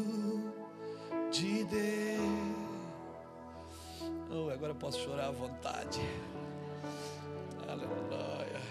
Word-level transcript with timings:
de 1.29 1.65
Deus. 1.65 2.21
Oh, 4.31 4.49
agora 4.49 4.73
posso 4.73 5.01
chorar 5.01 5.27
à 5.27 5.31
vontade. 5.31 5.99
Aleluia. 7.67 8.61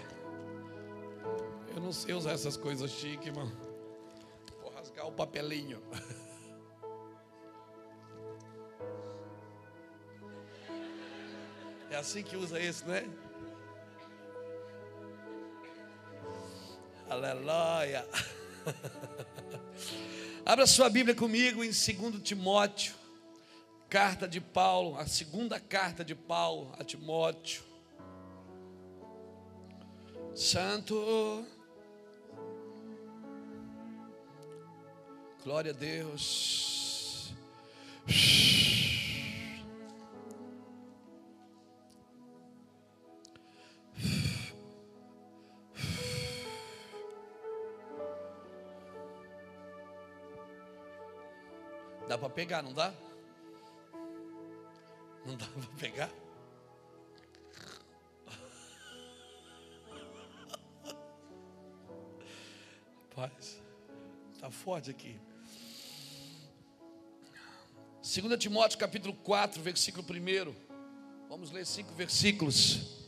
Eu 1.75 1.79
não 1.79 1.93
sei 1.93 2.15
usar 2.15 2.31
essas 2.31 2.57
coisas 2.57 2.89
chiques, 2.89 3.27
irmão. 3.27 3.51
Vou 4.63 4.71
rasgar 4.71 5.07
o 5.07 5.11
papelinho. 5.11 5.79
É 11.91 11.97
assim 11.97 12.23
que 12.23 12.37
usa 12.37 12.57
isso, 12.57 12.87
né? 12.87 13.03
Aleluia. 17.23 18.03
Abra 20.43 20.65
sua 20.65 20.89
Bíblia 20.89 21.13
comigo 21.15 21.63
em 21.63 21.67
2 21.67 22.23
Timóteo, 22.23 22.95
carta 23.87 24.27
de 24.27 24.41
Paulo, 24.41 24.97
a 24.97 25.05
segunda 25.05 25.59
carta 25.59 26.03
de 26.03 26.15
Paulo 26.15 26.73
a 26.79 26.83
Timóteo. 26.83 27.61
Santo. 30.33 31.45
Glória 35.43 35.71
a 35.71 35.75
Deus. 35.75 36.60
Pegar, 52.41 52.63
não 52.63 52.73
dá? 52.73 52.91
Não 55.23 55.37
dá 55.37 55.45
para 55.45 55.77
pegar? 55.77 56.09
Rapaz, 63.09 63.61
está 64.33 64.49
forte 64.49 64.89
aqui. 64.89 65.19
2 68.01 68.39
Timóteo 68.39 68.79
capítulo 68.79 69.13
4, 69.13 69.61
versículo 69.61 70.03
1. 70.03 70.55
Vamos 71.29 71.51
ler 71.51 71.63
cinco 71.63 71.93
versículos. 71.93 73.05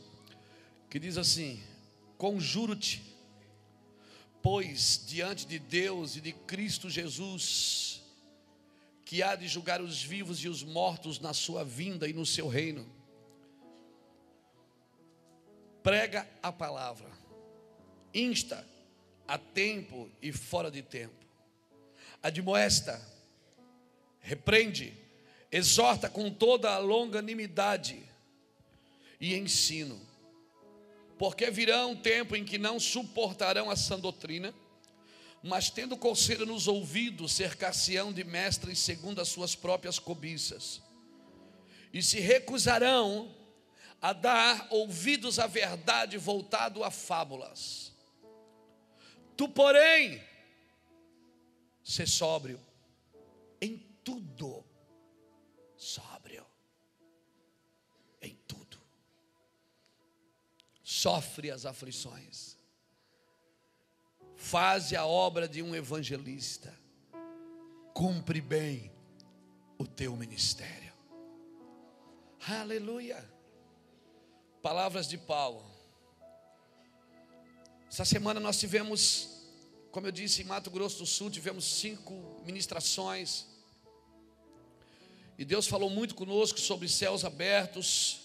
Que 0.88 1.00
diz 1.00 1.18
assim: 1.18 1.60
Conjuro-te, 2.16 3.02
pois 4.40 5.04
diante 5.04 5.44
de 5.44 5.58
Deus 5.58 6.14
e 6.14 6.20
de 6.20 6.32
Cristo 6.32 6.88
Jesus, 6.88 7.83
que 9.14 9.22
há 9.22 9.36
de 9.36 9.46
julgar 9.46 9.80
os 9.80 10.02
vivos 10.02 10.42
e 10.42 10.48
os 10.48 10.64
mortos 10.64 11.20
na 11.20 11.32
sua 11.32 11.64
vinda 11.64 12.08
e 12.08 12.12
no 12.12 12.26
seu 12.26 12.48
reino. 12.48 12.84
Prega 15.84 16.28
a 16.42 16.50
palavra, 16.50 17.08
insta 18.12 18.66
a 19.28 19.38
tempo 19.38 20.10
e 20.20 20.32
fora 20.32 20.68
de 20.68 20.82
tempo, 20.82 21.14
admoesta, 22.20 23.00
repreende, 24.18 24.92
exorta 25.52 26.10
com 26.10 26.28
toda 26.28 26.72
a 26.72 26.78
longanimidade 26.78 28.02
e 29.20 29.36
ensino, 29.36 30.00
porque 31.16 31.52
virá 31.52 31.86
um 31.86 31.94
tempo 31.94 32.34
em 32.34 32.44
que 32.44 32.58
não 32.58 32.80
suportarão 32.80 33.70
a 33.70 33.76
sã 33.76 33.96
doutrina 33.96 34.52
mas 35.46 35.68
tendo 35.68 35.94
conselho 35.94 36.46
nos 36.46 36.66
ouvidos, 36.66 37.32
cercar-se-ão 37.32 38.14
de 38.14 38.24
mestres 38.24 38.78
segundo 38.78 39.20
as 39.20 39.28
suas 39.28 39.54
próprias 39.54 39.98
cobiças, 39.98 40.80
e 41.92 42.02
se 42.02 42.18
recusarão 42.18 43.30
a 44.00 44.14
dar 44.14 44.66
ouvidos 44.70 45.38
à 45.38 45.46
verdade 45.46 46.16
voltado 46.16 46.82
a 46.82 46.90
fábulas. 46.90 47.92
Tu, 49.36 49.46
porém, 49.46 50.22
ser 51.82 52.08
sóbrio 52.08 52.58
em 53.60 53.76
tudo, 54.02 54.64
sóbrio 55.76 56.46
em 58.22 58.34
tudo, 58.48 58.80
sofre 60.82 61.50
as 61.50 61.66
aflições 61.66 62.53
faze 64.44 64.94
a 64.94 65.06
obra 65.06 65.48
de 65.48 65.62
um 65.62 65.74
evangelista, 65.74 66.78
cumpre 67.94 68.42
bem 68.42 68.92
o 69.78 69.86
teu 69.86 70.14
ministério. 70.14 70.92
Aleluia. 72.46 73.26
Palavras 74.60 75.08
de 75.08 75.16
Paulo. 75.16 75.64
Essa 77.90 78.04
semana 78.04 78.38
nós 78.38 78.60
tivemos, 78.60 79.48
como 79.90 80.08
eu 80.08 80.12
disse, 80.12 80.42
em 80.42 80.44
Mato 80.44 80.70
Grosso 80.70 80.98
do 80.98 81.06
Sul, 81.06 81.30
tivemos 81.30 81.64
cinco 81.64 82.12
ministrações. 82.44 83.46
E 85.38 85.44
Deus 85.44 85.66
falou 85.66 85.88
muito 85.88 86.14
conosco 86.14 86.60
sobre 86.60 86.86
céus 86.86 87.24
abertos, 87.24 88.20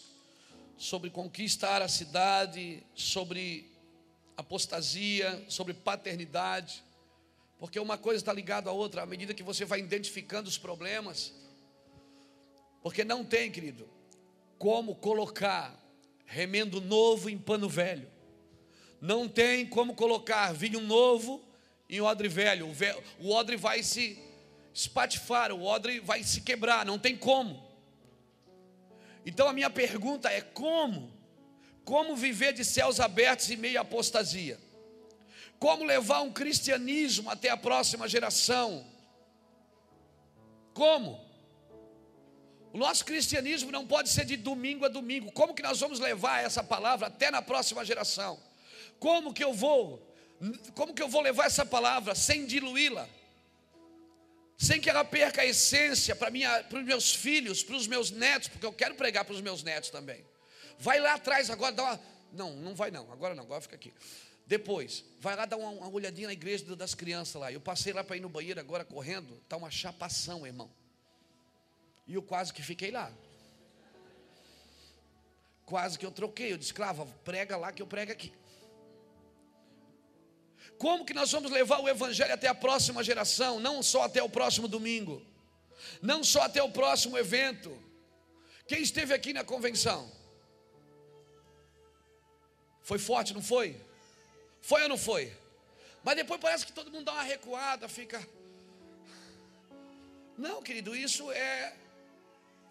sobre 0.78 1.10
conquistar 1.10 1.82
a 1.82 1.88
cidade, 1.88 2.84
sobre 2.94 3.79
apostasia, 4.40 5.44
sobre 5.50 5.74
paternidade, 5.74 6.84
porque 7.58 7.80
uma 7.80 7.98
coisa 7.98 8.22
está 8.22 8.32
ligada 8.32 8.70
à 8.70 8.74
outra, 8.74 9.04
à 9.04 9.06
medida 9.06 9.34
que 9.34 9.44
você 9.44 9.66
vai 9.66 9.80
identificando 9.80 10.48
os 10.48 10.58
problemas, 10.58 11.34
porque 12.82 13.04
não 13.04 13.26
tem, 13.26 13.52
querido, 13.52 13.90
como 14.58 14.96
colocar 14.96 15.78
remendo 16.26 16.80
novo 16.80 17.30
em 17.30 17.38
pano 17.38 17.68
velho, 17.68 18.10
não 19.02 19.28
tem 19.28 19.66
como 19.66 19.94
colocar 19.94 20.54
vinho 20.54 20.80
novo 20.80 21.44
em 21.90 22.00
odre 22.00 22.30
velho, 22.30 22.72
o 23.20 23.32
odre 23.32 23.58
vai 23.58 23.84
se 23.84 24.22
espatifar, 24.74 25.52
o 25.52 25.64
odre 25.64 26.00
vai 26.00 26.24
se 26.24 26.42
quebrar, 26.42 26.86
não 26.86 26.98
tem 26.98 27.18
como. 27.18 27.68
Então 29.26 29.48
a 29.50 29.54
minha 29.54 29.70
pergunta 29.70 30.30
é: 30.30 30.40
como 30.40 31.19
como 31.90 32.16
viver 32.16 32.54
de 32.54 32.64
céus 32.64 33.00
abertos 33.00 33.50
em 33.50 33.56
meio 33.56 33.82
apostasia? 33.82 34.60
Como 35.58 35.84
levar 35.84 36.22
um 36.22 36.32
cristianismo 36.32 37.32
até 37.32 37.50
a 37.50 37.58
próxima 37.58 38.08
geração? 38.08 38.86
Como? 40.72 41.20
O 42.72 42.78
nosso 42.78 43.04
cristianismo 43.04 43.72
não 43.72 43.88
pode 43.88 44.10
ser 44.10 44.24
de 44.24 44.38
domingo 44.38 44.86
a 44.86 44.88
domingo. 44.88 45.32
Como 45.32 45.56
que 45.56 45.64
nós 45.64 45.80
vamos 45.80 46.00
levar 46.00 46.44
essa 46.44 46.64
palavra 46.64 47.08
até 47.08 47.32
na 47.32 47.42
próxima 47.42 47.84
geração? 47.84 48.40
Como 49.00 49.34
que 49.34 49.44
eu 49.44 49.52
vou? 49.52 50.16
Como 50.76 50.94
que 50.94 51.02
eu 51.02 51.10
vou 51.10 51.22
levar 51.22 51.48
essa 51.48 51.66
palavra 51.66 52.14
sem 52.14 52.46
diluí-la? 52.46 53.10
Sem 54.56 54.80
que 54.80 54.92
ela 54.92 55.04
perca 55.04 55.42
a 55.42 55.46
essência 55.48 56.16
para, 56.16 56.30
para 56.66 56.78
os 56.78 56.86
meus 56.86 57.16
filhos, 57.16 57.64
para 57.64 57.76
os 57.76 57.88
meus 57.88 58.12
netos, 58.12 58.48
porque 58.48 58.66
eu 58.68 58.74
quero 58.74 58.94
pregar 58.94 59.26
para 59.26 59.34
os 59.34 59.42
meus 59.42 59.64
netos 59.64 59.90
também. 59.90 60.29
Vai 60.80 61.00
lá 61.00 61.16
atrás 61.16 61.50
agora, 61.50 61.74
dá 61.74 61.84
uma. 61.84 62.00
Não, 62.32 62.56
não 62.56 62.74
vai 62.74 62.90
não, 62.90 63.12
agora 63.12 63.36
não, 63.36 63.44
agora 63.44 63.60
fica 63.60 63.76
aqui. 63.76 63.94
Depois, 64.48 65.04
vai 65.20 65.36
lá 65.36 65.46
dar 65.46 65.58
uma, 65.58 65.70
uma 65.70 65.90
olhadinha 65.90 66.28
na 66.28 66.34
igreja 66.34 66.76
das 66.76 66.96
crianças 66.96 67.36
lá. 67.36 67.52
Eu 67.52 67.60
passei 67.60 67.92
lá 67.92 68.04
para 68.04 68.16
ir 68.16 68.22
no 68.22 68.30
banheiro 68.30 68.60
agora 68.60 68.86
correndo, 68.86 69.38
está 69.44 69.58
uma 69.58 69.70
chapação, 69.70 70.48
irmão. 70.48 70.72
E 72.08 72.14
eu 72.14 72.24
quase 72.24 72.54
que 72.54 72.64
fiquei 72.64 72.92
lá. 72.92 73.12
Quase 75.66 76.00
que 76.00 76.06
eu 76.06 76.12
troquei. 76.12 76.54
Eu 76.54 76.58
disse, 76.58 76.70
escrava, 76.70 77.06
prega 77.24 77.58
lá 77.58 77.72
que 77.72 77.82
eu 77.82 77.88
prego 77.88 78.12
aqui. 78.12 78.34
Como 80.78 81.06
que 81.06 81.14
nós 81.14 81.30
vamos 81.30 81.52
levar 81.52 81.80
o 81.80 81.90
Evangelho 81.90 82.34
até 82.34 82.48
a 82.48 82.56
próxima 82.56 83.04
geração? 83.04 83.60
Não 83.60 83.84
só 83.84 84.04
até 84.04 84.24
o 84.24 84.30
próximo 84.30 84.68
domingo, 84.68 85.22
não 86.02 86.24
só 86.24 86.44
até 86.44 86.64
o 86.64 86.72
próximo 86.72 87.18
evento. 87.18 87.78
Quem 88.66 88.82
esteve 88.82 89.14
aqui 89.14 89.34
na 89.34 89.44
convenção? 89.44 90.19
Foi 92.90 92.98
forte, 92.98 93.36
não 93.36 93.42
foi? 93.44 93.80
Foi 94.62 94.82
ou 94.82 94.90
não 94.90 94.98
foi? 94.98 95.32
Mas 96.04 96.16
depois 96.16 96.42
parece 96.42 96.66
que 96.66 96.72
todo 96.72 96.90
mundo 96.90 97.06
dá 97.06 97.14
uma 97.14 97.22
recuada, 97.22 97.88
fica. 97.88 98.20
Não, 100.36 100.60
querido, 100.64 100.96
isso 100.96 101.32
é. 101.32 101.76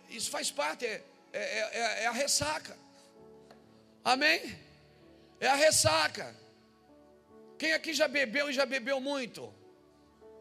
Isso 0.08 0.28
faz 0.28 0.50
parte, 0.50 0.84
é, 0.86 1.04
é, 1.32 1.40
é, 1.40 2.02
é 2.02 2.06
a 2.08 2.10
ressaca. 2.10 2.76
Amém? 4.04 4.58
É 5.38 5.46
a 5.46 5.54
ressaca. 5.54 6.34
Quem 7.56 7.72
aqui 7.72 7.94
já 7.94 8.08
bebeu 8.08 8.50
e 8.50 8.52
já 8.52 8.66
bebeu 8.66 9.00
muito? 9.00 9.54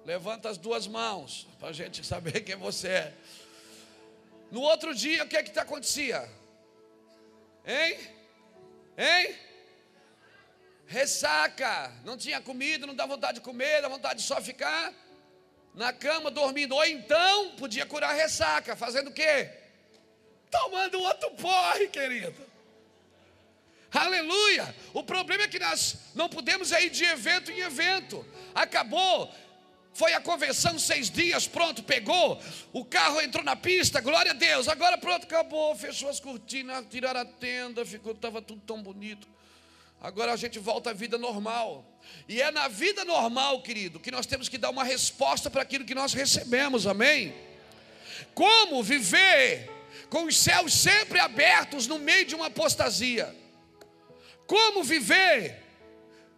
Levanta 0.03 0.49
as 0.49 0.57
duas 0.57 0.87
mãos, 0.87 1.47
para 1.59 1.69
a 1.69 1.73
gente 1.73 2.03
saber 2.03 2.41
quem 2.41 2.55
você 2.55 2.87
é. 2.87 3.13
No 4.49 4.61
outro 4.61 4.95
dia, 4.95 5.23
o 5.23 5.27
que 5.27 5.37
é 5.37 5.43
que 5.43 5.59
acontecia? 5.59 6.27
Hein? 7.63 7.99
Hein? 8.97 9.46
Ressaca, 10.87 11.91
não 12.05 12.17
tinha 12.17 12.39
comida, 12.39 12.87
não 12.87 12.95
dá 12.95 13.05
vontade 13.05 13.39
de 13.39 13.43
comer, 13.43 13.81
dá 13.81 13.89
vontade 13.89 14.21
de 14.21 14.25
só 14.25 14.41
ficar 14.41 14.93
na 15.73 15.91
cama 15.91 16.31
dormindo. 16.31 16.73
Ou 16.73 16.85
então 16.85 17.51
podia 17.51 17.85
curar 17.85 18.15
ressaca, 18.15 18.75
fazendo 18.75 19.09
o 19.09 19.13
quê? 19.13 19.49
Tomando 20.49 20.99
outro 20.99 21.29
porre, 21.31 21.87
querido. 21.87 22.41
Aleluia! 23.91 24.73
O 24.93 25.03
problema 25.03 25.43
é 25.43 25.47
que 25.47 25.59
nós 25.59 25.97
não 26.15 26.29
podemos 26.29 26.71
ir 26.71 26.89
de 26.89 27.03
evento 27.03 27.51
em 27.51 27.59
evento. 27.59 28.25
Acabou, 28.55 29.33
foi 29.93 30.13
a 30.13 30.21
convenção 30.21 30.77
seis 30.77 31.09
dias, 31.09 31.47
pronto, 31.47 31.83
pegou. 31.83 32.41
O 32.71 32.85
carro 32.85 33.19
entrou 33.19 33.43
na 33.43 33.55
pista, 33.55 33.99
glória 33.99 34.31
a 34.31 34.35
Deus. 34.35 34.67
Agora 34.67 34.97
pronto, 34.97 35.23
acabou, 35.23 35.75
fechou 35.75 36.09
as 36.09 36.19
cortinas, 36.19 36.85
tiraram 36.89 37.21
a 37.21 37.25
tenda, 37.25 37.85
ficou, 37.85 38.13
estava 38.13 38.41
tudo 38.41 38.61
tão 38.65 38.81
bonito. 38.81 39.27
Agora 39.99 40.31
a 40.31 40.35
gente 40.35 40.59
volta 40.59 40.91
à 40.91 40.93
vida 40.93 41.17
normal. 41.17 41.83
E 42.27 42.41
é 42.41 42.51
na 42.51 42.67
vida 42.67 43.03
normal, 43.03 43.61
querido, 43.61 43.99
que 43.99 44.11
nós 44.11 44.25
temos 44.25 44.47
que 44.47 44.57
dar 44.57 44.69
uma 44.69 44.83
resposta 44.83 45.49
para 45.49 45.63
aquilo 45.63 45.85
que 45.85 45.95
nós 45.95 46.13
recebemos, 46.13 46.85
amém? 46.85 47.33
Como 48.33 48.83
viver 48.83 49.69
com 50.09 50.25
os 50.25 50.37
céus 50.37 50.73
sempre 50.73 51.19
abertos 51.19 51.87
no 51.87 51.97
meio 51.97 52.25
de 52.25 52.35
uma 52.35 52.47
apostasia? 52.47 53.35
Como 54.45 54.83
viver 54.83 55.63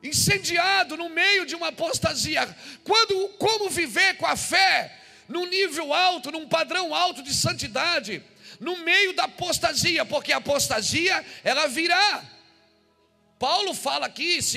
incendiado 0.02 0.96
no 0.96 1.10
meio 1.10 1.46
de 1.46 1.54
uma 1.54 1.68
apostasia? 1.68 2.56
Quando, 2.84 3.30
como 3.38 3.70
viver 3.70 4.16
com 4.16 4.26
a 4.26 4.38
fé 4.38 4.98
num 5.28 5.46
nível 5.46 5.94
alto, 5.94 6.32
num 6.32 6.48
padrão 6.48 6.96
alto 6.96 7.22
de 7.22 7.34
santidade, 7.34 8.24
no 8.60 8.78
meio 8.78 9.14
da 9.14 9.26
apostasia? 9.26 10.06
Porque 10.06 10.32
a 10.32 10.38
apostasia 10.38 11.24
ela 11.44 11.68
virá. 11.68 12.39
Paulo 13.40 13.74
fala 13.74 14.06
aqui, 14.06 14.42
2 14.42 14.52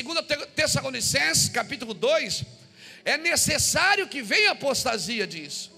Tessalonicenses, 0.56 1.49
capítulo 1.49 1.94
2, 1.94 2.43
é 3.05 3.17
necessário 3.17 4.08
que 4.08 4.20
venha 4.20 4.49
a 4.49 4.52
apostasia 4.55 5.25
disso. 5.25 5.70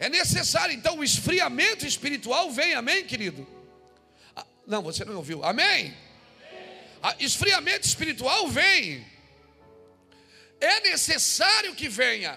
É 0.00 0.08
necessário, 0.08 0.74
então, 0.74 0.98
o 0.98 1.04
esfriamento 1.04 1.86
espiritual 1.86 2.50
vem, 2.50 2.74
amém, 2.74 3.04
querido? 3.04 3.46
Ah, 4.34 4.44
não, 4.66 4.82
você 4.82 5.04
não 5.04 5.14
ouviu, 5.14 5.44
amém? 5.44 5.96
amém. 7.00 7.16
esfriamento 7.20 7.86
espiritual 7.86 8.48
vem. 8.48 9.06
É 10.60 10.80
necessário 10.80 11.72
que 11.76 11.88
venha. 11.88 12.36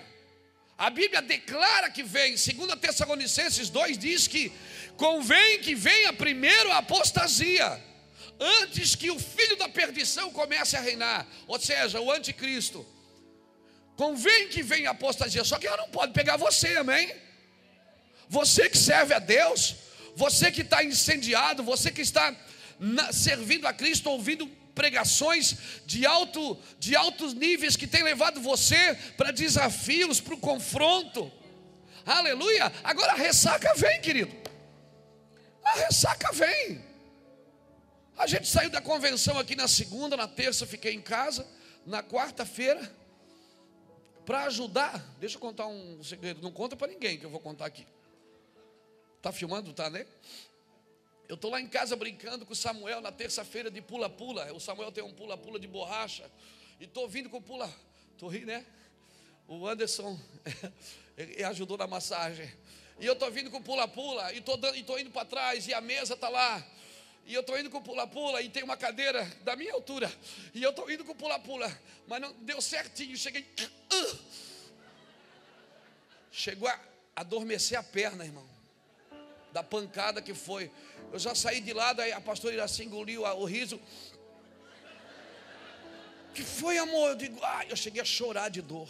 A 0.78 0.92
Bíblia 0.92 1.24
declara 1.24 1.90
que 1.90 2.04
vem, 2.04 2.36
2 2.36 2.80
Tessalonicenses 2.80 3.68
2 3.72 3.98
diz 3.98 4.28
que 4.28 4.52
convém 4.96 5.60
que 5.60 5.74
venha 5.74 6.14
primeiro 6.14 6.72
a 6.72 6.78
apostasia 6.78 7.87
antes 8.40 8.96
que 8.96 9.10
o 9.12 9.20
filho 9.20 9.56
da 9.58 9.70
perdição 9.70 10.32
comece 10.32 10.76
a 10.76 10.82
reinar, 10.82 11.28
ou 11.48 11.60
seja, 11.60 12.00
o 12.00 12.12
anticristo. 12.12 12.86
Convém 13.96 14.48
que 14.50 14.62
venha 14.62 14.92
apostasia, 14.92 15.44
só 15.44 15.58
que 15.58 15.68
ela 15.68 15.78
não 15.78 15.90
pode 15.90 16.14
pegar 16.14 16.38
você, 16.38 16.78
amém? 16.78 17.14
Você 18.30 18.70
que 18.70 18.78
serve 18.78 19.14
a 19.14 19.20
Deus, 19.20 19.76
você 20.16 20.52
que 20.52 20.62
está 20.62 20.84
incendiado, 20.84 21.64
você 21.64 21.92
que 21.92 22.02
está 22.02 22.36
servindo 23.12 23.66
a 23.66 23.74
Cristo, 23.74 24.10
ouvindo 24.10 24.48
pregações 24.76 25.58
de, 25.88 26.06
alto, 26.06 26.56
de 26.78 26.96
altos 26.96 27.34
níveis 27.34 27.76
que 27.76 27.88
tem 27.88 28.04
levado 28.04 28.40
você 28.40 28.96
para 29.18 29.32
desafios, 29.32 30.22
para 30.22 30.36
o 30.36 30.40
confronto. 30.40 31.32
Aleluia! 32.06 32.72
Agora 32.84 33.14
a 33.14 33.16
ressaca 33.16 33.74
vem, 33.76 34.00
querido. 34.00 34.36
A 35.64 35.72
ressaca 35.80 36.32
vem. 36.32 36.87
A 38.18 38.26
gente 38.26 38.48
saiu 38.48 38.72
da 38.72 38.82
convenção 38.82 39.38
aqui 39.38 39.56
na 39.56 39.68
segunda, 39.68 40.18
na 40.18 40.28
terça 40.28 40.66
fiquei 40.66 40.92
em 40.92 41.02
casa, 41.02 41.48
na 41.86 42.02
quarta-feira, 42.02 42.92
para 44.26 44.46
ajudar. 44.46 44.98
Deixa 45.20 45.36
eu 45.36 45.40
contar 45.40 45.68
um 45.68 46.04
segredo, 46.04 46.42
não 46.42 46.52
conta 46.52 46.76
para 46.76 46.88
ninguém 46.88 47.20
que 47.20 47.26
eu 47.26 47.30
vou 47.30 47.40
contar 47.40 47.68
aqui. 47.68 47.86
Tá 49.22 49.32
filmando, 49.32 49.72
tá, 49.72 49.88
né? 49.88 50.08
Eu 51.30 51.36
estou 51.36 51.52
lá 51.52 51.62
em 51.62 51.68
casa 51.68 51.96
brincando 51.96 52.44
com 52.44 52.54
o 52.54 52.56
Samuel 52.56 53.02
na 53.02 53.12
terça-feira 53.12 53.70
de 53.70 53.82
pula-pula. 53.82 54.52
O 54.52 54.60
Samuel 54.60 54.92
tem 54.92 55.04
um 55.04 55.14
pula-pula 55.14 55.60
de 55.60 55.68
borracha. 55.68 56.30
E 56.80 56.86
estou 56.86 57.08
vindo 57.08 57.30
com 57.30 57.40
pula. 57.40 57.72
Estou 58.14 58.30
rindo, 58.30 58.48
né? 58.48 58.66
O 59.48 59.68
Anderson 59.68 60.20
ele 61.16 61.44
ajudou 61.44 61.78
na 61.78 61.86
massagem. 61.86 62.52
E 63.00 63.06
eu 63.06 63.14
estou 63.14 63.30
vindo 63.30 63.52
com 63.52 63.62
pula-pula. 63.62 64.34
E 64.34 64.40
estou 64.40 65.00
indo 65.00 65.12
para 65.12 65.26
trás. 65.26 65.68
E 65.68 65.74
a 65.74 65.82
mesa 65.82 66.16
está 66.16 66.30
lá. 66.30 66.66
E 67.28 67.34
eu 67.34 67.42
estou 67.42 67.60
indo 67.60 67.70
com 67.70 67.82
pula-pula 67.82 68.42
e 68.42 68.48
tem 68.48 68.64
uma 68.64 68.78
cadeira 68.78 69.22
da 69.42 69.54
minha 69.54 69.74
altura. 69.74 70.10
E 70.54 70.64
eu 70.64 70.70
estou 70.70 70.90
indo 70.90 71.04
com 71.04 71.14
pula-pula. 71.14 71.70
Mas 72.08 72.22
não 72.22 72.32
deu 72.40 72.62
certinho. 72.62 73.18
Cheguei. 73.18 73.46
Uh, 73.94 74.18
chegou 76.32 76.70
a 76.70 76.80
adormecer 77.14 77.78
a 77.78 77.84
perna, 77.84 78.24
irmão. 78.24 78.48
Da 79.52 79.62
pancada 79.62 80.22
que 80.22 80.34
foi. 80.34 80.72
Eu 81.12 81.20
já 81.20 81.36
saí 81.36 81.60
de 81.60 81.74
lá, 81.74 81.92
daí 81.92 82.14
a 82.14 82.22
pastora 82.22 82.54
Iraci 82.54 82.86
engoliu 82.86 83.24
o 83.24 83.44
riso. 83.44 83.78
que 86.34 86.44
foi, 86.44 86.78
amor? 86.78 87.10
Eu 87.10 87.16
digo, 87.16 87.40
ah, 87.44 87.66
eu 87.68 87.76
cheguei 87.76 88.02
a 88.02 88.06
chorar 88.06 88.50
de 88.50 88.62
dor. 88.62 88.88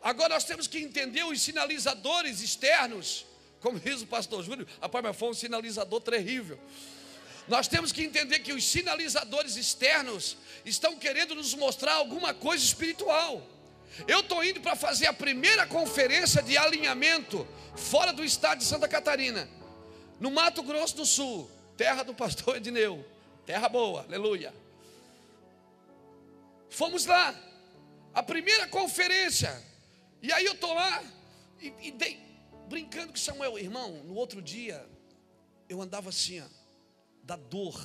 Agora 0.00 0.34
nós 0.34 0.44
temos 0.44 0.68
que 0.68 0.78
entender 0.78 1.24
os 1.24 1.42
sinalizadores 1.42 2.40
externos 2.40 3.26
como 3.62 3.78
diz 3.78 4.02
o 4.02 4.06
pastor 4.06 4.42
Júlio, 4.42 4.66
rapaz, 4.80 5.04
mas 5.04 5.16
foi 5.16 5.28
um 5.30 5.34
sinalizador 5.34 6.00
terrível. 6.00 6.58
Nós 7.46 7.68
temos 7.68 7.92
que 7.92 8.02
entender 8.02 8.40
que 8.40 8.52
os 8.52 8.64
sinalizadores 8.64 9.56
externos 9.56 10.36
estão 10.64 10.96
querendo 10.96 11.34
nos 11.34 11.54
mostrar 11.54 11.94
alguma 11.94 12.34
coisa 12.34 12.62
espiritual. 12.64 13.40
Eu 14.08 14.20
estou 14.20 14.42
indo 14.44 14.60
para 14.60 14.74
fazer 14.74 15.06
a 15.06 15.12
primeira 15.12 15.66
conferência 15.66 16.42
de 16.42 16.56
alinhamento 16.56 17.46
fora 17.76 18.12
do 18.12 18.24
estado 18.24 18.58
de 18.58 18.64
Santa 18.64 18.88
Catarina, 18.88 19.48
no 20.18 20.30
Mato 20.30 20.62
Grosso 20.62 20.96
do 20.96 21.06
Sul, 21.06 21.50
terra 21.76 22.02
do 22.02 22.14
pastor 22.14 22.56
Edneu, 22.58 23.04
terra 23.46 23.68
boa, 23.68 24.02
aleluia. 24.02 24.52
Fomos 26.68 27.06
lá, 27.06 27.34
a 28.14 28.22
primeira 28.22 28.66
conferência, 28.66 29.62
e 30.20 30.32
aí 30.32 30.46
eu 30.46 30.54
estou 30.54 30.72
lá 30.72 31.02
e, 31.60 31.72
e 31.82 31.90
dei, 31.90 32.31
brincando 32.68 33.12
com 33.12 33.18
Samuel, 33.18 33.58
irmão, 33.58 34.02
no 34.04 34.14
outro 34.14 34.40
dia 34.42 34.88
eu 35.68 35.80
andava 35.80 36.08
assim, 36.10 36.40
ó, 36.40 36.46
da 37.22 37.36
dor. 37.36 37.80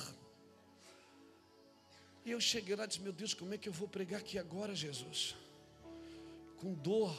E 2.24 2.30
eu 2.30 2.40
cheguei 2.40 2.76
lá 2.76 2.84
e 2.84 2.88
disse: 2.88 3.00
Meu 3.00 3.12
Deus, 3.12 3.32
como 3.32 3.54
é 3.54 3.58
que 3.58 3.68
eu 3.68 3.72
vou 3.72 3.88
pregar 3.88 4.20
aqui 4.20 4.38
agora, 4.38 4.74
Jesus? 4.74 5.34
Com 6.58 6.74
dor 6.74 7.16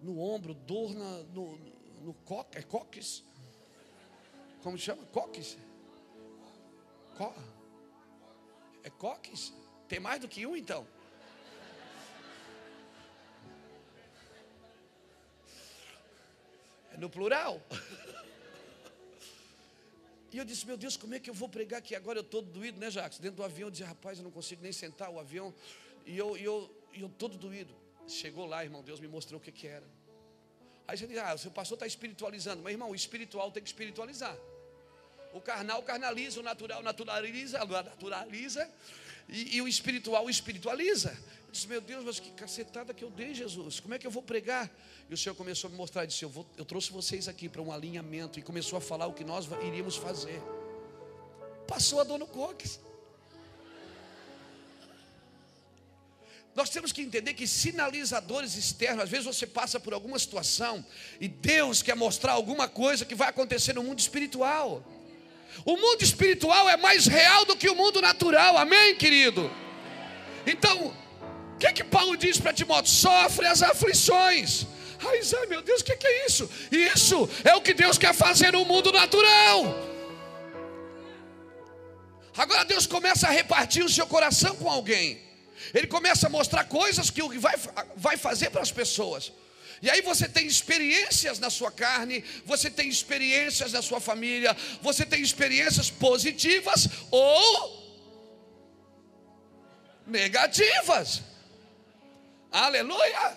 no 0.00 0.20
ombro, 0.20 0.54
dor 0.54 0.94
na, 0.94 1.22
no, 1.34 1.58
no 2.02 2.14
coque, 2.14 2.58
é 2.58 2.62
coques? 2.62 3.24
Como 4.62 4.78
chama? 4.78 5.04
Coques? 5.06 5.58
Co, 7.16 7.34
é 8.82 8.90
coques? 8.90 9.52
Tem 9.88 9.98
mais 10.00 10.20
do 10.20 10.28
que 10.28 10.46
um 10.46 10.56
então? 10.56 10.86
No 16.98 17.08
plural. 17.08 17.62
E 20.30 20.36
eu 20.36 20.44
disse, 20.44 20.66
meu 20.66 20.76
Deus, 20.76 20.96
como 20.96 21.14
é 21.14 21.18
que 21.18 21.30
eu 21.30 21.34
vou 21.34 21.48
pregar 21.48 21.78
aqui 21.78 21.94
agora? 21.94 22.18
Eu 22.18 22.24
todo 22.24 22.50
doído, 22.50 22.78
né, 22.78 22.90
Jacques? 22.90 23.18
Dentro 23.18 23.38
do 23.38 23.44
avião, 23.44 23.68
eu 23.68 23.70
disse, 23.70 23.84
rapaz, 23.84 24.18
eu 24.18 24.24
não 24.24 24.30
consigo 24.30 24.62
nem 24.62 24.72
sentar 24.72 25.08
o 25.08 25.18
avião. 25.18 25.54
E 26.04 26.16
eu, 26.18 26.36
e 26.36 26.44
eu, 26.44 26.70
e 26.92 27.00
eu 27.00 27.08
todo 27.08 27.38
doído. 27.38 27.74
Chegou 28.06 28.44
lá, 28.44 28.62
irmão, 28.62 28.82
Deus 28.82 29.00
me 29.00 29.08
mostrou 29.08 29.40
o 29.40 29.42
que, 29.42 29.50
que 29.50 29.66
era. 29.66 29.86
Aí 30.86 30.98
você 30.98 31.06
diz, 31.06 31.18
ah, 31.18 31.34
o 31.34 31.38
seu 31.38 31.50
pastor 31.50 31.76
está 31.76 31.86
espiritualizando. 31.86 32.62
Mas, 32.62 32.72
irmão, 32.72 32.90
o 32.90 32.94
espiritual 32.94 33.50
tem 33.50 33.62
que 33.62 33.68
espiritualizar. 33.68 34.36
O 35.32 35.40
carnal 35.40 35.82
carnaliza, 35.82 36.40
o 36.40 36.42
natural 36.42 36.82
naturaliza, 36.82 37.58
naturaliza, 37.64 38.70
e, 39.28 39.56
e 39.56 39.62
o 39.62 39.68
espiritual 39.68 40.28
espiritualiza. 40.28 41.16
Eu 41.48 41.52
disse, 41.52 41.66
meu 41.66 41.80
Deus, 41.80 42.04
mas 42.04 42.20
que 42.20 42.30
cacetada 42.32 42.92
que 42.92 43.02
eu 43.02 43.10
dei, 43.10 43.34
Jesus. 43.34 43.80
Como 43.80 43.94
é 43.94 43.98
que 43.98 44.06
eu 44.06 44.10
vou 44.10 44.22
pregar? 44.22 44.70
E 45.08 45.14
o 45.14 45.16
Senhor 45.16 45.34
começou 45.34 45.68
a 45.68 45.70
me 45.70 45.78
mostrar, 45.78 46.04
disse, 46.04 46.22
eu, 46.22 46.28
vou, 46.28 46.46
eu 46.58 46.64
trouxe 46.64 46.92
vocês 46.92 47.26
aqui 47.26 47.48
para 47.48 47.62
um 47.62 47.72
alinhamento. 47.72 48.38
E 48.38 48.42
começou 48.42 48.76
a 48.76 48.80
falar 48.82 49.06
o 49.06 49.14
que 49.14 49.24
nós 49.24 49.48
iríamos 49.66 49.96
fazer. 49.96 50.42
Passou 51.66 52.00
a 52.00 52.04
dor 52.04 52.18
no 52.18 52.26
coques. 52.26 52.78
Nós 56.54 56.68
temos 56.68 56.92
que 56.92 57.00
entender 57.00 57.32
que 57.32 57.46
sinalizadores 57.46 58.54
externos, 58.54 59.04
às 59.04 59.08
vezes 59.08 59.24
você 59.24 59.46
passa 59.46 59.80
por 59.80 59.94
alguma 59.94 60.18
situação 60.18 60.84
e 61.18 61.28
Deus 61.28 61.82
quer 61.82 61.96
mostrar 61.96 62.32
alguma 62.32 62.68
coisa 62.68 63.06
que 63.06 63.14
vai 63.14 63.28
acontecer 63.28 63.72
no 63.72 63.82
mundo 63.82 64.00
espiritual. 64.00 64.84
O 65.64 65.76
mundo 65.76 66.02
espiritual 66.02 66.68
é 66.68 66.76
mais 66.76 67.06
real 67.06 67.46
do 67.46 67.56
que 67.56 67.70
o 67.70 67.74
mundo 67.74 68.02
natural, 68.02 68.58
amém, 68.58 68.96
querido? 68.96 69.50
Então, 70.46 70.94
o 71.58 71.60
que, 71.60 71.72
que 71.72 71.82
Paulo 71.82 72.16
diz 72.16 72.38
para 72.38 72.52
Timóteo? 72.52 72.92
Sofre 72.92 73.44
as 73.44 73.64
aflições. 73.64 74.64
Ai, 75.04 75.20
ai 75.40 75.46
meu 75.46 75.60
Deus, 75.60 75.80
o 75.80 75.84
que, 75.84 75.96
que 75.96 76.06
é 76.06 76.26
isso? 76.26 76.48
Isso 76.70 77.28
é 77.42 77.52
o 77.56 77.60
que 77.60 77.74
Deus 77.74 77.98
quer 77.98 78.14
fazer 78.14 78.52
no 78.52 78.64
mundo 78.64 78.92
natural. 78.92 79.64
Agora 82.36 82.64
Deus 82.64 82.86
começa 82.86 83.26
a 83.26 83.32
repartir 83.32 83.84
o 83.84 83.88
seu 83.88 84.06
coração 84.06 84.54
com 84.54 84.70
alguém. 84.70 85.20
Ele 85.74 85.88
começa 85.88 86.28
a 86.28 86.30
mostrar 86.30 86.62
coisas 86.62 87.10
que 87.10 87.20
vai, 87.40 87.56
vai 87.96 88.16
fazer 88.16 88.50
para 88.50 88.62
as 88.62 88.70
pessoas. 88.70 89.32
E 89.82 89.90
aí 89.90 90.00
você 90.00 90.28
tem 90.28 90.46
experiências 90.46 91.40
na 91.40 91.50
sua 91.50 91.72
carne, 91.72 92.24
você 92.44 92.70
tem 92.70 92.88
experiências 92.88 93.72
na 93.72 93.82
sua 93.82 93.98
família, 93.98 94.56
você 94.80 95.04
tem 95.04 95.20
experiências 95.20 95.90
positivas 95.90 96.86
ou 97.10 97.78
negativas. 100.06 101.22
Aleluia! 102.50 103.36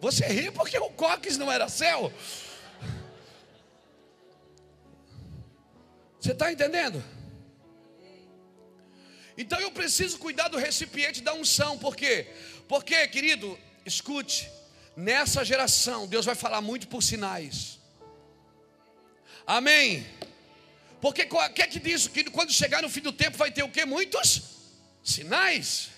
Você 0.00 0.26
ri 0.26 0.50
porque 0.50 0.78
o 0.78 0.90
coques 0.90 1.36
não 1.36 1.50
era 1.50 1.68
céu. 1.68 2.12
Você 6.20 6.32
está 6.32 6.52
entendendo? 6.52 7.02
Então 9.36 9.58
eu 9.60 9.70
preciso 9.70 10.18
cuidar 10.18 10.48
do 10.48 10.56
recipiente 10.56 11.22
da 11.22 11.32
unção, 11.32 11.78
por 11.78 11.94
quê? 11.94 12.26
Porque, 12.66 13.06
querido, 13.08 13.58
escute, 13.86 14.50
nessa 14.96 15.44
geração 15.44 16.06
Deus 16.06 16.26
vai 16.26 16.34
falar 16.34 16.60
muito 16.60 16.88
por 16.88 17.02
sinais. 17.02 17.78
Amém. 19.46 20.06
Porque 21.00 21.22
o 21.22 21.50
que 21.50 21.62
é 21.62 21.66
que 21.66 21.78
diz 21.78 22.08
que 22.08 22.24
quando 22.24 22.52
chegar 22.52 22.82
no 22.82 22.88
fim 22.88 23.00
do 23.00 23.12
tempo 23.12 23.38
vai 23.38 23.50
ter 23.50 23.62
o 23.62 23.70
que? 23.70 23.84
Muitos 23.84 24.42
sinais. 25.04 25.90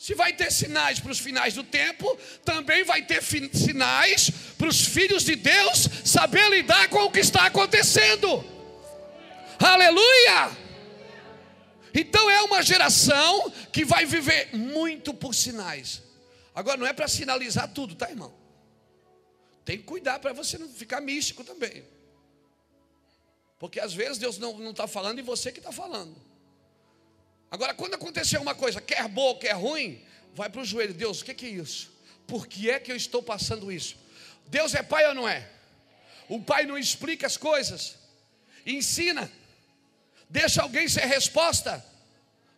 Se 0.00 0.14
vai 0.14 0.32
ter 0.32 0.50
sinais 0.50 0.98
para 0.98 1.12
os 1.12 1.18
finais 1.18 1.52
do 1.52 1.62
tempo, 1.62 2.18
também 2.42 2.82
vai 2.84 3.02
ter 3.02 3.22
sinais 3.22 4.30
para 4.56 4.66
os 4.66 4.80
filhos 4.80 5.24
de 5.24 5.36
Deus 5.36 5.86
saber 6.06 6.48
lidar 6.48 6.88
com 6.88 7.04
o 7.04 7.10
que 7.10 7.18
está 7.18 7.44
acontecendo. 7.44 8.42
Aleluia! 9.58 10.56
Então 11.92 12.30
é 12.30 12.40
uma 12.40 12.62
geração 12.62 13.52
que 13.70 13.84
vai 13.84 14.06
viver 14.06 14.56
muito 14.56 15.12
por 15.12 15.34
sinais. 15.34 16.02
Agora 16.54 16.78
não 16.78 16.86
é 16.86 16.94
para 16.94 17.06
sinalizar 17.06 17.68
tudo, 17.68 17.94
tá, 17.94 18.08
irmão? 18.08 18.32
Tem 19.66 19.76
que 19.76 19.84
cuidar 19.84 20.18
para 20.18 20.32
você 20.32 20.56
não 20.56 20.70
ficar 20.70 21.02
místico 21.02 21.44
também. 21.44 21.84
Porque 23.58 23.78
às 23.78 23.92
vezes 23.92 24.16
Deus 24.16 24.38
não 24.38 24.70
está 24.70 24.86
falando 24.86 25.18
e 25.18 25.22
você 25.22 25.52
que 25.52 25.58
está 25.58 25.70
falando. 25.70 26.29
Agora, 27.50 27.74
quando 27.74 27.94
acontecer 27.94 28.38
uma 28.38 28.54
coisa, 28.54 28.80
quer 28.80 29.08
boa, 29.08 29.36
quer 29.36 29.52
ruim, 29.52 30.00
vai 30.34 30.48
para 30.48 30.60
o 30.60 30.64
joelho. 30.64 30.94
Deus, 30.94 31.20
o 31.20 31.24
que, 31.24 31.44
é 31.44 31.48
isso? 31.48 31.90
Por 32.26 32.46
que 32.46 32.70
é 32.70 32.78
que 32.78 32.92
eu 32.92 32.96
estou 32.96 33.22
passando 33.22 33.72
isso? 33.72 33.96
Deus 34.46 34.74
é 34.74 34.82
pai 34.82 35.06
ou 35.08 35.14
não 35.14 35.28
é? 35.28 35.48
O 36.28 36.40
pai 36.40 36.64
não 36.64 36.78
explica 36.78 37.26
as 37.26 37.36
coisas, 37.36 37.96
ensina. 38.64 39.30
Deixa 40.28 40.62
alguém 40.62 40.88
ser 40.88 41.06
resposta? 41.06 41.84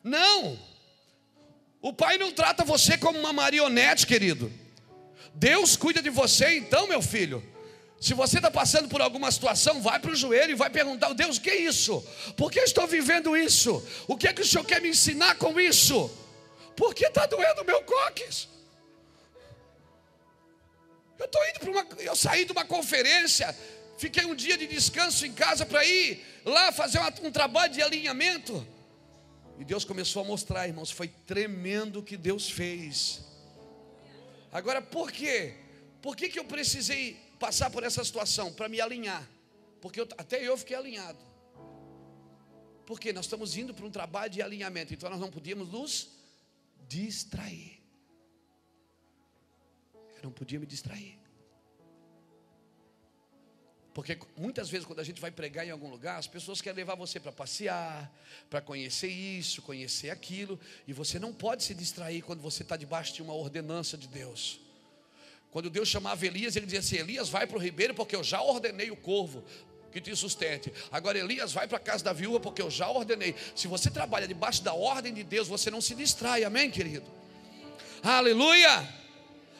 Não. 0.04 0.58
O 1.80 1.92
pai 1.92 2.18
não 2.18 2.30
trata 2.30 2.64
você 2.64 2.98
como 2.98 3.18
uma 3.18 3.32
marionete, 3.32 4.06
querido. 4.06 4.52
Deus 5.34 5.74
cuida 5.74 6.02
de 6.02 6.10
você, 6.10 6.58
então, 6.58 6.86
meu 6.86 7.00
filho. 7.00 7.42
Se 8.02 8.14
você 8.14 8.38
está 8.38 8.50
passando 8.50 8.88
por 8.88 9.00
alguma 9.00 9.30
situação, 9.30 9.80
vai 9.80 9.96
para 10.00 10.10
o 10.10 10.16
joelho 10.16 10.50
e 10.50 10.56
vai 10.56 10.68
perguntar: 10.68 11.12
Deus, 11.12 11.36
o 11.36 11.40
que 11.40 11.50
é 11.50 11.56
isso? 11.56 12.04
Por 12.36 12.50
que 12.50 12.58
estou 12.58 12.84
vivendo 12.84 13.36
isso? 13.36 13.80
O 14.08 14.16
que 14.16 14.26
é 14.26 14.32
que 14.32 14.42
o 14.42 14.44
Senhor 14.44 14.64
quer 14.64 14.82
me 14.82 14.88
ensinar 14.88 15.36
com 15.36 15.58
isso? 15.60 16.10
Por 16.76 16.96
que 16.96 17.06
está 17.06 17.26
doendo 17.26 17.64
meu 17.64 17.80
coques? 17.84 18.48
Eu 21.16 21.26
estou 21.26 21.48
indo 21.48 21.60
para 21.60 21.70
uma. 21.70 21.86
Eu 22.00 22.16
saí 22.16 22.44
de 22.44 22.50
uma 22.50 22.64
conferência, 22.64 23.56
fiquei 23.96 24.24
um 24.24 24.34
dia 24.34 24.58
de 24.58 24.66
descanso 24.66 25.24
em 25.24 25.32
casa 25.32 25.64
para 25.64 25.84
ir 25.84 26.20
lá 26.44 26.72
fazer 26.72 26.98
um 27.22 27.30
trabalho 27.30 27.72
de 27.72 27.80
alinhamento. 27.80 28.66
E 29.60 29.64
Deus 29.64 29.84
começou 29.84 30.22
a 30.22 30.24
mostrar, 30.24 30.66
irmãos, 30.66 30.90
foi 30.90 31.06
tremendo 31.06 32.00
o 32.00 32.02
que 32.02 32.16
Deus 32.16 32.50
fez. 32.50 33.20
Agora, 34.50 34.82
por 34.82 35.12
quê? 35.12 35.54
Por 36.00 36.16
que, 36.16 36.28
que 36.28 36.40
eu 36.40 36.44
precisei 36.44 37.16
passar 37.46 37.68
por 37.74 37.82
essa 37.82 38.04
situação? 38.04 38.52
Para 38.52 38.68
me 38.68 38.80
alinhar. 38.80 39.24
Porque 39.80 40.00
eu, 40.00 40.08
até 40.16 40.36
eu 40.48 40.56
fiquei 40.56 40.76
alinhado. 40.76 41.18
Porque 42.86 43.12
nós 43.12 43.24
estamos 43.24 43.56
indo 43.56 43.74
para 43.74 43.84
um 43.84 43.90
trabalho 43.90 44.30
de 44.30 44.40
alinhamento, 44.40 44.94
então 44.94 45.10
nós 45.10 45.18
não 45.18 45.30
podíamos 45.30 45.68
nos 45.68 45.92
distrair. 46.88 47.82
Eu 50.16 50.22
não 50.22 50.30
podia 50.30 50.60
me 50.60 50.66
distrair. 50.66 51.18
Porque 53.92 54.16
muitas 54.36 54.70
vezes, 54.70 54.86
quando 54.86 55.00
a 55.00 55.04
gente 55.04 55.20
vai 55.20 55.30
pregar 55.30 55.66
em 55.66 55.70
algum 55.70 55.90
lugar, 55.90 56.16
as 56.18 56.28
pessoas 56.28 56.62
querem 56.62 56.76
levar 56.76 56.94
você 56.94 57.18
para 57.18 57.32
passear, 57.32 58.10
para 58.48 58.60
conhecer 58.60 59.08
isso, 59.08 59.60
conhecer 59.62 60.10
aquilo, 60.10 60.58
e 60.86 60.92
você 60.92 61.18
não 61.18 61.32
pode 61.32 61.64
se 61.64 61.74
distrair 61.74 62.22
quando 62.22 62.40
você 62.40 62.62
está 62.62 62.76
debaixo 62.76 63.12
de 63.12 63.20
uma 63.20 63.34
ordenança 63.34 63.98
de 63.98 64.06
Deus. 64.06 64.60
Quando 65.52 65.68
Deus 65.68 65.86
chamava 65.86 66.26
Elias, 66.26 66.56
ele 66.56 66.64
dizia 66.64 66.80
assim: 66.80 66.96
Elias, 66.96 67.28
vai 67.28 67.46
para 67.46 67.56
o 67.56 67.60
ribeiro, 67.60 67.94
porque 67.94 68.16
eu 68.16 68.24
já 68.24 68.40
ordenei 68.42 68.90
o 68.90 68.96
corvo 68.96 69.44
que 69.92 70.00
te 70.00 70.16
sustente. 70.16 70.72
Agora, 70.90 71.18
Elias, 71.18 71.52
vai 71.52 71.68
para 71.68 71.76
a 71.76 71.80
casa 71.80 72.02
da 72.02 72.12
viúva, 72.12 72.40
porque 72.40 72.62
eu 72.62 72.70
já 72.70 72.88
ordenei. 72.88 73.36
Se 73.54 73.68
você 73.68 73.90
trabalha 73.90 74.26
debaixo 74.26 74.64
da 74.64 74.72
ordem 74.72 75.12
de 75.12 75.22
Deus, 75.22 75.46
você 75.46 75.70
não 75.70 75.82
se 75.82 75.94
distrai, 75.94 76.42
amém, 76.42 76.70
querido? 76.70 77.06
Aleluia! 78.02 78.88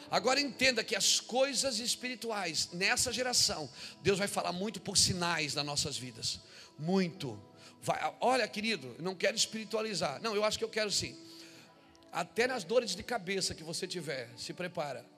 Agora 0.09 0.41
entenda 0.41 0.83
que 0.83 0.95
as 0.95 1.19
coisas 1.19 1.79
espirituais 1.79 2.69
nessa 2.73 3.11
geração, 3.11 3.69
Deus 4.01 4.19
vai 4.19 4.27
falar 4.27 4.51
muito 4.51 4.81
por 4.81 4.97
sinais 4.97 5.53
nas 5.53 5.65
nossas 5.65 5.97
vidas. 5.97 6.39
Muito. 6.77 7.39
Vai, 7.81 8.13
olha, 8.19 8.47
querido, 8.47 8.95
não 8.99 9.15
quero 9.15 9.35
espiritualizar. 9.35 10.21
Não, 10.21 10.35
eu 10.35 10.43
acho 10.43 10.57
que 10.57 10.63
eu 10.63 10.69
quero 10.69 10.91
sim. 10.91 11.15
Até 12.11 12.47
nas 12.47 12.63
dores 12.63 12.95
de 12.95 13.03
cabeça 13.03 13.53
que 13.55 13.63
você 13.63 13.87
tiver, 13.87 14.29
se 14.37 14.53
prepara. 14.53 15.12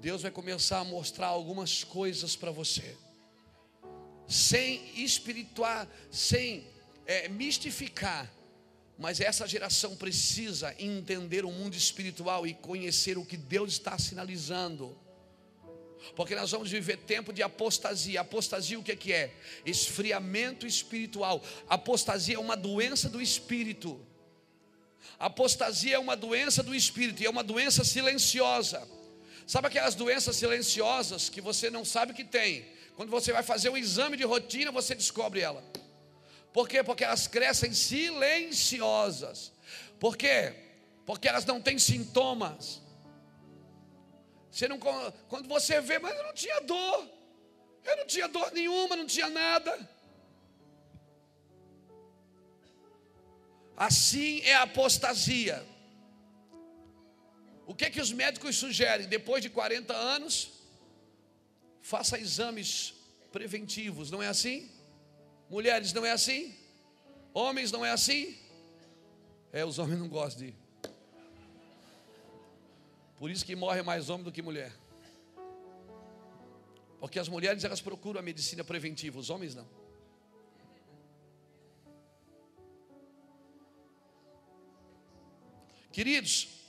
Deus 0.00 0.22
vai 0.22 0.30
começar 0.30 0.78
a 0.78 0.84
mostrar 0.84 1.28
algumas 1.28 1.84
coisas 1.84 2.36
para 2.36 2.50
você. 2.50 2.96
Sem 4.26 5.02
espirituar, 5.02 5.88
sem 6.10 6.66
é, 7.06 7.28
mistificar 7.28 8.30
mas 9.00 9.18
essa 9.18 9.48
geração 9.48 9.96
precisa 9.96 10.74
entender 10.78 11.46
o 11.46 11.50
mundo 11.50 11.74
espiritual 11.74 12.46
e 12.46 12.52
conhecer 12.52 13.16
o 13.16 13.24
que 13.24 13.34
Deus 13.34 13.72
está 13.72 13.98
sinalizando. 13.98 14.94
Porque 16.14 16.34
nós 16.34 16.50
vamos 16.50 16.70
viver 16.70 16.98
tempo 16.98 17.32
de 17.32 17.42
apostasia. 17.42 18.20
Apostasia 18.20 18.78
o 18.78 18.82
que 18.82 18.92
é 18.92 18.96
que 18.96 19.10
é? 19.10 19.34
Esfriamento 19.64 20.66
espiritual. 20.66 21.42
Apostasia 21.66 22.34
é 22.34 22.38
uma 22.38 22.54
doença 22.54 23.08
do 23.08 23.22
espírito. 23.22 23.98
Apostasia 25.18 25.94
é 25.94 25.98
uma 25.98 26.14
doença 26.14 26.62
do 26.62 26.74
espírito 26.74 27.22
e 27.22 27.26
é 27.26 27.30
uma 27.30 27.42
doença 27.42 27.82
silenciosa. 27.82 28.86
Sabe 29.50 29.66
aquelas 29.66 29.96
doenças 29.96 30.36
silenciosas 30.36 31.28
que 31.28 31.40
você 31.40 31.70
não 31.70 31.84
sabe 31.84 32.14
que 32.14 32.22
tem? 32.22 32.64
Quando 32.94 33.10
você 33.10 33.32
vai 33.32 33.42
fazer 33.42 33.68
um 33.68 33.76
exame 33.76 34.16
de 34.16 34.22
rotina, 34.22 34.70
você 34.70 34.94
descobre 34.94 35.40
ela. 35.40 35.60
Por 36.52 36.68
quê? 36.68 36.84
Porque 36.84 37.02
elas 37.02 37.26
crescem 37.26 37.72
silenciosas. 37.74 39.50
Por 39.98 40.16
quê? 40.16 40.54
Porque 41.04 41.26
elas 41.26 41.44
não 41.44 41.60
têm 41.60 41.80
sintomas. 41.80 42.80
Você 44.52 44.68
não, 44.68 44.78
quando 44.78 45.48
você 45.48 45.80
vê, 45.80 45.98
mas 45.98 46.16
eu 46.16 46.22
não 46.22 46.32
tinha 46.32 46.60
dor. 46.60 47.08
Eu 47.84 47.96
não 47.96 48.06
tinha 48.06 48.28
dor 48.28 48.52
nenhuma, 48.52 48.94
não 48.94 49.06
tinha 49.06 49.28
nada. 49.28 49.76
Assim 53.76 54.42
é 54.42 54.54
a 54.54 54.62
apostasia. 54.62 55.66
O 57.66 57.74
que 57.74 57.84
é 57.84 57.90
que 57.90 58.00
os 58.00 58.12
médicos 58.12 58.56
sugerem? 58.56 59.06
Depois 59.06 59.42
de 59.42 59.50
40 59.50 59.94
anos, 59.94 60.52
faça 61.80 62.18
exames 62.18 62.94
preventivos, 63.32 64.10
não 64.10 64.22
é 64.22 64.28
assim? 64.28 64.70
Mulheres, 65.48 65.92
não 65.92 66.04
é 66.04 66.10
assim? 66.10 66.54
Homens, 67.32 67.70
não 67.70 67.84
é 67.84 67.90
assim? 67.90 68.36
É, 69.52 69.64
os 69.64 69.78
homens 69.78 69.98
não 69.98 70.08
gostam 70.08 70.46
de. 70.46 70.54
Por 73.16 73.30
isso 73.30 73.44
que 73.44 73.54
morre 73.54 73.82
mais 73.82 74.08
homem 74.08 74.24
do 74.24 74.32
que 74.32 74.42
mulher. 74.42 74.72
Porque 76.98 77.18
as 77.18 77.28
mulheres 77.28 77.64
elas 77.64 77.80
procuram 77.80 78.20
a 78.20 78.22
medicina 78.22 78.62
preventiva, 78.62 79.18
os 79.18 79.30
homens 79.30 79.54
não. 79.54 79.66
Queridos, 85.92 86.59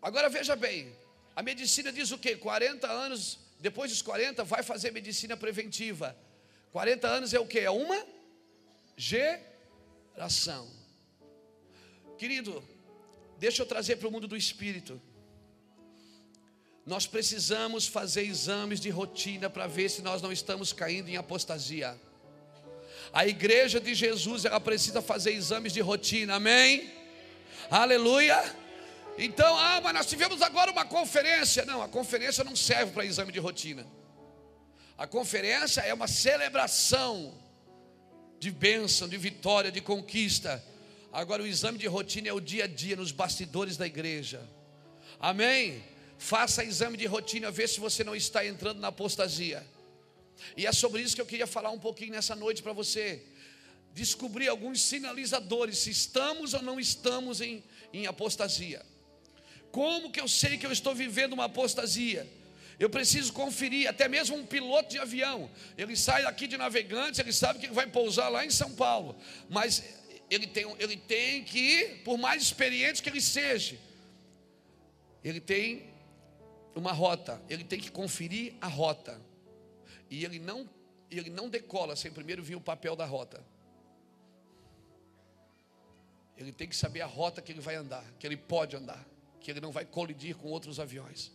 agora 0.00 0.28
veja 0.28 0.56
bem, 0.56 0.92
a 1.34 1.42
medicina 1.42 1.92
diz 1.92 2.10
o 2.10 2.18
que? 2.18 2.36
40 2.36 2.86
anos, 2.86 3.38
depois 3.58 3.90
dos 3.90 4.02
40 4.02 4.44
vai 4.44 4.62
fazer 4.62 4.90
medicina 4.90 5.36
preventiva. 5.36 6.16
40 6.72 7.08
anos 7.08 7.34
é 7.34 7.40
o 7.40 7.46
que? 7.46 7.58
É 7.58 7.70
uma 7.70 8.06
geração. 8.96 10.68
Querido, 12.18 12.62
deixa 13.38 13.62
eu 13.62 13.66
trazer 13.66 13.96
para 13.96 14.08
o 14.08 14.10
mundo 14.10 14.28
do 14.28 14.36
espírito. 14.36 15.00
Nós 16.84 17.06
precisamos 17.06 17.86
fazer 17.86 18.22
exames 18.22 18.80
de 18.80 18.90
rotina 18.90 19.48
para 19.48 19.66
ver 19.66 19.88
se 19.88 20.02
nós 20.02 20.20
não 20.20 20.32
estamos 20.32 20.72
caindo 20.72 21.08
em 21.08 21.16
apostasia. 21.16 21.98
A 23.12 23.26
igreja 23.26 23.80
de 23.80 23.94
Jesus, 23.94 24.44
ela 24.44 24.60
precisa 24.60 25.00
fazer 25.02 25.32
exames 25.32 25.72
de 25.72 25.80
rotina, 25.80 26.34
amém? 26.36 26.92
Aleluia. 27.70 28.56
Então, 29.18 29.56
ah, 29.56 29.80
mas 29.82 29.94
nós 29.94 30.06
tivemos 30.06 30.40
agora 30.42 30.70
uma 30.70 30.84
conferência. 30.84 31.64
Não, 31.64 31.82
a 31.82 31.88
conferência 31.88 32.42
não 32.44 32.56
serve 32.56 32.92
para 32.92 33.04
exame 33.04 33.32
de 33.32 33.38
rotina. 33.38 33.86
A 34.96 35.06
conferência 35.06 35.80
é 35.80 35.92
uma 35.94 36.08
celebração 36.08 37.34
de 38.38 38.50
bênção, 38.50 39.08
de 39.08 39.16
vitória, 39.16 39.70
de 39.70 39.80
conquista. 39.80 40.64
Agora, 41.12 41.42
o 41.42 41.46
exame 41.46 41.78
de 41.78 41.86
rotina 41.86 42.28
é 42.28 42.32
o 42.32 42.40
dia 42.40 42.64
a 42.64 42.66
dia 42.66 42.96
nos 42.96 43.12
bastidores 43.12 43.76
da 43.76 43.86
igreja. 43.86 44.46
Amém? 45.18 45.82
Faça 46.18 46.64
exame 46.64 46.96
de 46.96 47.06
rotina, 47.06 47.50
vê 47.50 47.66
se 47.66 47.80
você 47.80 48.04
não 48.04 48.14
está 48.14 48.44
entrando 48.44 48.78
na 48.78 48.88
apostasia. 48.88 49.66
E 50.56 50.66
é 50.66 50.72
sobre 50.72 51.02
isso 51.02 51.14
que 51.14 51.20
eu 51.20 51.26
queria 51.26 51.46
falar 51.46 51.70
um 51.70 51.78
pouquinho 51.78 52.12
nessa 52.12 52.36
noite 52.36 52.62
para 52.62 52.72
você. 52.72 53.22
Descobrir 53.92 54.48
alguns 54.48 54.80
sinalizadores, 54.80 55.78
se 55.78 55.90
estamos 55.90 56.54
ou 56.54 56.62
não 56.62 56.78
estamos 56.78 57.40
em, 57.40 57.62
em 57.92 58.06
apostasia. 58.06 58.84
Como 59.70 60.10
que 60.10 60.20
eu 60.20 60.28
sei 60.28 60.58
que 60.58 60.66
eu 60.66 60.72
estou 60.72 60.94
vivendo 60.94 61.32
uma 61.32 61.44
apostasia? 61.44 62.26
Eu 62.78 62.88
preciso 62.88 63.32
conferir, 63.32 63.88
até 63.88 64.08
mesmo 64.08 64.36
um 64.36 64.46
piloto 64.46 64.88
de 64.88 64.98
avião. 64.98 65.50
Ele 65.76 65.94
sai 65.94 66.24
aqui 66.24 66.46
de 66.46 66.56
navegantes, 66.56 67.20
ele 67.20 67.32
sabe 67.32 67.58
que 67.58 67.68
vai 67.68 67.86
pousar 67.86 68.30
lá 68.30 68.44
em 68.44 68.50
São 68.50 68.72
Paulo. 68.72 69.16
Mas 69.50 69.84
ele 70.30 70.46
tem, 70.46 70.64
ele 70.78 70.96
tem 70.96 71.44
que 71.44 72.00
por 72.04 72.16
mais 72.16 72.42
experiente 72.42 73.02
que 73.02 73.08
ele 73.08 73.20
seja, 73.20 73.78
ele 75.22 75.40
tem 75.40 75.90
uma 76.74 76.92
rota, 76.92 77.42
ele 77.50 77.64
tem 77.64 77.78
que 77.78 77.90
conferir 77.90 78.54
a 78.60 78.66
rota. 78.66 79.20
E 80.08 80.24
ele 80.24 80.38
não, 80.38 80.68
ele 81.10 81.28
não 81.28 81.48
decola 81.48 81.94
sem 81.94 82.10
primeiro 82.10 82.42
vir 82.42 82.56
o 82.56 82.60
papel 82.60 82.96
da 82.96 83.04
rota. 83.04 83.44
Ele 86.36 86.52
tem 86.52 86.66
que 86.66 86.74
saber 86.74 87.02
a 87.02 87.06
rota 87.06 87.42
que 87.42 87.52
ele 87.52 87.60
vai 87.60 87.74
andar, 87.74 88.04
que 88.18 88.26
ele 88.26 88.36
pode 88.38 88.74
andar, 88.74 89.06
que 89.40 89.50
ele 89.50 89.60
não 89.60 89.72
vai 89.72 89.84
colidir 89.84 90.36
com 90.36 90.48
outros 90.48 90.78
aviões. 90.78 91.32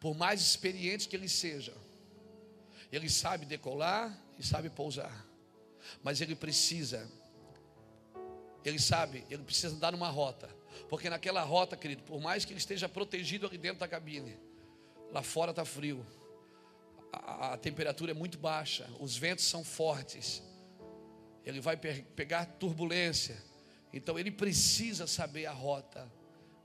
Por 0.00 0.14
mais 0.14 0.40
experiente 0.40 1.08
que 1.08 1.16
ele 1.16 1.28
seja, 1.28 1.74
ele 2.92 3.08
sabe 3.08 3.46
decolar 3.46 4.16
e 4.38 4.42
sabe 4.44 4.70
pousar. 4.70 5.26
Mas 6.02 6.20
ele 6.20 6.34
precisa, 6.34 7.10
ele 8.64 8.78
sabe, 8.78 9.24
ele 9.30 9.42
precisa 9.42 9.74
andar 9.74 9.92
numa 9.92 10.08
rota. 10.08 10.48
Porque 10.88 11.08
naquela 11.08 11.42
rota, 11.42 11.76
querido, 11.76 12.02
por 12.02 12.20
mais 12.20 12.44
que 12.44 12.52
ele 12.52 12.58
esteja 12.58 12.88
protegido 12.88 13.46
ali 13.46 13.58
dentro 13.58 13.78
da 13.80 13.88
cabine, 13.88 14.36
lá 15.12 15.22
fora 15.22 15.50
está 15.50 15.64
frio, 15.64 16.04
a, 17.12 17.52
a, 17.52 17.56
temperatura 17.56 18.10
é 18.10 18.14
muito 18.14 18.38
baixa, 18.38 18.88
os 18.98 19.16
ventos 19.16 19.44
são 19.44 19.62
fortes, 19.62 20.42
ele 21.44 21.60
vai 21.60 21.76
pe 21.76 22.02
pegar 22.16 22.46
turbulência, 22.46 23.40
então 23.94 24.18
ele 24.18 24.32
precisa 24.32 25.06
saber 25.06 25.46
a 25.46 25.52
rota 25.52 26.10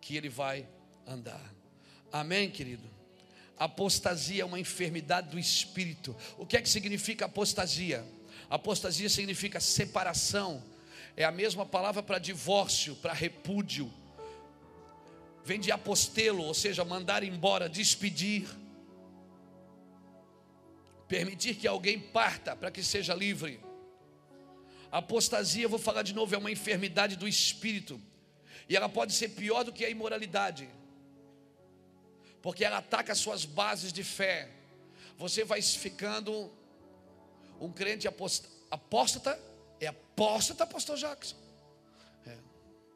que 0.01 0.17
ele 0.17 0.29
vai 0.29 0.67
andar. 1.05 1.53
Amém, 2.11 2.49
querido? 2.49 2.89
Apostasia 3.55 4.41
é 4.41 4.45
uma 4.45 4.59
enfermidade 4.59 5.29
do 5.29 5.37
espírito. 5.37 6.15
O 6.39 6.45
que 6.45 6.57
é 6.57 6.61
que 6.61 6.67
significa 6.67 7.25
apostasia? 7.25 8.03
Apostasia 8.49 9.07
significa 9.07 9.59
separação. 9.59 10.63
É 11.15 11.23
a 11.23 11.31
mesma 11.31 11.67
palavra 11.67 12.01
para 12.01 12.17
divórcio, 12.17 12.95
para 12.95 13.13
repúdio. 13.13 13.93
Vem 15.45 15.59
de 15.59 15.71
apostelo, 15.71 16.43
ou 16.43 16.55
seja, 16.55 16.83
mandar 16.83 17.23
embora, 17.23 17.69
despedir. 17.69 18.49
Permitir 21.07 21.55
que 21.55 21.67
alguém 21.67 21.99
parta 21.99 22.55
para 22.55 22.71
que 22.71 22.81
seja 22.81 23.13
livre. 23.13 23.59
Apostasia, 24.91 25.67
vou 25.67 25.79
falar 25.79 26.03
de 26.03 26.13
novo, 26.13 26.33
é 26.33 26.37
uma 26.37 26.51
enfermidade 26.51 27.15
do 27.15 27.27
espírito. 27.27 28.01
E 28.67 28.75
ela 28.75 28.89
pode 28.89 29.13
ser 29.13 29.29
pior 29.29 29.63
do 29.63 29.71
que 29.71 29.85
a 29.85 29.89
imoralidade 29.89 30.69
porque 32.41 32.63
ela 32.63 32.77
ataca 32.77 33.11
as 33.11 33.19
suas 33.19 33.45
bases 33.45 33.91
de 33.91 34.03
fé. 34.03 34.49
Você 35.17 35.43
vai 35.43 35.61
ficando 35.61 36.51
um 37.59 37.71
crente 37.71 38.07
apóstata, 38.07 39.39
é 39.79 39.87
apóstata, 39.87 40.65
pastor 40.65 40.97
Jackson. 40.97 41.35
É. 42.25 42.37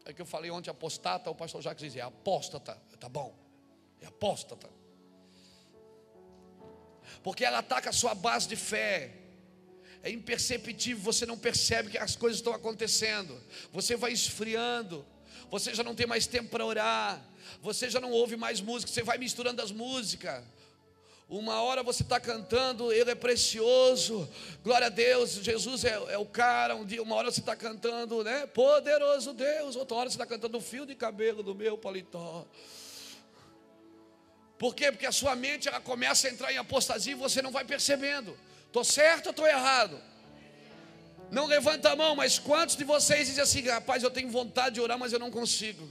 é 0.05 0.13
que 0.13 0.21
eu 0.21 0.25
falei 0.25 0.49
ontem 0.49 0.69
apostata, 0.69 1.29
o 1.29 1.35
pastor 1.35 1.61
Jackson 1.61 1.85
dizia 1.85 2.05
apóstata, 2.05 2.81
tá 2.99 3.09
bom, 3.09 3.35
é 4.01 4.05
apóstata. 4.05 4.69
Porque 7.21 7.43
ela 7.43 7.59
ataca 7.59 7.89
a 7.89 7.93
sua 7.93 8.15
base 8.15 8.47
de 8.47 8.55
fé. 8.55 9.19
É 10.03 10.11
imperceptível, 10.11 11.01
você 11.01 11.25
não 11.25 11.37
percebe 11.37 11.91
que 11.91 11.97
as 11.97 12.15
coisas 12.15 12.39
estão 12.39 12.53
acontecendo. 12.53 13.41
Você 13.71 13.95
vai 13.95 14.11
esfriando, 14.11 15.05
você 15.49 15.73
já 15.73 15.81
não 15.81 15.95
tem 15.95 16.05
mais 16.05 16.27
tempo 16.27 16.49
para 16.49 16.65
orar 16.65 17.33
você 17.61 17.89
já 17.89 17.99
não 17.99 18.11
ouve 18.11 18.35
mais 18.35 18.61
música, 18.61 18.91
você 18.91 19.03
vai 19.03 19.17
misturando 19.17 19.61
as 19.61 19.71
músicas. 19.71 20.43
Uma 21.29 21.61
hora 21.61 21.81
você 21.81 22.03
está 22.03 22.19
cantando, 22.19 22.91
Ele 22.91 23.09
é 23.09 23.15
precioso, 23.15 24.29
glória 24.63 24.87
a 24.87 24.89
Deus, 24.89 25.31
Jesus 25.35 25.83
é, 25.85 25.93
é 26.09 26.17
o 26.17 26.25
cara. 26.25 26.75
Um 26.75 26.85
dia, 26.85 27.01
uma 27.01 27.15
hora 27.15 27.31
você 27.31 27.39
está 27.39 27.55
cantando, 27.55 28.23
né? 28.23 28.45
Poderoso 28.47 29.33
Deus. 29.33 29.75
Outra 29.75 29.97
hora 29.97 30.09
você 30.09 30.15
está 30.15 30.25
cantando 30.25 30.57
o 30.57 30.61
fio 30.61 30.85
de 30.85 30.93
cabelo 30.93 31.41
do 31.41 31.55
meu 31.55 31.77
paletó. 31.77 32.45
Por 34.57 34.75
quê? 34.75 34.91
Porque 34.91 35.05
a 35.05 35.11
sua 35.11 35.35
mente 35.35 35.67
ela 35.67 35.81
começa 35.81 36.27
a 36.27 36.31
entrar 36.31 36.51
em 36.51 36.57
apostasia 36.57 37.13
e 37.13 37.15
você 37.15 37.41
não 37.41 37.51
vai 37.51 37.65
percebendo. 37.65 38.37
Estou 38.73 38.83
certo 38.83 39.27
ou 39.27 39.29
estou 39.29 39.45
errado? 39.45 40.01
Não 41.29 41.45
levanta 41.45 41.91
a 41.91 41.95
mão, 41.95 42.15
mas 42.15 42.39
quantos 42.39 42.75
de 42.75 42.83
vocês 42.83 43.27
dizem 43.27 43.43
assim, 43.43 43.61
rapaz, 43.67 44.01
eu 44.01 44.09
tenho 44.09 44.31
vontade 44.31 44.73
de 44.75 44.81
orar, 44.81 44.97
mas 44.97 45.13
eu 45.13 45.19
não 45.19 45.29
consigo? 45.29 45.87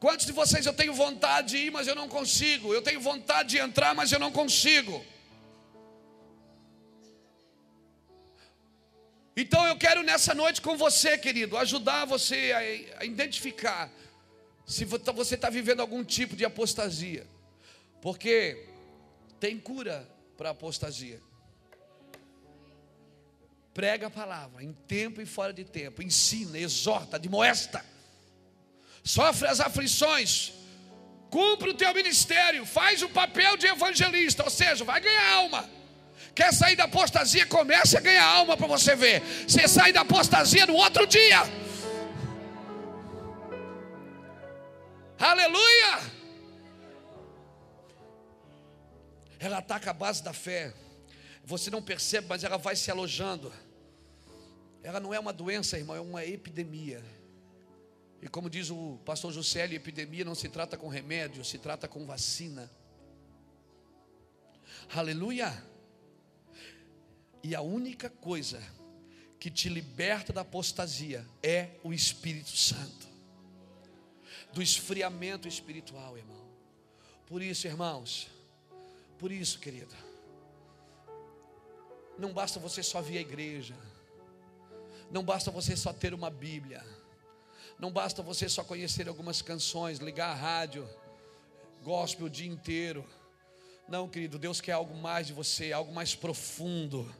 Quantos 0.00 0.24
de 0.24 0.32
vocês 0.32 0.64
eu 0.64 0.72
tenho 0.72 0.94
vontade 0.94 1.48
de 1.48 1.58
ir, 1.58 1.70
mas 1.70 1.86
eu 1.86 1.94
não 1.94 2.08
consigo? 2.08 2.72
Eu 2.72 2.80
tenho 2.80 2.98
vontade 2.98 3.50
de 3.50 3.58
entrar, 3.58 3.94
mas 3.94 4.10
eu 4.10 4.18
não 4.18 4.32
consigo. 4.32 5.04
Então 9.36 9.66
eu 9.66 9.76
quero 9.76 10.02
nessa 10.02 10.34
noite 10.34 10.62
com 10.62 10.78
você, 10.78 11.18
querido, 11.18 11.58
ajudar 11.58 12.06
você 12.06 12.54
a, 13.00 13.04
identificar 13.04 13.92
se 14.66 14.86
você 14.86 15.34
está 15.34 15.50
vivendo 15.50 15.80
algum 15.80 16.02
tipo 16.02 16.34
de 16.34 16.46
apostasia, 16.46 17.26
porque 18.00 18.66
tem 19.38 19.60
cura 19.60 20.15
para 20.36 20.50
apostasia. 20.50 21.20
Prega 23.74 24.06
a 24.06 24.10
palavra 24.10 24.62
em 24.62 24.72
tempo 24.72 25.20
e 25.20 25.26
fora 25.26 25.52
de 25.52 25.64
tempo, 25.64 26.02
ensina, 26.02 26.58
exorta, 26.58 27.16
admoesta 27.16 27.84
sofre 29.06 29.46
as 29.46 29.60
aflições, 29.60 30.52
cumpre 31.30 31.70
o 31.70 31.74
teu 31.74 31.94
ministério, 31.94 32.66
faz 32.66 33.02
o 33.02 33.08
papel 33.08 33.56
de 33.56 33.66
evangelista, 33.68 34.42
ou 34.42 34.50
seja, 34.50 34.84
vai 34.84 35.00
ganhar 35.00 35.32
alma. 35.34 35.70
Quer 36.34 36.52
sair 36.52 36.74
da 36.74 36.84
apostasia? 36.84 37.46
Comece 37.46 37.96
a 37.96 38.00
ganhar 38.00 38.24
alma 38.24 38.56
para 38.56 38.66
você 38.66 38.96
ver. 38.96 39.22
Você 39.46 39.68
sai 39.68 39.92
da 39.92 40.00
apostasia 40.00 40.66
no 40.66 40.74
outro 40.74 41.06
dia. 41.06 41.40
Aleluia! 45.18 46.15
Ela 49.38 49.58
ataca 49.58 49.90
a 49.90 49.94
base 49.94 50.22
da 50.22 50.32
fé. 50.32 50.74
Você 51.44 51.70
não 51.70 51.82
percebe, 51.82 52.26
mas 52.28 52.42
ela 52.44 52.56
vai 52.56 52.74
se 52.74 52.90
alojando. 52.90 53.52
Ela 54.82 55.00
não 55.00 55.12
é 55.12 55.18
uma 55.18 55.32
doença, 55.32 55.78
irmão, 55.78 55.96
é 55.96 56.00
uma 56.00 56.24
epidemia. 56.24 57.04
E 58.22 58.28
como 58.28 58.48
diz 58.48 58.70
o 58.70 58.98
pastor 59.04 59.32
Juscelio, 59.32 59.76
epidemia 59.76 60.24
não 60.24 60.34
se 60.34 60.48
trata 60.48 60.76
com 60.76 60.88
remédio, 60.88 61.44
se 61.44 61.58
trata 61.58 61.86
com 61.86 62.06
vacina. 62.06 62.70
Aleluia! 64.94 65.52
E 67.42 67.54
a 67.54 67.60
única 67.60 68.08
coisa 68.08 68.60
que 69.38 69.50
te 69.50 69.68
liberta 69.68 70.32
da 70.32 70.40
apostasia 70.40 71.26
é 71.42 71.70
o 71.84 71.92
Espírito 71.92 72.56
Santo, 72.56 73.06
do 74.52 74.62
esfriamento 74.62 75.46
espiritual, 75.46 76.16
irmão. 76.16 76.44
Por 77.26 77.42
isso, 77.42 77.66
irmãos, 77.66 78.28
por 79.18 79.32
isso, 79.32 79.58
querido, 79.58 79.94
não 82.18 82.32
basta 82.32 82.58
você 82.58 82.82
só 82.82 83.00
vir 83.00 83.18
à 83.18 83.20
igreja, 83.20 83.74
não 85.10 85.22
basta 85.22 85.50
você 85.50 85.76
só 85.76 85.92
ter 85.92 86.14
uma 86.14 86.30
Bíblia. 86.30 86.84
Não 87.78 87.90
basta 87.90 88.22
você 88.22 88.48
só 88.48 88.64
conhecer 88.64 89.06
algumas 89.06 89.42
canções, 89.42 89.98
ligar 89.98 90.30
a 90.30 90.34
rádio, 90.34 90.88
gospel 91.82 92.26
o 92.26 92.30
dia 92.30 92.46
inteiro. 92.46 93.04
Não, 93.86 94.08
querido, 94.08 94.38
Deus 94.38 94.60
quer 94.60 94.72
algo 94.72 94.96
mais 94.96 95.26
de 95.26 95.34
você, 95.34 95.72
algo 95.72 95.92
mais 95.92 96.14
profundo. 96.14 97.14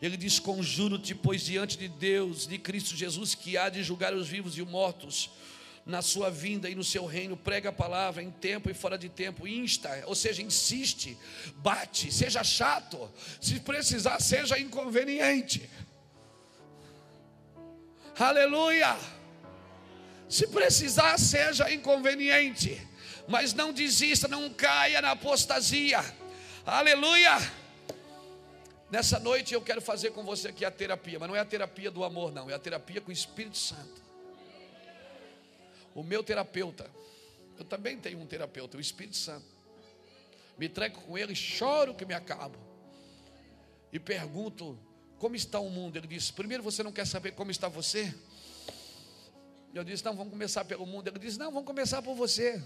Ele 0.00 0.16
diz: 0.16 0.38
Conjuro-te, 0.38 1.14
pois 1.14 1.44
diante 1.44 1.76
de 1.76 1.86
Deus, 1.86 2.46
de 2.46 2.58
Cristo 2.58 2.96
Jesus, 2.96 3.34
que 3.34 3.58
há 3.58 3.68
de 3.68 3.82
julgar 3.82 4.14
os 4.14 4.26
vivos 4.26 4.56
e 4.56 4.62
os 4.62 4.68
mortos, 4.68 5.30
na 5.84 6.02
sua 6.02 6.30
vinda 6.30 6.68
e 6.68 6.74
no 6.74 6.84
seu 6.84 7.06
reino, 7.06 7.36
prega 7.36 7.70
a 7.70 7.72
palavra 7.72 8.22
em 8.22 8.30
tempo 8.30 8.70
e 8.70 8.74
fora 8.74 8.98
de 8.98 9.08
tempo, 9.08 9.46
insta, 9.46 10.02
ou 10.06 10.14
seja, 10.14 10.42
insiste, 10.42 11.18
bate, 11.56 12.12
seja 12.12 12.44
chato, 12.44 13.10
se 13.40 13.60
precisar, 13.60 14.20
seja 14.20 14.58
inconveniente. 14.58 15.68
Aleluia! 18.18 18.96
Se 20.28 20.46
precisar, 20.46 21.18
seja 21.18 21.72
inconveniente, 21.72 22.80
mas 23.26 23.52
não 23.52 23.72
desista, 23.72 24.28
não 24.28 24.48
caia 24.50 25.00
na 25.00 25.12
apostasia. 25.12 26.04
Aleluia! 26.64 27.38
Nessa 28.90 29.18
noite 29.18 29.54
eu 29.54 29.62
quero 29.62 29.80
fazer 29.80 30.10
com 30.10 30.22
você 30.22 30.48
aqui 30.48 30.64
a 30.64 30.70
terapia, 30.70 31.18
mas 31.18 31.28
não 31.28 31.36
é 31.36 31.40
a 31.40 31.44
terapia 31.44 31.90
do 31.90 32.04
amor, 32.04 32.32
não, 32.32 32.50
é 32.50 32.54
a 32.54 32.58
terapia 32.58 33.00
com 33.00 33.10
o 33.10 33.12
Espírito 33.12 33.56
Santo. 33.56 34.09
O 35.94 36.02
meu 36.02 36.22
terapeuta, 36.22 36.90
eu 37.58 37.64
também 37.64 37.98
tenho 37.98 38.18
um 38.20 38.26
terapeuta, 38.26 38.76
o 38.76 38.80
Espírito 38.80 39.16
Santo. 39.16 39.46
Me 40.56 40.66
entrego 40.66 41.00
com 41.00 41.16
ele, 41.16 41.34
choro 41.34 41.94
que 41.94 42.04
me 42.04 42.14
acabo. 42.14 42.58
E 43.92 43.98
pergunto: 43.98 44.78
como 45.18 45.36
está 45.36 45.58
o 45.58 45.70
mundo? 45.70 45.96
Ele 45.96 46.06
disse: 46.06 46.32
primeiro 46.32 46.62
você 46.62 46.82
não 46.82 46.92
quer 46.92 47.06
saber 47.06 47.32
como 47.32 47.50
está 47.50 47.68
você? 47.68 48.14
Eu 49.74 49.84
disse: 49.84 50.04
não, 50.04 50.16
vamos 50.16 50.32
começar 50.32 50.64
pelo 50.64 50.86
mundo. 50.86 51.08
Ele 51.08 51.18
disse: 51.18 51.38
não, 51.38 51.50
vamos 51.50 51.66
começar 51.66 52.02
por 52.02 52.14
você. 52.14 52.62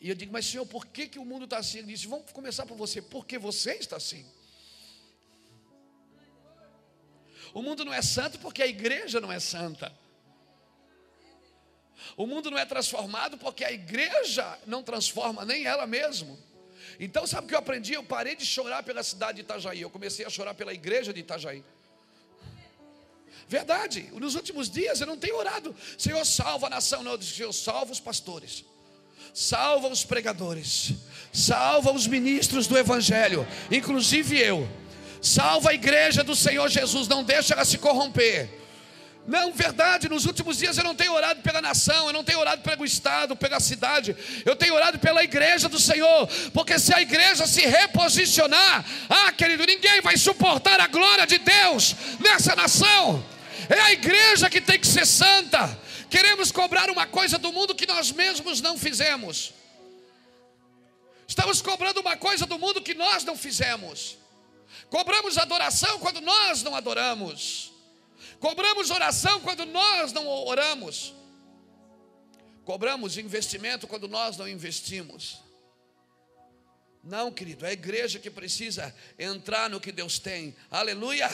E 0.00 0.08
eu 0.08 0.14
digo: 0.14 0.32
mas 0.32 0.46
senhor, 0.46 0.66
por 0.66 0.86
que, 0.86 1.08
que 1.08 1.18
o 1.18 1.24
mundo 1.24 1.44
está 1.44 1.58
assim? 1.58 1.78
Ele 1.78 1.88
disse: 1.88 2.06
vamos 2.06 2.30
começar 2.32 2.66
por 2.66 2.76
você, 2.76 3.02
porque 3.02 3.38
você 3.38 3.74
está 3.74 3.96
assim. 3.96 4.24
O 7.54 7.62
mundo 7.62 7.84
não 7.84 7.92
é 7.94 8.02
santo 8.02 8.38
porque 8.38 8.62
a 8.62 8.66
igreja 8.66 9.20
não 9.20 9.32
é 9.32 9.40
santa. 9.40 9.92
O 12.16 12.26
mundo 12.26 12.50
não 12.50 12.58
é 12.58 12.64
transformado 12.64 13.38
porque 13.38 13.64
a 13.64 13.72
igreja 13.72 14.58
não 14.66 14.82
transforma 14.82 15.44
nem 15.44 15.64
ela 15.66 15.86
mesma. 15.86 16.36
Então, 16.98 17.26
sabe 17.26 17.46
o 17.46 17.48
que 17.48 17.54
eu 17.54 17.58
aprendi? 17.58 17.92
Eu 17.94 18.02
parei 18.02 18.36
de 18.36 18.44
chorar 18.44 18.82
pela 18.82 19.02
cidade 19.02 19.36
de 19.36 19.42
Itajaí, 19.42 19.80
eu 19.80 19.90
comecei 19.90 20.24
a 20.24 20.30
chorar 20.30 20.54
pela 20.54 20.72
igreja 20.72 21.12
de 21.12 21.20
Itajaí. 21.20 21.62
Verdade, 23.48 24.08
nos 24.14 24.34
últimos 24.34 24.68
dias 24.68 25.00
eu 25.00 25.06
não 25.06 25.16
tenho 25.16 25.36
orado, 25.36 25.74
Senhor, 25.96 26.24
salva 26.24 26.66
a 26.66 26.70
nação, 26.70 27.02
não, 27.02 27.12
eu 27.12 27.18
disse, 27.18 27.34
Senhor, 27.34 27.52
salva 27.52 27.92
os 27.92 28.00
pastores, 28.00 28.64
salva 29.32 29.86
os 29.86 30.04
pregadores, 30.04 30.94
salva 31.32 31.92
os 31.92 32.08
ministros 32.08 32.66
do 32.66 32.76
Evangelho, 32.76 33.46
inclusive 33.70 34.36
eu, 34.36 34.68
salva 35.22 35.70
a 35.70 35.74
igreja 35.74 36.24
do 36.24 36.34
Senhor 36.34 36.68
Jesus, 36.68 37.06
não 37.06 37.22
deixa 37.22 37.54
ela 37.54 37.64
se 37.64 37.78
corromper. 37.78 38.65
Não, 39.26 39.52
verdade, 39.52 40.08
nos 40.08 40.24
últimos 40.24 40.58
dias 40.58 40.78
eu 40.78 40.84
não 40.84 40.94
tenho 40.94 41.12
orado 41.12 41.42
pela 41.42 41.60
nação, 41.60 42.06
eu 42.06 42.12
não 42.12 42.22
tenho 42.22 42.38
orado 42.38 42.62
pelo 42.62 42.84
Estado, 42.84 43.34
pela 43.34 43.58
cidade, 43.58 44.16
eu 44.44 44.54
tenho 44.54 44.74
orado 44.74 45.00
pela 45.00 45.24
igreja 45.24 45.68
do 45.68 45.80
Senhor, 45.80 46.28
porque 46.54 46.78
se 46.78 46.94
a 46.94 47.02
igreja 47.02 47.44
se 47.44 47.62
reposicionar, 47.62 48.84
ah, 49.08 49.32
querido, 49.32 49.66
ninguém 49.66 50.00
vai 50.00 50.16
suportar 50.16 50.80
a 50.80 50.86
glória 50.86 51.26
de 51.26 51.38
Deus 51.38 51.96
nessa 52.20 52.54
nação, 52.54 53.24
é 53.68 53.80
a 53.80 53.92
igreja 53.92 54.48
que 54.48 54.60
tem 54.60 54.78
que 54.78 54.86
ser 54.86 55.04
santa. 55.04 55.76
Queremos 56.08 56.52
cobrar 56.52 56.88
uma 56.88 57.04
coisa 57.04 57.36
do 57.36 57.52
mundo 57.52 57.74
que 57.74 57.84
nós 57.84 58.12
mesmos 58.12 58.60
não 58.60 58.78
fizemos, 58.78 59.52
estamos 61.26 61.60
cobrando 61.60 62.00
uma 62.00 62.16
coisa 62.16 62.46
do 62.46 62.60
mundo 62.60 62.80
que 62.80 62.94
nós 62.94 63.24
não 63.24 63.36
fizemos, 63.36 64.16
cobramos 64.88 65.36
adoração 65.36 65.98
quando 65.98 66.20
nós 66.20 66.62
não 66.62 66.76
adoramos. 66.76 67.75
Cobramos 68.40 68.90
oração 68.90 69.40
quando 69.40 69.64
nós 69.66 70.12
não 70.12 70.26
oramos. 70.26 71.14
Cobramos 72.64 73.16
investimento 73.16 73.86
quando 73.86 74.08
nós 74.08 74.36
não 74.36 74.48
investimos. 74.48 75.40
Não, 77.02 77.30
querido, 77.30 77.64
é 77.64 77.68
a 77.68 77.72
igreja 77.72 78.18
que 78.18 78.28
precisa 78.28 78.92
entrar 79.16 79.70
no 79.70 79.80
que 79.80 79.92
Deus 79.92 80.18
tem. 80.18 80.56
Aleluia. 80.68 81.30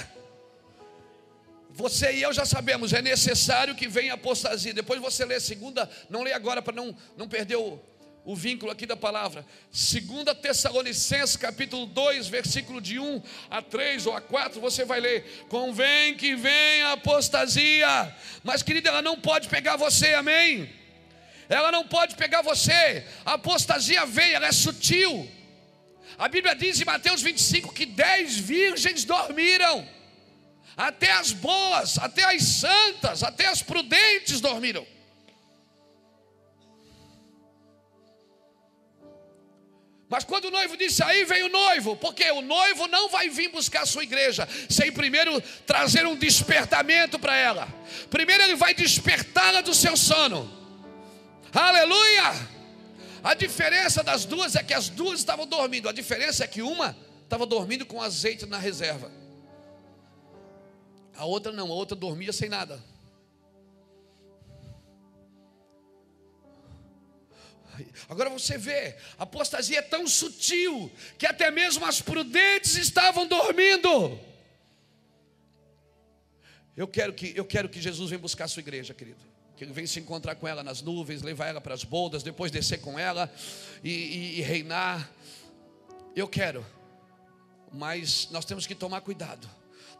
Você 1.70 2.12
e 2.12 2.22
eu 2.22 2.32
já 2.32 2.44
sabemos, 2.44 2.92
é 2.92 3.00
necessário 3.00 3.74
que 3.74 3.88
venha 3.88 4.12
apostasia. 4.12 4.74
Depois 4.74 5.00
você 5.00 5.24
lê 5.24 5.40
segunda, 5.40 5.90
não 6.10 6.22
lê 6.22 6.34
agora 6.34 6.60
para 6.60 6.74
não, 6.74 6.94
não 7.16 7.26
perder 7.26 7.56
o, 7.56 7.80
o 8.24 8.36
vínculo 8.36 8.70
aqui 8.70 8.86
da 8.86 8.96
palavra. 8.96 9.44
2 9.70 10.38
Tessalonicenses, 10.40 11.36
capítulo 11.36 11.86
2, 11.86 12.28
versículo 12.28 12.80
de 12.80 12.98
1 12.98 13.22
a 13.50 13.60
3 13.60 14.06
ou 14.06 14.14
a 14.14 14.20
4, 14.20 14.60
você 14.60 14.84
vai 14.84 15.00
ler: 15.00 15.46
Convém 15.48 16.14
que 16.14 16.34
venha 16.34 16.88
a 16.88 16.92
apostasia, 16.92 18.16
mas 18.44 18.62
querida, 18.62 18.90
ela 18.90 19.02
não 19.02 19.18
pode 19.18 19.48
pegar 19.48 19.76
você, 19.76 20.14
amém? 20.14 20.70
Ela 21.48 21.72
não 21.72 21.86
pode 21.86 22.14
pegar 22.14 22.42
você, 22.42 23.04
a 23.24 23.34
apostasia 23.34 24.06
vem, 24.06 24.32
ela 24.32 24.46
é 24.46 24.52
sutil. 24.52 25.28
A 26.18 26.28
Bíblia 26.28 26.54
diz 26.54 26.80
em 26.80 26.84
Mateus 26.84 27.20
25 27.22 27.74
que 27.74 27.84
dez 27.84 28.38
virgens 28.38 29.04
dormiram, 29.04 29.86
até 30.76 31.10
as 31.12 31.32
boas, 31.32 31.98
até 31.98 32.24
as 32.24 32.42
santas, 32.42 33.22
até 33.22 33.46
as 33.48 33.62
prudentes 33.62 34.40
dormiram. 34.40 34.86
Mas 40.12 40.24
quando 40.24 40.44
o 40.44 40.50
noivo 40.50 40.76
disse 40.76 41.02
aí, 41.02 41.24
veio 41.24 41.46
o 41.46 41.48
noivo, 41.48 41.96
porque 41.96 42.30
o 42.32 42.42
noivo 42.42 42.86
não 42.86 43.08
vai 43.08 43.30
vir 43.30 43.48
buscar 43.48 43.84
a 43.84 43.86
sua 43.86 44.02
igreja 44.02 44.46
sem 44.68 44.92
primeiro 44.92 45.40
trazer 45.64 46.06
um 46.06 46.14
despertamento 46.14 47.18
para 47.18 47.34
ela. 47.34 47.66
Primeiro 48.10 48.42
ele 48.42 48.54
vai 48.54 48.74
despertá-la 48.74 49.62
do 49.62 49.72
seu 49.72 49.96
sono. 49.96 50.52
Aleluia! 51.50 52.46
A 53.24 53.32
diferença 53.32 54.02
das 54.02 54.26
duas 54.26 54.54
é 54.54 54.62
que 54.62 54.74
as 54.74 54.90
duas 54.90 55.18
estavam 55.18 55.46
dormindo. 55.46 55.88
A 55.88 55.92
diferença 55.92 56.44
é 56.44 56.46
que 56.46 56.60
uma 56.60 56.94
estava 57.24 57.46
dormindo 57.46 57.86
com 57.86 58.02
azeite 58.02 58.44
na 58.44 58.58
reserva. 58.58 59.10
A 61.16 61.24
outra 61.24 61.50
não, 61.52 61.68
a 61.68 61.74
outra 61.74 61.96
dormia 61.96 62.34
sem 62.34 62.50
nada. 62.50 62.84
Agora 68.08 68.30
você 68.30 68.58
vê, 68.58 68.96
a 69.18 69.24
apostasia 69.24 69.78
é 69.78 69.82
tão 69.82 70.06
sutil 70.06 70.90
que 71.18 71.26
até 71.26 71.50
mesmo 71.50 71.84
as 71.84 72.00
prudentes 72.00 72.76
estavam 72.76 73.26
dormindo. 73.26 74.18
Eu 76.76 76.88
quero 76.88 77.12
que 77.12 77.32
eu 77.36 77.44
quero 77.44 77.68
que 77.68 77.80
Jesus 77.80 78.10
venha 78.10 78.18
buscar 78.18 78.44
a 78.44 78.48
sua 78.48 78.60
igreja, 78.60 78.94
querido. 78.94 79.20
Que 79.56 79.64
ele 79.64 79.72
venha 79.72 79.86
se 79.86 80.00
encontrar 80.00 80.34
com 80.34 80.48
ela 80.48 80.62
nas 80.62 80.82
nuvens, 80.82 81.22
levar 81.22 81.46
ela 81.46 81.60
para 81.60 81.74
as 81.74 81.84
boldas, 81.84 82.22
depois 82.22 82.50
descer 82.50 82.80
com 82.80 82.98
ela 82.98 83.32
e, 83.84 83.90
e, 83.90 84.38
e 84.38 84.40
reinar. 84.42 85.10
Eu 86.16 86.28
quero, 86.28 86.64
mas 87.72 88.28
nós 88.30 88.44
temos 88.44 88.66
que 88.66 88.74
tomar 88.74 89.00
cuidado 89.00 89.48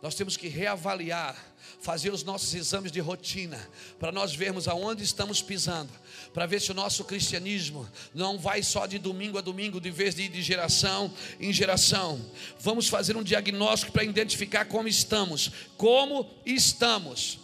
nós 0.03 0.17
temos 0.17 0.37
que 0.37 0.49
reavaliar, 0.49 1.37
fazer 1.83 2.13
os 2.13 2.23
nossos 2.23 2.55
exames 2.55 2.93
de 2.93 3.01
rotina, 3.01 3.59
para 3.99 4.13
nós 4.13 4.35
vermos 4.35 4.69
aonde 4.69 5.03
estamos 5.03 5.43
pisando, 5.43 5.93
para 6.33 6.47
ver 6.47 6.61
se 6.61 6.71
o 6.71 6.75
nosso 6.75 7.05
cristianismo 7.05 7.89
não 8.15 8.39
vai 8.39 8.63
só 8.63 8.87
de 8.87 8.99
domingo 8.99 9.37
a 9.37 9.41
domingo, 9.41 9.81
de 9.81 9.91
vez 9.91 10.15
de 10.15 10.23
ir 10.23 10.29
de 10.29 10.41
geração 10.41 11.13
em 11.41 11.53
geração. 11.53 12.25
Vamos 12.61 12.89
fazer 12.89 13.17
um 13.17 13.23
diagnóstico 13.23 13.93
para 13.93 14.05
identificar 14.05 14.65
como 14.67 14.87
estamos, 14.87 15.51
como 15.77 16.31
estamos. 16.47 17.41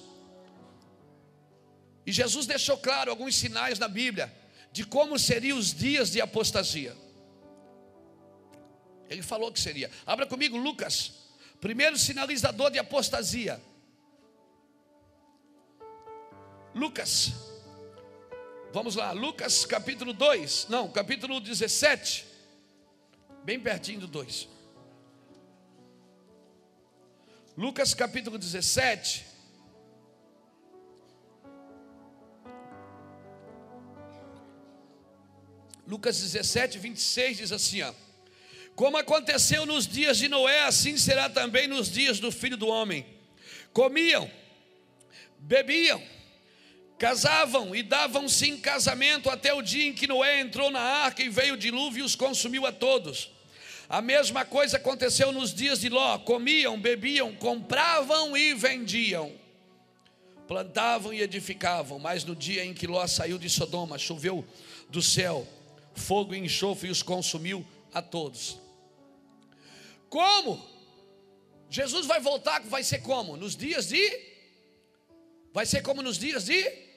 E 2.07 2.12
Jesus 2.12 2.46
deixou 2.46 2.79
claro 2.79 3.11
alguns 3.11 3.35
sinais 3.37 3.79
na 3.79 3.88
Bíblia 3.88 4.33
de 4.72 4.85
como 4.85 5.18
seriam 5.18 5.59
os 5.59 5.74
dias 5.74 6.11
de 6.11 6.20
apostasia. 6.20 6.96
Ele 9.11 9.22
falou 9.22 9.51
que 9.51 9.59
seria. 9.59 9.90
Abra 10.07 10.27
comigo 10.27 10.57
Lucas 10.57 11.18
Primeiro 11.61 11.98
sinalizador 11.98 12.70
de 12.70 12.79
apostasia. 12.79 13.61
Lucas. 16.75 17.33
Vamos 18.73 18.95
lá, 18.95 19.13
Lucas 19.13 19.65
capítulo 19.65 20.13
2. 20.13 20.67
Não, 20.69 20.91
capítulo 20.91 21.41
17. 21.41 22.27
Bem 23.45 23.59
pertinho 23.59 24.01
do 24.01 24.07
2. 24.07 24.49
Lucas 27.57 27.95
capítulo 27.95 28.39
17. 28.39 29.27
Lucas 35.87 36.21
17, 36.21 36.79
26 36.79 37.39
diz 37.39 37.51
assim: 37.51 37.81
ó. 37.83 37.95
Como 38.77 38.97
aconteceu 38.97 39.65
nos 39.65 39.89
dias 39.89 40.19
de 40.19 40.29
Noé, 40.29 40.65
assim 40.65 40.97
será 40.99 41.29
também 41.29 41.67
nos 41.67 41.91
dias 41.91 42.21
do 42.21 42.31
filho 42.31 42.57
do 42.57 42.69
homem. 42.69 43.05
Comiam, 43.73 44.31
bebiam, 45.39 46.01
casavam 46.99 47.75
e 47.75 47.83
davam-se 47.83 48.49
em 48.49 48.57
casamento 48.59 49.31
até 49.31 49.55
o 49.55 49.63
dia 49.63 49.87
em 49.87 49.93
que 49.93 50.07
Noé 50.07 50.41
entrou 50.41 50.71
na 50.71 50.81
arca 50.81 51.23
e 51.23 51.29
veio 51.29 51.55
o 51.55 51.57
dilúvio 51.57 52.03
e 52.03 52.05
os 52.05 52.17
consumiu 52.17 52.67
a 52.67 52.73
todos. 52.73 53.31
A 53.89 54.03
mesma 54.03 54.45
coisa 54.45 54.77
aconteceu 54.77 55.31
nos 55.33 55.55
dias 55.55 55.81
de 55.81 55.89
Ló: 55.89 56.19
comiam, 56.19 56.79
bebiam, 56.79 57.35
compravam 57.37 58.37
e 58.37 58.53
vendiam. 58.55 59.33
plantavam 60.47 61.13
e 61.13 61.21
edificavam, 61.21 61.99
mas 61.99 62.25
no 62.25 62.35
dia 62.35 62.65
em 62.65 62.75
que 62.75 62.87
Ló 62.87 63.07
saiu 63.07 63.39
de 63.39 63.49
Sodoma, 63.49 63.99
choveu 63.99 64.45
do 64.89 65.03
céu 65.03 65.47
fogo 65.95 66.35
e 66.35 66.39
enxofre 66.39 66.89
e 66.89 66.91
os 66.91 67.03
consumiu 67.03 67.67
a 67.93 68.01
todos. 68.01 68.59
Como? 70.09 70.65
Jesus 71.69 72.07
vai 72.07 72.21
voltar, 72.21 72.63
vai 72.63 72.83
ser 72.83 73.03
como? 73.03 73.37
Nos 73.37 73.55
dias 73.55 73.89
de 73.89 74.29
Vai 75.53 75.67
ser 75.67 75.83
como 75.83 76.03
nos 76.03 76.19
dias 76.19 76.45
de 76.45 76.88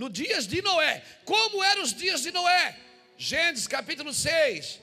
no 0.00 0.08
dias 0.08 0.46
de 0.46 0.62
Noé. 0.62 1.04
Como 1.26 1.62
eram 1.62 1.82
os 1.82 1.92
dias 1.92 2.22
de 2.22 2.32
Noé? 2.32 2.74
Gênesis 3.18 3.66
capítulo 3.66 4.14
6. 4.14 4.80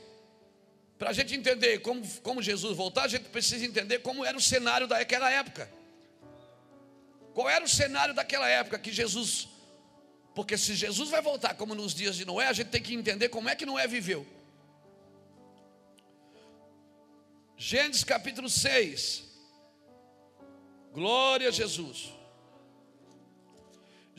Para 0.99 1.09
a 1.09 1.13
gente 1.13 1.33
entender 1.33 1.79
como, 1.79 2.07
como 2.21 2.39
Jesus 2.39 2.77
voltar, 2.77 3.05
a 3.05 3.07
gente 3.07 3.27
precisa 3.29 3.65
entender 3.65 3.99
como 3.99 4.23
era 4.23 4.37
o 4.37 4.41
cenário 4.41 4.85
daquela 4.85 5.29
época. 5.31 5.67
Qual 7.33 7.49
era 7.49 7.65
o 7.65 7.67
cenário 7.67 8.13
daquela 8.13 8.47
época 8.47 8.77
que 8.77 8.91
Jesus. 8.91 9.49
Porque 10.35 10.55
se 10.55 10.75
Jesus 10.75 11.09
vai 11.09 11.21
voltar 11.21 11.55
como 11.55 11.73
nos 11.73 11.95
dias 11.95 12.15
de 12.15 12.23
Noé, 12.23 12.45
a 12.45 12.53
gente 12.53 12.69
tem 12.69 12.81
que 12.81 12.93
entender 12.93 13.29
como 13.29 13.49
é 13.49 13.55
que 13.55 13.65
Noé 13.65 13.87
viveu. 13.87 14.23
Gênesis 17.57 18.03
capítulo 18.03 18.49
6. 18.49 19.23
Glória 20.93 21.47
a 21.47 21.51
Jesus. 21.51 22.16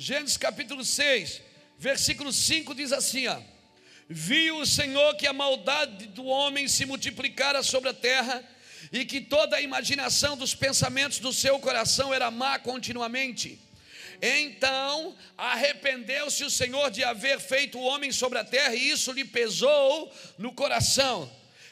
Gênesis 0.01 0.37
capítulo 0.37 0.85
6, 0.85 1.43
versículo 1.77 2.33
5 2.33 2.73
diz 2.73 2.93
assim: 2.93 3.27
ó, 3.27 3.37
Viu 4.09 4.59
o 4.59 4.65
Senhor 4.65 5.17
que 5.17 5.27
a 5.27 5.33
maldade 5.33 6.07
do 6.07 6.25
homem 6.27 6.69
se 6.69 6.87
multiplicara 6.87 7.65
sobre 7.65 7.91
a 7.91 7.93
terra, 7.93 8.45
e 8.93 9.05
que 9.05 9.21
toda 9.21 9.57
a 9.57 9.61
imaginação 9.61 10.37
dos 10.37 10.55
pensamentos 10.55 11.19
do 11.19 11.33
seu 11.33 11.59
coração 11.59 12.15
era 12.15 12.31
má 12.31 12.61
continuamente. 12.61 13.59
Então 14.23 15.17
arrependeu-se 15.37 16.45
o 16.45 16.51
Senhor 16.51 16.93
de 16.93 17.03
haver 17.03 17.41
feito 17.41 17.77
o 17.77 17.83
homem 17.83 18.13
sobre 18.13 18.39
a 18.39 18.45
terra, 18.45 18.77
e 18.77 18.91
isso 18.91 19.11
lhe 19.11 19.25
pesou 19.25 20.15
no 20.39 20.53
coração. 20.53 21.29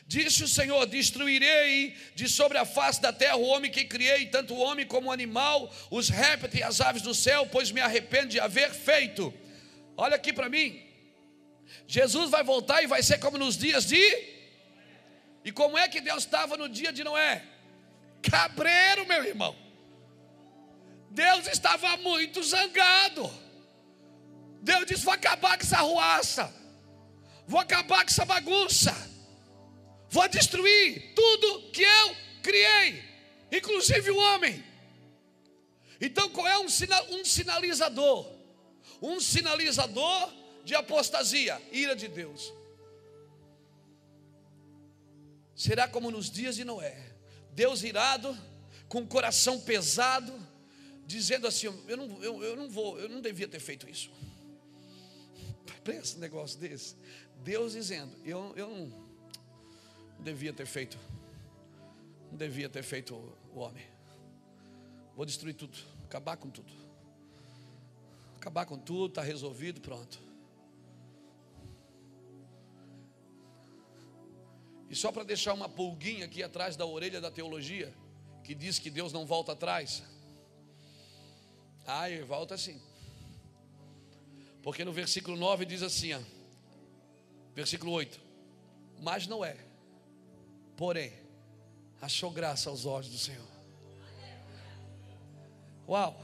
Disse 0.07 0.45
o 0.45 0.49
Senhor: 0.49 0.87
Destruirei 0.87 1.97
de 2.15 2.29
sobre 2.29 2.57
a 2.59 2.65
face 2.65 3.01
da 3.01 3.13
terra 3.13 3.37
o 3.37 3.47
homem 3.47 3.71
que 3.71 3.85
criei, 3.85 4.27
tanto 4.27 4.55
o 4.55 4.59
homem 4.59 4.87
como 4.87 5.09
o 5.09 5.13
animal, 5.13 5.73
os 5.91 6.09
répteis 6.09 6.61
e 6.61 6.63
as 6.63 6.81
aves 6.81 7.03
do 7.03 7.15
céu, 7.15 7.47
pois 7.47 7.73
me 7.73 7.81
arrependo 7.81 8.29
de 8.29 8.39
haver 8.39 8.71
feito. 8.73 9.35
Olha 9.97 10.15
aqui 10.15 10.33
para 10.33 10.49
mim. 10.49 10.81
Jesus 11.89 12.31
vai 12.31 12.45
voltar 12.45 12.83
e 12.83 12.87
vai 12.87 13.03
ser 13.03 13.19
como 13.19 13.37
nos 13.37 13.57
dias 13.57 13.85
de. 13.85 14.01
E 15.45 15.51
como 15.51 15.77
é 15.77 15.89
que 15.89 16.01
Deus 16.01 16.23
estava 16.25 16.57
no 16.57 16.69
dia 16.69 16.93
de 16.93 17.03
Noé? 17.03 17.43
Cabreiro, 18.23 19.07
meu 19.07 19.25
irmão. 19.25 19.57
Deus 21.11 21.49
estava 21.49 21.97
muito 21.97 22.45
zangado. 22.45 23.29
Deus 24.63 24.87
disse: 24.87 25.05
Vou 25.05 25.15
acabar 25.15 25.57
com 25.57 25.65
essa 25.65 25.79
ruaça, 25.79 26.55
vou 27.45 27.59
acabar 27.59 28.05
com 28.05 28.11
essa 28.11 28.25
bagunça 28.25 29.16
vou 30.17 30.27
destruir 30.31 31.13
tudo 31.15 31.71
que 31.73 31.83
eu 31.83 32.17
criei, 32.43 33.05
inclusive 33.53 34.11
o 34.11 34.17
homem. 34.17 34.65
Então, 36.01 36.31
qual 36.31 36.49
é 36.49 36.59
um, 36.59 36.65
um 36.65 37.25
sinalizador? 37.25 38.27
Um 39.03 39.21
sinalizador 39.21 40.33
de 40.65 40.75
apostasia, 40.75 41.61
ira 41.71 41.95
de 41.95 42.09
Deus. 42.09 42.51
Será 45.55 45.87
como 45.87 46.11
nos 46.11 46.31
dias 46.31 46.57
de 46.57 46.65
Noé, 46.65 46.97
Deus 47.53 47.83
irado, 47.83 48.37
com 48.89 49.03
o 49.03 49.07
coração 49.07 49.61
pesado, 49.61 50.33
dizendo 51.05 51.47
assim: 51.47 51.67
eu 51.87 51.97
não, 51.97 52.23
eu, 52.23 52.43
eu 52.43 52.57
não 52.57 52.71
vou, 52.71 52.99
eu 52.99 53.11
não 53.11 53.21
devia 53.21 53.49
ter 53.49 53.61
feito 53.61 53.89
isso. 53.89 54.11
Pensa 55.85 56.17
um 56.17 56.21
negócio 56.21 56.59
desse. 56.59 56.97
Deus 57.43 57.73
dizendo: 57.73 58.17
eu, 58.25 58.55
eu 58.57 58.69
não 58.71 59.06
devia 60.19 60.53
ter 60.53 60.67
feito. 60.67 60.99
Não 62.31 62.37
devia 62.37 62.69
ter 62.69 62.83
feito 62.83 63.15
o 63.55 63.59
homem. 63.59 63.85
Vou 65.15 65.25
destruir 65.25 65.55
tudo, 65.55 65.79
acabar 66.05 66.37
com 66.37 66.51
tudo. 66.51 66.73
Acabar 68.37 68.67
com 68.67 68.79
tudo, 68.79 69.07
está 69.07 69.23
resolvido, 69.23 69.81
pronto. 69.81 70.21
E 74.89 74.95
só 74.95 75.11
para 75.11 75.25
deixar 75.25 75.53
uma 75.55 75.69
pulguinha 75.69 76.27
aqui 76.27 76.43
atrás 76.43 76.77
da 76.77 76.87
orelha 76.87 77.21
da 77.21 77.31
teologia, 77.31 77.93
que 78.45 78.55
diz 78.55 78.79
que 78.79 78.91
Deus 78.91 79.13
não 79.13 79.27
volta 79.27 79.53
atrás. 79.53 80.03
Ah, 81.87 82.09
ele 82.11 82.25
volta 82.25 82.57
sim. 82.57 82.81
Porque 84.63 84.85
no 84.85 84.93
versículo 84.93 85.37
9 85.37 85.65
diz 85.65 85.83
assim, 85.83 86.13
ó, 86.13 86.21
versículo 87.55 87.93
8: 87.93 88.21
Mas 89.01 89.27
não 89.27 89.45
é 89.45 89.57
porém, 90.77 91.13
achou 92.01 92.31
graça 92.31 92.69
aos 92.69 92.85
olhos 92.85 93.09
do 93.09 93.19
Senhor. 93.19 93.47
Uau! 95.89 96.21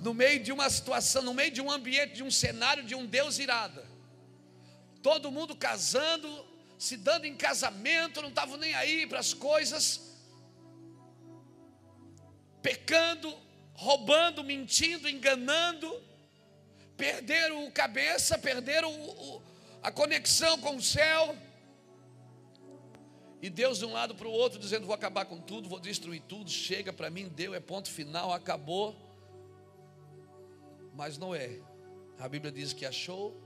No 0.00 0.12
meio 0.12 0.42
de 0.42 0.52
uma 0.52 0.68
situação, 0.68 1.22
no 1.22 1.32
meio 1.32 1.50
de 1.50 1.60
um 1.60 1.70
ambiente, 1.70 2.14
de 2.14 2.22
um 2.22 2.30
cenário 2.30 2.84
de 2.84 2.94
um 2.94 3.06
Deus 3.06 3.38
irado, 3.38 3.82
todo 5.02 5.30
mundo 5.30 5.54
casando, 5.54 6.44
se 6.78 6.96
dando 6.96 7.24
em 7.24 7.36
casamento, 7.36 8.20
não 8.20 8.28
estavam 8.28 8.56
nem 8.56 8.74
aí 8.74 9.06
para 9.06 9.20
as 9.20 9.32
coisas, 9.32 10.00
pecando, 12.60 13.34
roubando, 13.74 14.42
mentindo, 14.42 15.08
enganando, 15.08 16.02
perderam 16.96 17.64
o 17.66 17.70
cabeça, 17.70 18.36
perderam 18.36 18.92
o, 18.92 19.36
o, 19.36 19.42
a 19.82 19.90
conexão 19.90 20.58
com 20.58 20.76
o 20.76 20.82
céu. 20.82 21.36
E 23.40 23.50
Deus 23.50 23.78
de 23.78 23.84
um 23.84 23.92
lado 23.92 24.14
para 24.14 24.26
o 24.26 24.32
outro, 24.32 24.58
dizendo: 24.58 24.86
Vou 24.86 24.94
acabar 24.94 25.24
com 25.26 25.40
tudo, 25.40 25.68
vou 25.68 25.78
destruir 25.78 26.22
tudo, 26.22 26.50
chega 26.50 26.92
para 26.92 27.10
mim, 27.10 27.28
deu, 27.28 27.54
é 27.54 27.60
ponto 27.60 27.90
final, 27.90 28.32
acabou. 28.32 28.96
Mas 30.94 31.18
não 31.18 31.34
é. 31.34 31.60
A 32.18 32.28
Bíblia 32.28 32.50
diz 32.50 32.72
que 32.72 32.86
achou 32.86 33.36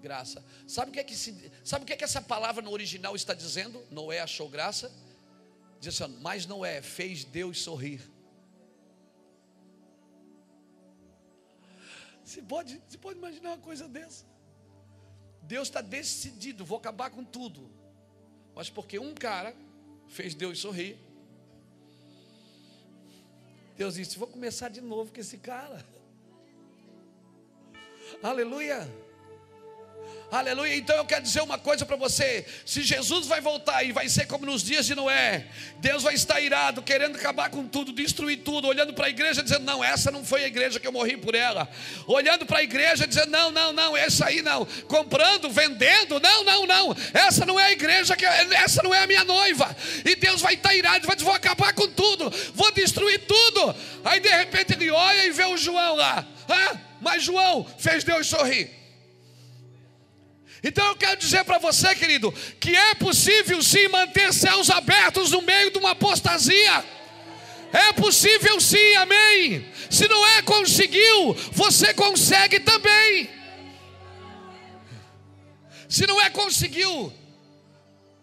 graça. 0.00 0.44
Sabe 0.66 0.90
o 0.90 0.94
que 0.94 1.00
é 1.00 1.04
que, 1.04 1.16
se, 1.16 1.50
sabe 1.62 1.84
o 1.84 1.86
que, 1.86 1.92
é 1.92 1.96
que 1.96 2.04
essa 2.04 2.20
palavra 2.20 2.62
no 2.62 2.72
original 2.72 3.14
está 3.14 3.34
dizendo? 3.34 3.84
Noé 3.90 4.20
achou 4.20 4.48
graça? 4.48 4.92
Diz 5.80 6.00
assim, 6.00 6.18
mas 6.20 6.44
Noé 6.46 6.82
fez 6.82 7.24
Deus 7.24 7.60
sorrir. 7.60 8.00
Você 12.24 12.42
pode, 12.42 12.82
você 12.88 12.98
pode 12.98 13.16
imaginar 13.16 13.50
uma 13.50 13.58
coisa 13.58 13.88
dessa? 13.88 14.26
Deus 15.42 15.68
está 15.68 15.80
decidido, 15.80 16.64
vou 16.64 16.78
acabar 16.78 17.10
com 17.10 17.24
tudo 17.24 17.77
mas 18.58 18.68
porque 18.68 18.98
um 18.98 19.14
cara 19.14 19.54
fez 20.08 20.34
Deus 20.34 20.58
sorrir. 20.58 20.98
Deus 23.76 23.94
disse: 23.94 24.18
Vou 24.18 24.26
começar 24.26 24.68
de 24.68 24.80
novo 24.80 25.12
com 25.12 25.20
esse 25.20 25.38
cara. 25.38 25.86
Aleluia. 28.20 28.80
Aleluia. 30.30 30.76
Então 30.76 30.94
eu 30.94 31.06
quero 31.06 31.22
dizer 31.22 31.40
uma 31.40 31.58
coisa 31.58 31.86
para 31.86 31.96
você: 31.96 32.44
se 32.66 32.82
Jesus 32.82 33.26
vai 33.26 33.40
voltar 33.40 33.82
e 33.82 33.92
vai 33.92 34.10
ser 34.10 34.26
como 34.26 34.44
nos 34.44 34.62
dias 34.62 34.84
de 34.84 34.94
Noé, 34.94 35.46
Deus 35.78 36.02
vai 36.02 36.12
estar 36.12 36.38
irado, 36.38 36.82
querendo 36.82 37.16
acabar 37.16 37.48
com 37.48 37.66
tudo, 37.66 37.94
destruir 37.94 38.38
tudo, 38.38 38.68
olhando 38.68 38.92
para 38.92 39.06
a 39.06 39.08
igreja, 39.08 39.42
dizendo: 39.42 39.64
Não, 39.64 39.82
essa 39.82 40.10
não 40.10 40.22
foi 40.22 40.44
a 40.44 40.46
igreja 40.46 40.78
que 40.78 40.86
eu 40.86 40.92
morri 40.92 41.16
por 41.16 41.34
ela. 41.34 41.66
Olhando 42.06 42.44
para 42.44 42.58
a 42.58 42.62
igreja, 42.62 43.06
dizendo: 43.06 43.30
Não, 43.30 43.50
não, 43.50 43.72
não, 43.72 43.96
essa 43.96 44.26
aí 44.26 44.42
não. 44.42 44.66
Comprando, 44.86 45.48
vendendo, 45.48 46.20
não, 46.20 46.44
não, 46.44 46.66
não. 46.66 46.96
Essa 47.14 47.46
não 47.46 47.58
é 47.58 47.64
a 47.64 47.72
igreja, 47.72 48.14
que 48.14 48.26
essa 48.26 48.82
não 48.82 48.94
é 48.94 49.04
a 49.04 49.06
minha 49.06 49.24
noiva. 49.24 49.74
E 50.04 50.14
Deus 50.14 50.42
vai 50.42 50.54
estar 50.54 50.74
irado, 50.74 51.06
vai 51.06 51.16
dizer: 51.16 51.24
Vou 51.24 51.34
acabar 51.34 51.72
com 51.72 51.88
tudo, 51.88 52.30
vou 52.54 52.70
destruir 52.72 53.20
tudo. 53.26 53.74
Aí 54.04 54.20
de 54.20 54.28
repente 54.28 54.74
ele 54.74 54.90
olha 54.90 55.24
e 55.24 55.30
vê 55.30 55.46
o 55.46 55.56
João 55.56 55.96
lá. 55.96 56.26
Ah, 56.46 56.76
mas 57.00 57.22
João 57.22 57.66
fez 57.78 58.04
Deus 58.04 58.26
sorrir. 58.26 58.77
Então 60.62 60.86
eu 60.88 60.96
quero 60.96 61.18
dizer 61.18 61.44
para 61.44 61.58
você, 61.58 61.94
querido, 61.94 62.32
que 62.60 62.74
é 62.74 62.94
possível 62.94 63.62
sim 63.62 63.88
manter 63.88 64.32
céus 64.32 64.70
abertos 64.70 65.30
no 65.30 65.42
meio 65.42 65.70
de 65.70 65.78
uma 65.78 65.92
apostasia. 65.92 66.84
É 67.72 67.92
possível 67.92 68.60
sim, 68.60 68.94
amém. 68.96 69.70
Se 69.90 70.08
não 70.08 70.26
é 70.26 70.42
conseguiu, 70.42 71.34
você 71.52 71.94
consegue 71.94 72.60
também. 72.60 73.30
Se 75.88 76.06
não 76.06 76.20
é 76.20 76.28
conseguiu 76.30 77.12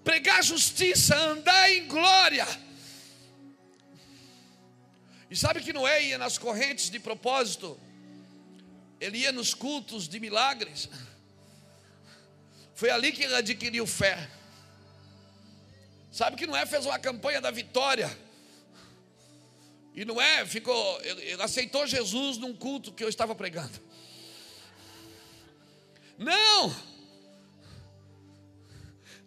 pregar 0.04 0.44
justiça, 0.44 1.18
andar 1.18 1.72
em 1.72 1.88
glória. 1.88 2.48
E 5.30 5.36
sabe 5.36 5.62
que 5.62 5.74
Noé 5.74 6.04
ia 6.04 6.18
nas 6.18 6.38
correntes 6.38 6.90
de 6.90 7.00
propósito, 7.00 7.80
ele 9.00 9.20
ia 9.20 9.32
nos 9.32 9.54
cultos 9.54 10.08
de 10.08 10.20
milagres. 10.20 10.90
Foi 12.76 12.90
ali 12.90 13.12
que 13.14 13.24
ele 13.24 13.36
adquiriu 13.36 13.88
fé. 13.88 14.30
Sabe 16.12 16.36
que 16.36 16.46
Noé 16.46 16.66
fez 16.66 16.86
uma 16.86 17.00
campanha 17.00 17.42
da 17.42 17.50
vitória. 17.50 18.16
E 19.94 20.04
não 20.04 20.22
é, 20.22 20.46
ficou, 20.46 21.02
ele 21.02 21.42
aceitou 21.42 21.88
Jesus 21.88 22.38
num 22.38 22.54
culto 22.54 22.92
que 22.92 23.04
eu 23.04 23.08
estava 23.08 23.34
pregando. 23.34 23.82
Não! 26.18 26.76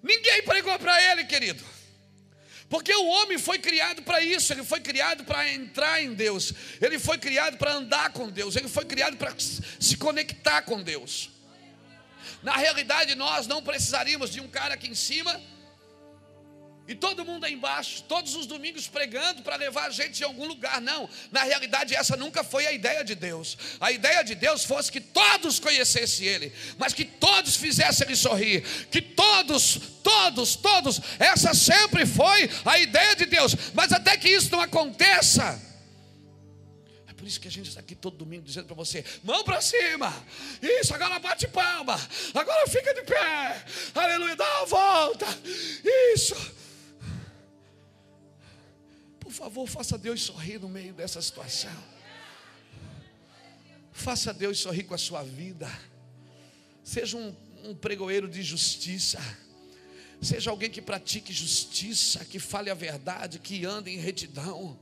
Ninguém 0.03 0.43
pregou 0.43 0.79
para 0.79 1.03
ele, 1.11 1.25
querido. 1.25 1.65
Porque 2.69 2.95
o 2.95 3.07
homem 3.07 3.39
foi 3.39 3.59
criado 3.59 4.03
para 4.03 4.21
isso, 4.21 4.53
ele 4.53 4.63
foi 4.63 4.81
criado 4.81 5.25
para 5.25 5.51
entrar 5.51 6.03
em 6.03 6.13
Deus, 6.13 6.53
ele 6.83 6.99
foi 6.99 7.17
criado 7.17 7.57
para 7.57 7.73
andar 7.73 8.13
com 8.13 8.29
Deus, 8.29 8.57
ele 8.57 8.69
foi 8.69 8.85
criado 8.85 9.17
para 9.17 9.35
se 9.39 9.97
conectar 9.97 10.61
com 10.63 10.83
Deus. 10.83 11.38
Na 12.43 12.57
realidade, 12.57 13.15
nós 13.15 13.47
não 13.47 13.63
precisaríamos 13.63 14.31
de 14.31 14.41
um 14.41 14.49
cara 14.49 14.75
aqui 14.75 14.89
em 14.89 14.95
cima 14.95 15.41
e 16.89 16.95
todo 16.95 17.23
mundo 17.23 17.45
aí 17.45 17.53
embaixo, 17.53 18.03
todos 18.05 18.35
os 18.35 18.47
domingos 18.47 18.89
pregando 18.89 19.43
para 19.43 19.57
levar 19.57 19.89
a 19.89 19.91
gente 19.91 20.23
em 20.23 20.25
algum 20.25 20.47
lugar. 20.47 20.81
Não, 20.81 21.07
na 21.31 21.43
realidade, 21.43 21.95
essa 21.95 22.17
nunca 22.17 22.43
foi 22.43 22.67
a 22.67 22.73
ideia 22.73 23.05
de 23.05 23.15
Deus. 23.15 23.59
A 23.79 23.93
ideia 23.93 24.23
de 24.25 24.35
Deus 24.35 24.65
fosse 24.65 24.91
que 24.91 24.99
todos 24.99 25.61
conhecessem 25.61 26.27
Ele, 26.27 26.51
mas 26.79 26.95
que 26.95 27.05
todos 27.05 27.57
fizessem 27.57 28.07
Ele 28.07 28.17
sorrir. 28.17 28.63
Que 28.91 29.03
todos, 29.03 29.79
todos, 30.03 30.57
todos, 30.57 30.99
essa 31.19 31.53
sempre 31.53 32.07
foi 32.07 32.49
a 32.65 32.79
ideia 32.79 33.15
de 33.15 33.27
Deus. 33.27 33.55
Mas 33.75 33.93
até 33.93 34.17
que 34.17 34.31
isso 34.31 34.51
não 34.51 34.63
aconteça, 34.63 35.61
por 37.19 37.27
isso 37.27 37.41
que 37.41 37.49
a 37.49 37.51
gente 37.51 37.69
está 37.69 37.81
aqui 37.81 37.97
todo 37.97 38.17
domingo 38.17 38.45
dizendo 38.45 38.67
para 38.67 38.77
você: 38.77 39.05
mão 39.25 39.43
para 39.43 39.61
cima, 39.61 40.15
isso, 40.63 40.95
agora 40.95 41.19
bate 41.19 41.49
palma, 41.49 41.97
agora 42.33 42.69
fica 42.69 42.95
de 42.95 43.03
pé, 43.03 43.65
aleluia, 43.93 44.37
dá 44.37 44.59
uma 44.59 44.67
volta, 44.67 45.27
isso. 46.15 46.37
Por 49.19 49.33
favor, 49.33 49.67
faça 49.69 49.99
Deus 49.99 50.23
sorrir 50.23 50.61
no 50.61 50.69
meio 50.69 50.95
dessa 50.95 51.21
situação. 51.21 51.77
Faça 53.93 54.33
Deus 54.33 54.61
sorrir 54.61 54.85
com 54.85 54.95
a 54.95 54.99
sua 54.99 55.25
vida. 55.25 55.69
Seja 56.85 57.17
um, 57.17 57.35
um 57.65 57.75
pregoeiro 57.75 58.29
de 58.29 58.43
justiça. 58.45 59.19
Seja 60.23 60.51
alguém 60.51 60.71
que 60.71 60.81
pratique 60.81 61.33
justiça, 61.33 62.25
que 62.25 62.39
fale 62.39 62.71
a 62.71 62.75
verdade, 62.75 63.41
que 63.41 63.67
ande 63.67 63.91
em 63.91 63.99
retidão. 63.99 64.79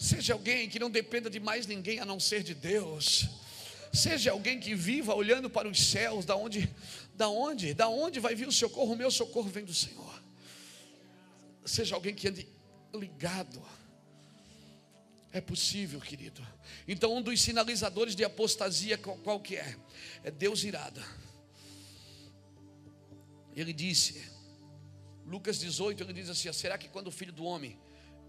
Seja 0.00 0.32
alguém 0.32 0.66
que 0.66 0.78
não 0.78 0.88
dependa 0.88 1.28
de 1.28 1.38
mais 1.38 1.66
ninguém 1.66 2.00
a 2.00 2.06
não 2.06 2.18
ser 2.18 2.42
de 2.42 2.54
Deus. 2.54 3.28
Seja 3.92 4.30
alguém 4.30 4.58
que 4.58 4.74
viva 4.74 5.14
olhando 5.14 5.50
para 5.50 5.68
os 5.68 5.78
céus, 5.78 6.24
da 6.24 6.34
onde, 6.34 6.74
da 7.14 7.28
onde, 7.28 7.74
da 7.74 7.86
onde 7.86 8.18
vai 8.18 8.34
vir 8.34 8.48
o 8.48 8.52
socorro? 8.52 8.94
O 8.94 8.96
meu 8.96 9.10
socorro 9.10 9.50
vem 9.50 9.62
do 9.62 9.74
Senhor. 9.74 10.22
Seja 11.66 11.94
alguém 11.94 12.14
que 12.14 12.26
ande 12.28 12.48
ligado. 12.94 13.62
É 15.30 15.40
possível, 15.40 16.00
querido. 16.00 16.40
Então, 16.88 17.14
um 17.14 17.20
dos 17.20 17.38
sinalizadores 17.38 18.16
de 18.16 18.24
apostasia, 18.24 18.96
qual, 18.96 19.38
que 19.38 19.56
é? 19.56 19.76
É 20.24 20.30
Deus 20.30 20.64
irada. 20.64 21.04
Ele 23.54 23.74
disse, 23.74 24.18
Lucas 25.26 25.58
18, 25.58 26.02
ele 26.04 26.14
diz 26.14 26.30
assim: 26.30 26.50
será 26.54 26.78
que 26.78 26.88
quando 26.88 27.08
o 27.08 27.12
filho 27.12 27.34
do 27.34 27.44
homem 27.44 27.78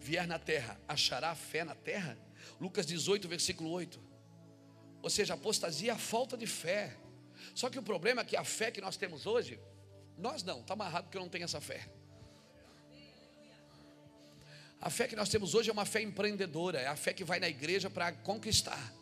vier 0.02 0.28
na 0.28 0.40
terra, 0.40 0.80
achará 0.88 1.34
fé 1.36 1.64
na 1.64 1.76
terra? 1.76 2.18
Lucas 2.60 2.86
18, 2.86 3.28
versículo 3.28 3.70
8. 3.70 4.02
Ou 5.02 5.10
seja, 5.10 5.36
apostasia 5.36 5.92
é 5.92 5.96
a 5.96 5.98
falta 5.98 6.36
de 6.36 6.48
fé. 6.48 6.96
Só 7.54 7.70
que 7.70 7.80
o 7.80 7.84
problema 7.84 8.22
é 8.22 8.26
que 8.26 8.36
a 8.36 8.44
fé 8.44 8.72
que 8.72 8.82
nós 8.82 8.98
temos 8.98 9.26
hoje, 9.26 9.60
nós 10.18 10.44
não, 10.44 10.62
está 10.62 10.74
amarrado 10.74 11.06
porque 11.06 11.18
eu 11.18 11.22
não 11.22 11.30
tenho 11.30 11.46
essa 11.46 11.62
fé. 11.62 11.88
A 14.80 14.90
fé 14.90 15.08
que 15.08 15.16
nós 15.16 15.30
temos 15.30 15.54
hoje 15.54 15.70
é 15.70 15.74
uma 15.74 15.86
fé 15.86 16.02
empreendedora, 16.02 16.80
é 16.80 16.88
a 16.88 16.96
fé 16.96 17.14
que 17.14 17.24
vai 17.24 17.40
na 17.40 17.48
igreja 17.48 17.90
para 17.90 18.12
conquistar. 18.12 18.94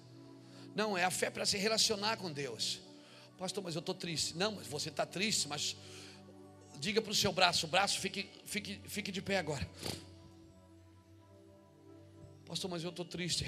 Não, 0.76 0.98
é 0.98 1.06
a 1.06 1.12
fé 1.12 1.30
para 1.30 1.46
se 1.46 1.58
relacionar 1.58 2.18
com 2.18 2.32
Deus. 2.32 2.82
Pastor, 3.38 3.64
mas 3.64 3.76
eu 3.76 3.80
estou 3.80 3.96
triste. 3.96 4.36
Não, 4.36 4.52
mas 4.52 4.68
você 4.68 4.90
está 4.90 5.06
triste, 5.06 5.48
mas 5.48 5.78
diga 6.78 7.02
para 7.02 7.12
o 7.12 7.16
seu 7.16 7.32
braço, 7.32 7.66
o 7.66 7.70
braço 7.70 8.00
fique, 8.00 8.30
fique, 8.46 8.82
fique 8.86 9.12
de 9.12 9.22
pé 9.22 9.38
agora. 9.38 9.68
Pastor, 12.50 12.70
mas 12.70 12.84
eu 12.84 12.90
estou 12.90 13.06
triste. 13.06 13.46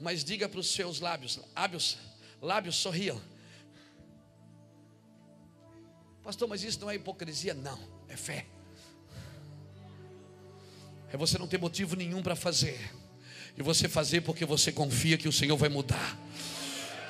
Mas 0.00 0.22
diga 0.22 0.48
para 0.48 0.60
os 0.60 0.70
seus 0.70 1.00
lábios, 1.00 1.40
lábios, 1.56 1.98
lábios 2.40 2.76
sorriam. 2.76 3.20
Pastor, 6.22 6.46
mas 6.46 6.62
isso 6.62 6.78
não 6.80 6.88
é 6.88 6.94
hipocrisia? 6.94 7.52
Não, 7.52 7.80
é 8.08 8.16
fé 8.16 8.46
é 11.12 11.16
você 11.16 11.38
não 11.38 11.46
ter 11.46 11.58
motivo 11.58 11.94
nenhum 11.94 12.22
para 12.22 12.34
fazer, 12.34 12.80
e 13.56 13.62
você 13.62 13.86
fazer 13.86 14.22
porque 14.22 14.46
você 14.46 14.72
confia 14.72 15.18
que 15.18 15.28
o 15.28 15.32
Senhor 15.32 15.58
vai 15.58 15.68
mudar. 15.68 16.18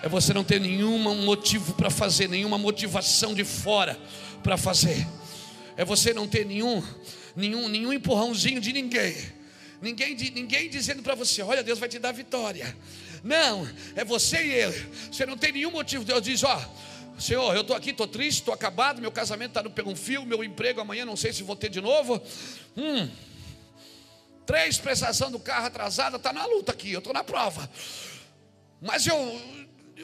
É 0.03 0.09
você 0.09 0.35
não 0.35 0.43
ter 0.43 0.61
nenhum 0.61 0.99
motivo 1.25 1.75
para 1.75 1.89
fazer, 1.89 2.29
nenhuma 2.29 2.59
motivação 2.59 3.33
de 3.33 3.45
fora 3.45 3.97
para 4.43 4.57
fazer. 4.57 5.07
É 5.77 5.85
você 5.85 6.13
não 6.13 6.27
ter 6.27 6.45
nenhum, 6.45 6.83
nenhum, 7.37 7.69
nenhum 7.69 7.93
empurrãozinho 7.93 8.61
de 8.61 8.73
ninguém. 8.73 9.15
Ninguém, 9.83 10.15
ninguém 10.15 10.71
dizendo 10.71 11.03
para 11.03 11.15
você, 11.15 11.43
olha, 11.43 11.63
Deus 11.63 11.79
vai 11.79 11.89
te 11.89 11.99
dar 11.99 12.13
vitória. 12.13 12.75
Não, 13.23 13.69
é 13.97 14.05
você 14.05 14.43
e 14.43 14.53
ele. 14.53 14.89
Você 15.11 15.27
não 15.27 15.37
tem 15.37 15.53
nenhum 15.53 15.73
motivo. 15.73 16.05
Deus 16.05 16.23
diz, 16.23 16.43
ó, 16.45 16.75
Senhor, 17.19 17.55
eu 17.55 17.63
estou 17.63 17.77
aqui, 17.77 17.91
estou 17.91 18.07
triste, 18.07 18.39
estou 18.39 18.55
acabado, 18.55 19.01
meu 19.01 19.13
casamento 19.13 19.51
está 19.51 19.63
no 19.63 19.71
pelo 19.71 19.95
fio, 19.95 20.25
meu 20.25 20.43
emprego 20.43 20.81
amanhã 20.81 21.05
não 21.05 21.17
sei 21.17 21.33
se 21.33 21.43
vou 21.43 21.57
ter 21.57 21.69
de 21.69 21.81
novo. 21.81 22.23
Hum, 22.77 23.11
Três 24.45 24.77
prestação 24.77 25.31
do 25.31 25.39
carro 25.39 25.67
atrasada, 25.67 26.17
está 26.17 26.33
na 26.33 26.45
luta 26.47 26.73
aqui, 26.73 26.93
eu 26.93 26.99
estou 26.99 27.13
na 27.13 27.23
prova. 27.23 27.71
Mas 28.81 29.07
eu, 29.07 29.17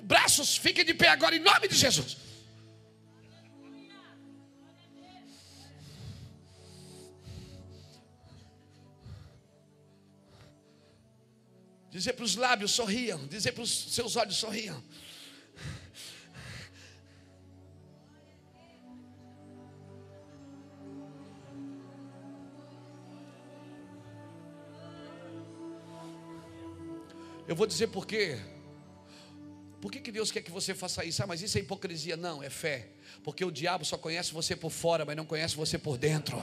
braços, 0.02 0.56
fiquem 0.56 0.84
de 0.84 0.94
pé 0.94 1.08
agora 1.08 1.34
em 1.34 1.40
nome 1.40 1.66
de 1.68 1.74
Jesus. 1.74 2.16
Dizer 11.98 12.12
para 12.12 12.24
os 12.24 12.36
lábios 12.36 12.70
sorriam, 12.70 13.26
dizer 13.26 13.50
para 13.50 13.64
os 13.64 13.92
seus 13.92 14.14
olhos 14.14 14.36
sorriam. 14.36 14.80
Eu 27.48 27.56
vou 27.56 27.66
dizer 27.66 27.88
por 27.88 28.06
quê. 28.06 28.38
Por 29.80 29.92
que, 29.92 30.00
que 30.00 30.10
Deus 30.10 30.32
quer 30.32 30.42
que 30.42 30.50
você 30.50 30.74
faça 30.74 31.04
isso? 31.04 31.22
Ah, 31.22 31.26
mas 31.26 31.40
isso 31.40 31.56
é 31.56 31.60
hipocrisia. 31.60 32.16
Não, 32.16 32.42
é 32.42 32.50
fé. 32.50 32.88
Porque 33.22 33.44
o 33.44 33.50
diabo 33.50 33.84
só 33.84 33.96
conhece 33.96 34.32
você 34.32 34.56
por 34.56 34.70
fora, 34.70 35.04
mas 35.04 35.16
não 35.16 35.24
conhece 35.24 35.54
você 35.54 35.78
por 35.78 35.96
dentro. 35.96 36.42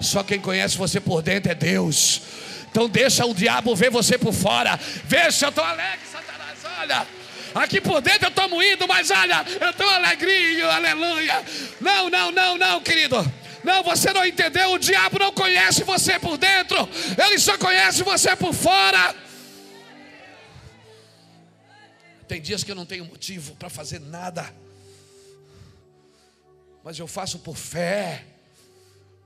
Só 0.00 0.22
quem 0.22 0.40
conhece 0.40 0.78
você 0.78 0.98
por 0.98 1.20
dentro 1.20 1.52
é 1.52 1.54
Deus. 1.54 2.22
Então 2.70 2.88
deixa 2.88 3.26
o 3.26 3.34
diabo 3.34 3.76
ver 3.76 3.90
você 3.90 4.16
por 4.16 4.32
fora. 4.32 4.78
Veja, 5.04 5.46
eu 5.46 5.50
estou 5.50 5.64
alegre, 5.64 6.06
Satanás. 6.10 6.58
Olha. 6.78 7.06
Aqui 7.54 7.80
por 7.80 8.00
dentro 8.00 8.26
eu 8.26 8.30
estou 8.30 8.48
moído, 8.48 8.86
mas 8.86 9.10
olha, 9.10 9.44
eu 9.60 9.70
estou 9.70 9.88
alegrinho, 9.88 10.70
aleluia. 10.70 11.44
Não, 11.80 12.08
não, 12.08 12.30
não, 12.30 12.56
não, 12.56 12.80
querido. 12.80 13.16
Não, 13.64 13.82
você 13.82 14.12
não 14.12 14.24
entendeu. 14.24 14.72
O 14.72 14.78
diabo 14.78 15.18
não 15.18 15.32
conhece 15.32 15.82
você 15.82 16.18
por 16.18 16.38
dentro, 16.38 16.88
ele 17.22 17.38
só 17.38 17.58
conhece 17.58 18.02
você 18.02 18.34
por 18.36 18.54
fora. 18.54 19.14
Tem 22.30 22.40
dias 22.40 22.62
que 22.62 22.70
eu 22.70 22.76
não 22.76 22.86
tenho 22.86 23.04
motivo 23.04 23.56
para 23.56 23.68
fazer 23.68 23.98
nada, 23.98 24.54
mas 26.84 26.96
eu 26.96 27.08
faço 27.08 27.40
por 27.40 27.56
fé 27.56 28.24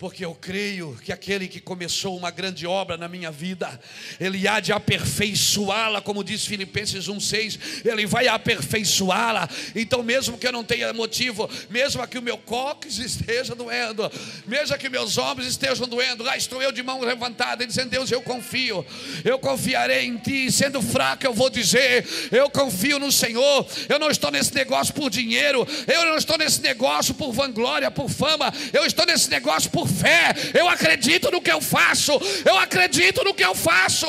porque 0.04 0.22
eu 0.22 0.34
creio 0.34 0.94
que 1.02 1.10
aquele 1.10 1.48
que 1.48 1.58
começou 1.58 2.14
uma 2.14 2.30
grande 2.30 2.66
obra 2.66 2.98
na 2.98 3.08
minha 3.08 3.30
vida, 3.30 3.80
ele 4.20 4.46
há 4.46 4.60
de 4.60 4.70
aperfeiçoá-la, 4.70 6.02
como 6.02 6.22
diz 6.22 6.44
Filipenses 6.44 7.09
1,6, 7.09 7.86
ele 7.86 8.05
vai 8.05 8.28
aperfeiçoá-la. 8.28 9.48
Então, 9.74 10.02
mesmo 10.02 10.36
que 10.36 10.46
eu 10.46 10.52
não 10.52 10.62
tenha 10.62 10.92
motivo, 10.92 11.48
mesmo 11.70 12.07
que 12.07 12.18
o 12.18 12.22
meu 12.22 12.36
cóccix 12.36 12.98
esteja 12.98 13.55
doendo, 13.55 14.12
mesmo 14.46 14.76
que 14.76 14.90
meus 14.90 15.16
ombros 15.16 15.46
estejam 15.46 15.88
doendo, 15.88 16.22
lá 16.22 16.36
estou 16.36 16.61
eu 16.61 16.70
de 16.70 16.82
mão 16.82 17.00
levantada, 17.00 17.66
dizendo: 17.66 17.88
Deus, 17.88 18.11
eu 18.11 18.20
confio, 18.20 18.84
eu 19.24 19.38
confiarei 19.38 20.05
em 20.05 20.18
Ti. 20.18 20.52
Sendo 20.52 20.82
fraco, 20.82 21.24
eu 21.24 21.32
vou 21.32 21.48
dizer: 21.48 22.07
Eu 22.30 22.50
confio 22.50 22.98
no 22.98 23.11
Senhor. 23.11 23.66
Eu 23.88 23.98
não 23.98 24.11
estou 24.11 24.30
nesse 24.30 24.55
negócio 24.55 24.92
por 24.92 25.09
dinheiro, 25.09 25.66
eu 25.86 26.05
não 26.05 26.18
estou 26.18 26.36
nesse 26.36 26.61
negócio 26.61 27.14
por 27.14 27.32
vanglória, 27.32 27.90
por 27.90 28.11
fama, 28.11 28.52
eu 28.70 28.84
estou 28.84 29.07
nesse 29.07 29.30
negócio 29.30 29.70
por 29.70 29.93
fé, 29.95 30.34
eu 30.59 30.68
acredito 30.68 31.30
no 31.30 31.40
que 31.40 31.51
eu 31.51 31.61
faço, 31.61 32.12
eu 32.45 32.59
acredito 32.59 33.22
no 33.22 33.32
que 33.32 33.45
eu 33.45 33.55
faço. 33.55 34.07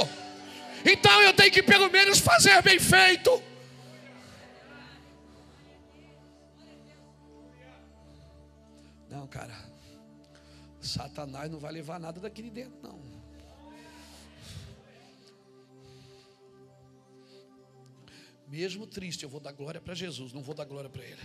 Então 0.85 1.21
eu 1.21 1.33
tenho 1.33 1.51
que 1.51 1.63
pelo 1.63 1.89
menos 1.89 2.19
fazer 2.19 2.61
bem 2.61 2.79
feito. 2.79 3.41
Não, 9.09 9.27
cara. 9.27 9.55
Satanás 10.81 11.49
não 11.49 11.57
vai 11.59 11.71
levar 11.71 11.99
nada 11.99 12.19
daqui 12.19 12.43
de 12.43 12.49
dentro, 12.51 12.77
não. 12.83 12.99
Mesmo 18.47 18.85
triste, 18.85 19.23
eu 19.23 19.29
vou 19.29 19.39
dar 19.39 19.51
glória 19.51 19.81
para 19.81 19.95
Jesus, 19.95 20.31
não 20.31 20.41
vou 20.41 20.53
dar 20.53 20.65
glória 20.65 20.89
para 20.89 21.03
Ele. 21.03 21.21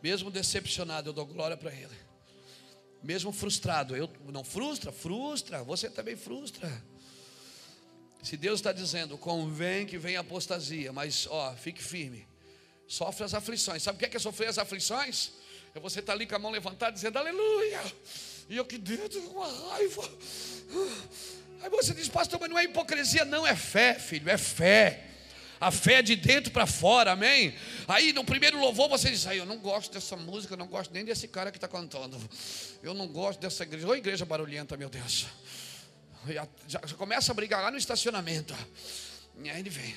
Mesmo 0.00 0.30
decepcionado, 0.30 1.08
eu 1.08 1.12
dou 1.12 1.26
glória 1.26 1.56
para 1.56 1.72
Ele. 1.72 2.07
Mesmo 3.02 3.32
frustrado, 3.32 3.96
eu 3.96 4.10
não 4.26 4.42
frustra, 4.42 4.90
frustra, 4.90 5.62
você 5.62 5.88
também 5.88 6.16
frustra. 6.16 6.70
Se 8.22 8.36
Deus 8.36 8.58
está 8.58 8.72
dizendo, 8.72 9.16
convém 9.16 9.86
que 9.86 9.96
venha 9.96 10.20
apostasia, 10.20 10.92
mas 10.92 11.26
ó, 11.30 11.54
fique 11.54 11.82
firme. 11.82 12.26
Sofre 12.86 13.24
as 13.24 13.34
aflições. 13.34 13.82
Sabe 13.82 13.96
o 13.96 13.98
que 13.98 14.06
é, 14.06 14.08
que 14.08 14.16
é 14.16 14.20
sofrer 14.20 14.48
as 14.48 14.58
aflições? 14.58 15.32
É 15.74 15.80
você 15.80 16.00
estar 16.00 16.12
tá 16.12 16.16
ali 16.16 16.26
com 16.26 16.34
a 16.34 16.38
mão 16.38 16.50
levantada 16.50 16.92
dizendo 16.92 17.18
aleluia. 17.18 17.80
E 18.48 18.56
eu 18.56 18.64
que 18.64 18.78
dentro 18.78 19.20
uma 19.30 19.46
raiva. 19.70 20.10
Aí 21.60 21.70
você 21.70 21.92
diz, 21.92 22.08
pastor, 22.08 22.40
mas 22.40 22.48
não 22.48 22.58
é 22.58 22.64
hipocrisia, 22.64 23.24
não, 23.24 23.46
é 23.46 23.54
fé, 23.54 23.94
filho, 23.94 24.28
é 24.30 24.38
fé. 24.38 25.04
A 25.60 25.70
fé 25.70 25.94
é 25.94 26.02
de 26.02 26.14
dentro 26.14 26.52
para 26.52 26.66
fora, 26.66 27.12
amém? 27.12 27.54
Aí 27.86 28.12
no 28.12 28.24
primeiro 28.24 28.58
louvor 28.60 28.88
você 28.88 29.10
diz, 29.10 29.26
aí 29.26 29.38
eu 29.38 29.46
não 29.46 29.58
gosto 29.58 29.92
dessa 29.92 30.16
música, 30.16 30.56
não 30.56 30.68
gosto 30.68 30.92
nem 30.92 31.04
desse 31.04 31.26
cara 31.26 31.50
que 31.50 31.56
está 31.56 31.66
cantando. 31.66 32.18
Eu 32.82 32.94
não 32.94 33.08
gosto 33.08 33.40
dessa 33.40 33.64
igreja. 33.64 33.88
Ô 33.88 33.94
igreja 33.94 34.24
barulhenta, 34.24 34.76
meu 34.76 34.88
Deus. 34.88 35.26
Já, 36.28 36.46
já 36.66 36.80
começa 36.96 37.32
a 37.32 37.34
brigar 37.34 37.62
lá 37.62 37.70
no 37.70 37.76
estacionamento. 37.76 38.54
E 39.42 39.50
aí 39.50 39.60
ele 39.60 39.70
vem. 39.70 39.94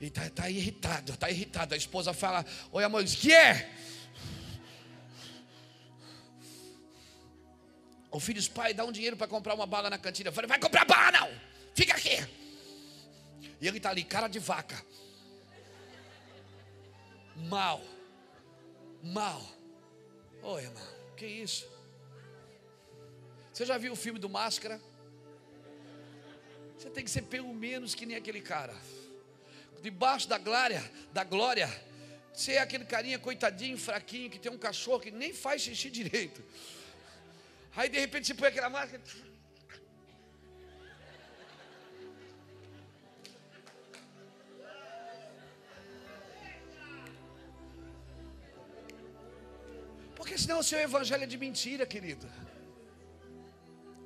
E 0.00 0.06
está 0.06 0.28
tá 0.30 0.48
irritado, 0.48 1.12
está 1.12 1.30
irritado. 1.30 1.74
A 1.74 1.76
esposa 1.76 2.14
fala, 2.14 2.44
oi 2.72 2.84
amor, 2.84 3.04
diz, 3.04 3.14
que 3.14 3.32
é? 3.32 3.70
O 8.10 8.18
filho 8.18 8.42
pai, 8.50 8.72
dá 8.72 8.84
um 8.84 8.92
dinheiro 8.92 9.16
para 9.16 9.26
comprar 9.26 9.54
uma 9.54 9.66
bala 9.66 9.90
na 9.90 9.98
cantina. 9.98 10.30
Eu 10.30 10.32
falei, 10.32 10.48
vai 10.48 10.58
comprar 10.58 10.84
bala 10.86 11.12
não, 11.12 11.30
fica 11.74 11.94
aqui. 11.94 12.26
E 13.60 13.66
ele 13.66 13.78
está 13.78 13.90
ali, 13.90 14.04
cara 14.04 14.28
de 14.28 14.38
vaca. 14.38 14.84
Mal. 17.36 17.82
Mal. 19.02 19.42
Oi, 20.42 20.62
irmão, 20.62 20.86
que 21.16 21.26
isso? 21.26 21.68
Você 23.52 23.66
já 23.66 23.76
viu 23.76 23.92
o 23.92 23.96
filme 23.96 24.18
do 24.18 24.28
Máscara? 24.28 24.80
Você 26.76 26.88
tem 26.90 27.04
que 27.04 27.10
ser 27.10 27.22
pelo 27.22 27.52
menos 27.52 27.94
que 27.94 28.06
nem 28.06 28.16
aquele 28.16 28.40
cara. 28.40 28.74
Debaixo 29.82 30.28
da 30.28 30.38
glória, 30.38 30.88
da 31.12 31.24
glória, 31.24 31.68
você 32.32 32.52
é 32.52 32.60
aquele 32.60 32.84
carinha 32.84 33.18
coitadinho, 33.18 33.76
fraquinho, 33.76 34.30
que 34.30 34.38
tem 34.38 34.50
um 34.50 34.58
cachorro 34.58 35.00
que 35.00 35.10
nem 35.10 35.32
faz 35.32 35.62
xixi 35.62 35.90
direito. 35.90 36.40
Aí 37.74 37.88
de 37.88 37.98
repente 37.98 38.28
você 38.28 38.34
põe 38.34 38.48
aquela 38.48 38.70
máscara. 38.70 39.02
Porque 50.28 50.42
senão 50.42 50.58
o 50.58 50.62
seu 50.62 50.78
evangelho 50.78 51.22
é 51.22 51.26
de 51.26 51.38
mentira, 51.38 51.86
querido. 51.86 52.28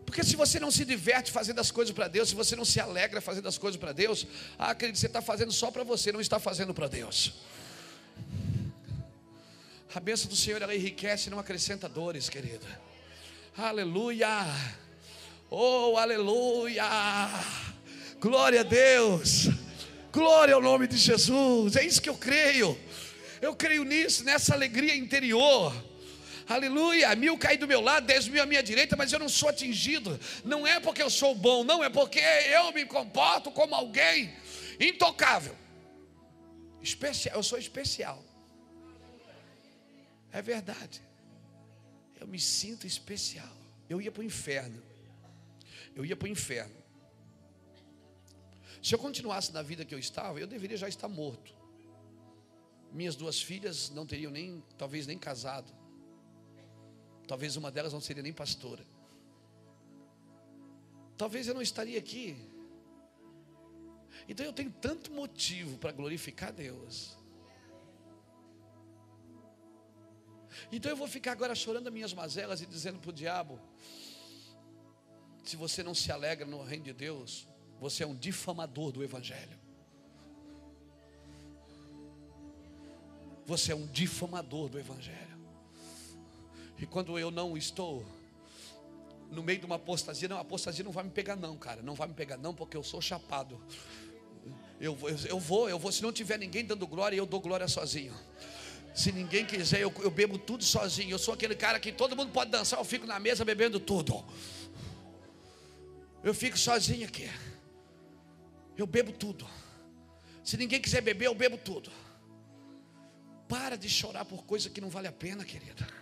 Porque 0.06 0.22
se 0.22 0.36
você 0.36 0.60
não 0.60 0.70
se 0.70 0.84
diverte 0.84 1.32
fazendo 1.32 1.60
as 1.60 1.72
coisas 1.72 1.92
para 1.92 2.06
Deus, 2.06 2.28
se 2.28 2.36
você 2.36 2.54
não 2.54 2.64
se 2.64 2.78
alegra 2.78 3.20
fazendo 3.20 3.48
as 3.48 3.58
coisas 3.58 3.76
para 3.76 3.90
Deus, 3.90 4.24
ah, 4.56 4.70
acredite, 4.70 5.00
você 5.00 5.08
está 5.08 5.20
fazendo 5.20 5.50
só 5.50 5.72
para 5.72 5.82
você, 5.82 6.12
não 6.12 6.20
está 6.20 6.38
fazendo 6.38 6.72
para 6.72 6.86
Deus. 6.86 7.32
A 9.92 9.98
bênção 9.98 10.28
do 10.28 10.36
Senhor 10.36 10.62
ela 10.62 10.72
enriquece 10.72 11.26
e 11.26 11.30
não 11.30 11.40
acrescenta 11.40 11.88
dores, 11.88 12.28
querida. 12.28 12.68
Aleluia. 13.58 14.46
Oh, 15.50 15.96
aleluia. 15.96 16.84
Glória 18.20 18.60
a 18.60 18.64
Deus. 18.64 19.48
Glória 20.12 20.54
ao 20.54 20.62
nome 20.62 20.86
de 20.86 20.98
Jesus. 20.98 21.74
É 21.74 21.84
isso 21.84 22.00
que 22.00 22.08
eu 22.08 22.16
creio. 22.16 22.78
Eu 23.40 23.56
creio 23.56 23.82
nisso, 23.82 24.22
nessa 24.22 24.54
alegria 24.54 24.94
interior. 24.94 25.74
Aleluia, 26.49 27.14
mil 27.14 27.38
caem 27.38 27.59
do 27.59 27.68
meu 27.68 27.80
lado, 27.80 28.07
dez 28.07 28.28
mil 28.28 28.43
à 28.43 28.47
minha 28.47 28.62
direita, 28.62 28.97
mas 28.97 29.12
eu 29.12 29.18
não 29.18 29.28
sou 29.28 29.49
atingido. 29.49 30.18
Não 30.45 30.66
é 30.66 30.80
porque 30.80 31.03
eu 31.03 31.11
sou 31.11 31.34
bom, 31.34 31.64
não, 31.64 31.82
é 31.82 31.88
porque 31.88 32.18
eu 32.18 32.72
me 32.72 32.84
comporto 32.84 33.51
como 33.51 33.74
alguém 33.74 34.34
intocável. 34.80 35.57
Especial, 36.80 37.36
eu 37.36 37.43
sou 37.43 37.59
especial. 37.59 38.24
É 40.32 40.43
verdade. 40.43 41.01
Eu 42.18 42.26
me 42.26 42.38
sinto 42.38 42.86
especial. 42.86 43.57
Eu 43.88 44.01
ia 44.01 44.11
para 44.11 44.20
o 44.20 44.24
inferno. 44.24 44.82
Eu 45.95 46.05
ia 46.05 46.16
para 46.16 46.26
o 46.26 46.28
inferno. 46.28 46.74
Se 48.82 48.95
eu 48.95 48.99
continuasse 48.99 49.53
na 49.53 49.62
vida 49.62 49.84
que 49.84 49.95
eu 49.95 49.99
estava, 49.99 50.40
eu 50.40 50.47
deveria 50.47 50.76
já 50.76 50.88
estar 50.88 51.09
morto. 51.09 51.55
Minhas 52.90 53.14
duas 53.14 53.40
filhas 53.40 53.90
não 53.90 54.05
teriam 54.05 54.32
nem, 54.32 54.62
talvez 54.76 55.07
nem 55.07 55.16
casado. 55.16 55.72
Talvez 57.26 57.56
uma 57.56 57.70
delas 57.70 57.92
não 57.92 58.00
seria 58.00 58.22
nem 58.22 58.32
pastora. 58.32 58.84
Talvez 61.16 61.46
eu 61.46 61.54
não 61.54 61.62
estaria 61.62 61.98
aqui. 61.98 62.36
Então 64.28 64.44
eu 64.44 64.52
tenho 64.52 64.70
tanto 64.70 65.12
motivo 65.12 65.78
para 65.78 65.92
glorificar 65.92 66.52
Deus. 66.52 67.16
Então 70.70 70.90
eu 70.90 70.96
vou 70.96 71.08
ficar 71.08 71.32
agora 71.32 71.54
chorando 71.54 71.86
as 71.86 71.92
minhas 71.92 72.12
mazelas 72.12 72.60
e 72.60 72.66
dizendo 72.66 72.98
para 72.98 73.10
o 73.10 73.12
diabo: 73.12 73.58
se 75.44 75.56
você 75.56 75.82
não 75.82 75.94
se 75.94 76.10
alegra 76.12 76.46
no 76.46 76.62
reino 76.62 76.84
de 76.84 76.92
Deus, 76.92 77.48
você 77.80 78.04
é 78.04 78.06
um 78.06 78.14
difamador 78.14 78.92
do 78.92 79.02
Evangelho. 79.02 79.58
Você 83.44 83.72
é 83.72 83.74
um 83.74 83.86
difamador 83.86 84.68
do 84.68 84.78
Evangelho. 84.78 85.32
E 86.83 86.87
quando 86.87 87.16
eu 87.16 87.30
não 87.30 87.57
estou 87.57 88.05
no 89.30 89.41
meio 89.41 89.61
de 89.61 89.64
uma 89.64 89.76
apostasia, 89.76 90.28
não, 90.28 90.37
a 90.37 90.41
apostasia 90.41 90.85
não 90.85 90.91
vai 90.91 91.05
me 91.05 91.11
pegar, 91.11 91.37
não, 91.37 91.57
cara. 91.57 91.80
Não 91.80 91.95
vai 91.95 92.09
me 92.09 92.14
pegar, 92.14 92.37
não, 92.37 92.53
porque 92.53 92.76
eu 92.76 92.83
sou 92.83 93.01
chapado. 93.01 93.64
Eu, 94.80 94.99
eu, 95.01 95.16
eu 95.28 95.39
vou, 95.39 95.70
eu 95.70 95.78
vou. 95.78 95.93
Se 95.93 96.03
não 96.03 96.12
tiver 96.12 96.41
ninguém 96.41 96.64
dando 96.64 96.85
glória, 96.85 97.14
eu 97.14 97.24
dou 97.24 97.41
glória 97.41 97.68
sozinho. 97.68 98.12
Se 98.93 99.12
ninguém 99.12 99.47
quiser, 99.47 99.80
eu, 99.80 99.95
eu 100.01 100.11
bebo 100.11 100.37
tudo 100.37 100.64
sozinho. 100.64 101.12
Eu 101.12 101.20
sou 101.20 101.33
aquele 101.35 101.55
cara 101.55 101.78
que 101.78 101.93
todo 101.93 102.16
mundo 102.16 102.33
pode 102.33 102.51
dançar, 102.51 102.80
eu 102.80 102.85
fico 102.85 103.07
na 103.07 103.20
mesa 103.20 103.45
bebendo 103.45 103.78
tudo. 103.78 104.24
Eu 106.24 106.35
fico 106.35 106.59
sozinho 106.59 107.07
aqui. 107.07 107.30
Eu 108.76 108.89
bebo 108.89 109.12
tudo. 109.12 109.47
Se 110.43 110.57
ninguém 110.57 110.80
quiser 110.80 111.01
beber, 111.01 111.26
eu 111.26 111.35
bebo 111.35 111.57
tudo. 111.57 111.93
Para 113.49 113.76
de 113.76 113.89
chorar 113.89 114.24
por 114.24 114.45
coisa 114.45 114.68
que 114.68 114.80
não 114.80 114.91
vale 114.91 115.07
a 115.07 115.12
pena, 115.12 115.45
querida. 115.45 116.01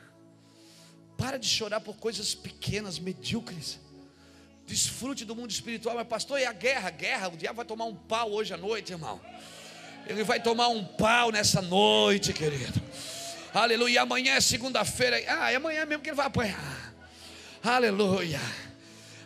Para 1.20 1.38
de 1.38 1.46
chorar 1.46 1.80
por 1.80 1.96
coisas 1.96 2.34
pequenas, 2.34 2.98
medíocres. 2.98 3.78
Desfrute 4.66 5.22
do 5.22 5.36
mundo 5.36 5.50
espiritual. 5.50 5.94
Mas, 5.94 6.08
pastor, 6.08 6.40
e 6.40 6.46
a 6.46 6.52
guerra? 6.52 6.88
Guerra, 6.88 7.28
o 7.28 7.36
diabo 7.36 7.58
vai 7.58 7.66
tomar 7.66 7.84
um 7.84 7.94
pau 7.94 8.32
hoje 8.32 8.54
à 8.54 8.56
noite, 8.56 8.92
irmão. 8.92 9.20
Ele 10.06 10.24
vai 10.24 10.42
tomar 10.42 10.68
um 10.68 10.82
pau 10.82 11.30
nessa 11.30 11.60
noite, 11.60 12.32
querido. 12.32 12.80
Aleluia. 13.52 14.00
Amanhã 14.00 14.32
é 14.32 14.40
segunda-feira. 14.40 15.22
Ah, 15.28 15.52
é 15.52 15.56
amanhã 15.56 15.84
mesmo 15.84 16.02
que 16.02 16.08
ele 16.08 16.16
vai 16.16 16.26
apanhar. 16.26 16.94
Aleluia. 17.62 18.40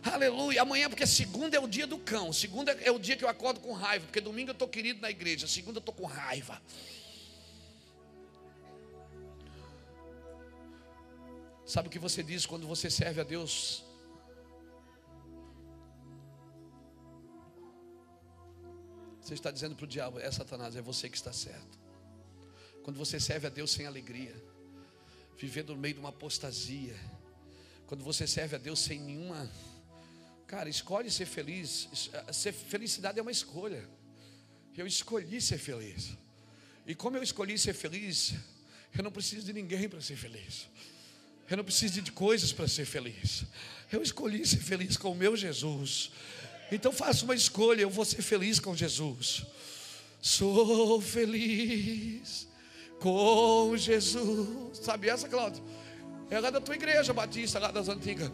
Aleluia. 0.03 0.63
Amanhã, 0.63 0.91
porque 0.91 1.07
segunda 1.07 1.57
é 1.57 1.61
o 1.61 1.69
dia 1.69 1.87
do 1.87 1.99
cão. 1.99 2.33
Segunda 2.33 2.73
é 2.83 2.91
o 2.91 2.99
dia 2.99 3.15
que 3.15 3.25
eu 3.25 3.29
acordo 3.29 3.61
com 3.61 3.73
raiva. 3.73 4.05
Porque 4.07 4.21
domingo 4.21 4.51
eu 4.51 4.55
estou 4.55 4.67
querido 4.67 5.01
na 5.01 5.11
igreja. 5.11 5.47
Segunda 5.47 5.79
eu 5.79 5.81
estou 5.81 5.95
com 5.95 6.07
raiva. 6.07 6.61
Sabe 11.67 11.89
o 11.89 11.91
que 11.91 11.99
você 11.99 12.23
diz 12.23 12.45
quando 12.45 12.67
você 12.67 12.91
serve 12.91 13.21
a 13.21 13.25
Deus? 13.25 13.83
Você 19.21 19.33
está 19.33 19.51
dizendo 19.51 19.75
para 19.75 19.85
o 19.85 19.89
diabo: 19.89 20.19
é 20.19 20.31
Satanás, 20.31 20.77
é 20.77 20.83
você 20.83 21.09
que 21.09 21.17
está 21.17 21.33
certo. 21.33 21.79
Quando 22.83 22.99
você 22.99 23.19
serve 23.19 23.47
a 23.47 23.51
Deus 23.51 23.71
sem 23.71 23.87
alegria, 23.87 24.35
vivendo 25.39 25.75
no 25.75 25.81
meio 25.81 25.95
de 25.95 26.01
uma 26.01 26.11
apostasia, 26.11 26.95
quando 27.87 28.05
você 28.05 28.27
serve 28.27 28.57
a 28.57 28.59
Deus 28.59 28.81
sem 28.81 29.01
nenhuma. 29.01 29.51
Cara, 30.47 30.69
escolhe 30.69 31.11
ser 31.11 31.25
feliz. 31.25 31.89
Ser 32.31 32.53
felicidade 32.53 33.19
é 33.19 33.23
uma 33.23 33.33
escolha. 33.33 33.89
Eu 34.77 34.87
escolhi 34.87 35.41
ser 35.41 35.59
feliz. 35.59 36.15
E 36.87 36.95
como 36.95 37.17
eu 37.17 37.23
escolhi 37.23 37.59
ser 37.59 37.73
feliz, 37.73 38.35
eu 38.97 39.03
não 39.03 39.11
preciso 39.11 39.47
de 39.47 39.53
ninguém 39.55 39.89
para 39.89 40.03
ser 40.03 40.17
feliz. 40.17 40.69
Eu 41.51 41.57
não 41.59 41.65
preciso 41.65 42.01
de 42.01 42.11
coisas 42.11 42.53
para 42.53 42.67
ser 42.67 42.85
feliz. 42.85 43.45
Eu 43.93 44.03
escolhi 44.03 44.47
ser 44.47 44.59
feliz 44.59 44.97
com 44.97 45.13
o 45.13 45.15
meu 45.15 45.37
Jesus. 45.37 46.11
Então 46.73 46.93
faça 46.93 47.25
uma 47.25 47.35
escolha, 47.35 47.83
eu 47.83 47.91
vou 47.91 48.05
ser 48.05 48.23
feliz 48.23 48.59
com 48.59 48.75
Jesus. 48.75 49.45
Sou 50.21 51.01
feliz 51.01 52.49
com 52.99 53.77
Jesus. 53.77 54.79
Sabe 54.79 55.09
essa, 55.09 55.29
Cláudio? 55.29 55.63
É 56.31 56.41
lá 56.41 56.51
da 56.51 56.61
tua 56.61 56.75
igreja 56.75 57.13
batista, 57.13 57.59
lá 57.59 57.71
das 57.71 57.89
antigas. 57.89 58.31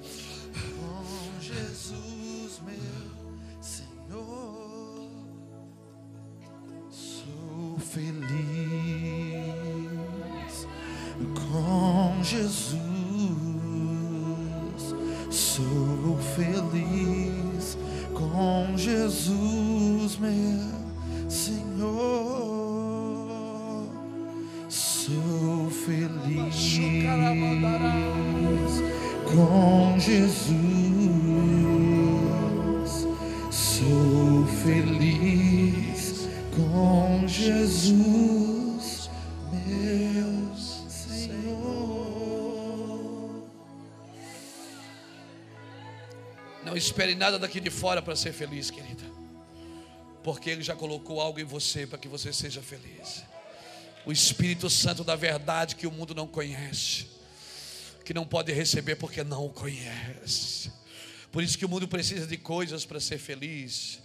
Nada 47.21 47.39
daqui 47.39 47.61
de 47.61 47.69
fora 47.69 48.01
para 48.01 48.17
ser 48.17 48.33
feliz, 48.33 48.71
querida. 48.71 49.05
Porque 50.25 50.49
Ele 50.49 50.63
já 50.63 50.75
colocou 50.75 51.21
algo 51.21 51.39
em 51.39 51.45
você 51.45 51.87
para 51.87 51.99
que 51.99 52.09
você 52.09 52.33
seja 52.33 52.63
feliz. 52.63 53.23
O 54.07 54.11
Espírito 54.11 54.71
Santo 54.71 55.05
da 55.05 55.15
verdade 55.15 55.77
que 55.77 55.87
o 55.87 55.93
mundo 55.93 56.15
não 56.15 56.27
conhece, 56.27 57.07
que 58.07 58.15
não 58.15 58.27
pode 58.27 58.51
receber 58.53 58.97
porque 58.97 59.23
não 59.23 59.45
o 59.45 59.51
conhece. 59.51 60.73
Por 61.31 61.43
isso 61.43 61.59
que 61.59 61.67
o 61.67 61.69
mundo 61.69 61.87
precisa 61.87 62.27
de 62.27 62.39
coisas 62.39 62.87
para 62.87 62.99
ser 62.99 63.19
feliz, 63.19 64.01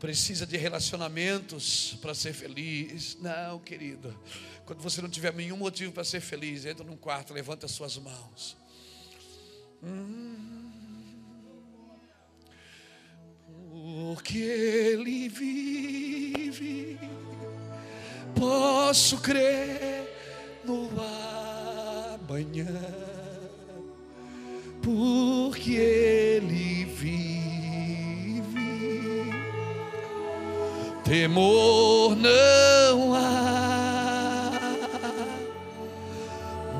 precisa 0.00 0.46
de 0.46 0.56
relacionamentos 0.56 1.98
para 2.00 2.14
ser 2.14 2.32
feliz. 2.32 3.18
Não, 3.20 3.58
querido. 3.58 4.18
Quando 4.64 4.80
você 4.80 5.02
não 5.02 5.10
tiver 5.10 5.34
nenhum 5.34 5.58
motivo 5.58 5.92
para 5.92 6.04
ser 6.04 6.20
feliz, 6.22 6.64
entra 6.64 6.82
num 6.82 6.96
quarto, 6.96 7.34
levanta 7.34 7.66
as 7.66 7.72
suas 7.72 7.98
mãos. 7.98 8.56
Porque 14.08 14.38
Ele 14.38 15.28
vive, 15.28 16.96
posso 18.36 19.18
crer 19.18 20.08
no 20.64 20.88
amanhã. 22.20 22.66
Porque 24.80 25.72
Ele 25.72 26.84
vive, 26.84 28.44
temor 31.02 32.14
não 32.14 33.12
há, 33.12 34.52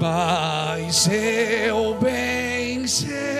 mas 0.01 1.09
eu 1.09 1.99
bem 1.99 2.87
sei, 2.87 3.36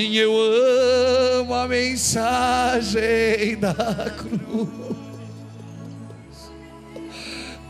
Sim, 0.00 0.16
eu 0.16 0.32
amo 0.34 1.52
a 1.52 1.68
mensagem 1.68 3.54
da 3.58 3.74
cruz. 4.16 4.70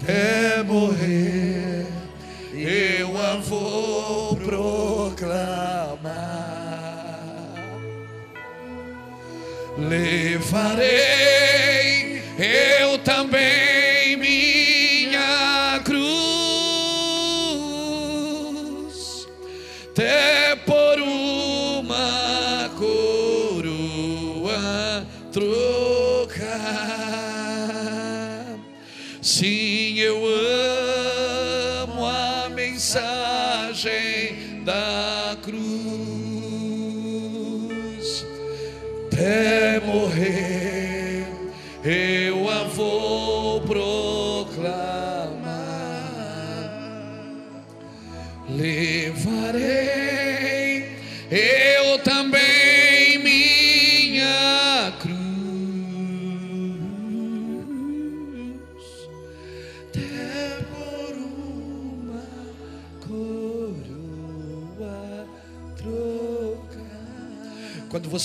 Até 0.01 0.63
morrer, 0.63 1.89
eu 2.55 3.21
a 3.21 3.35
vou 3.39 4.37
proclamar. 4.37 5.11
Levarei 9.77 10.63
eu 12.39 12.97
também 12.99 14.17
minha 14.17 15.81
cruz, 15.85 16.07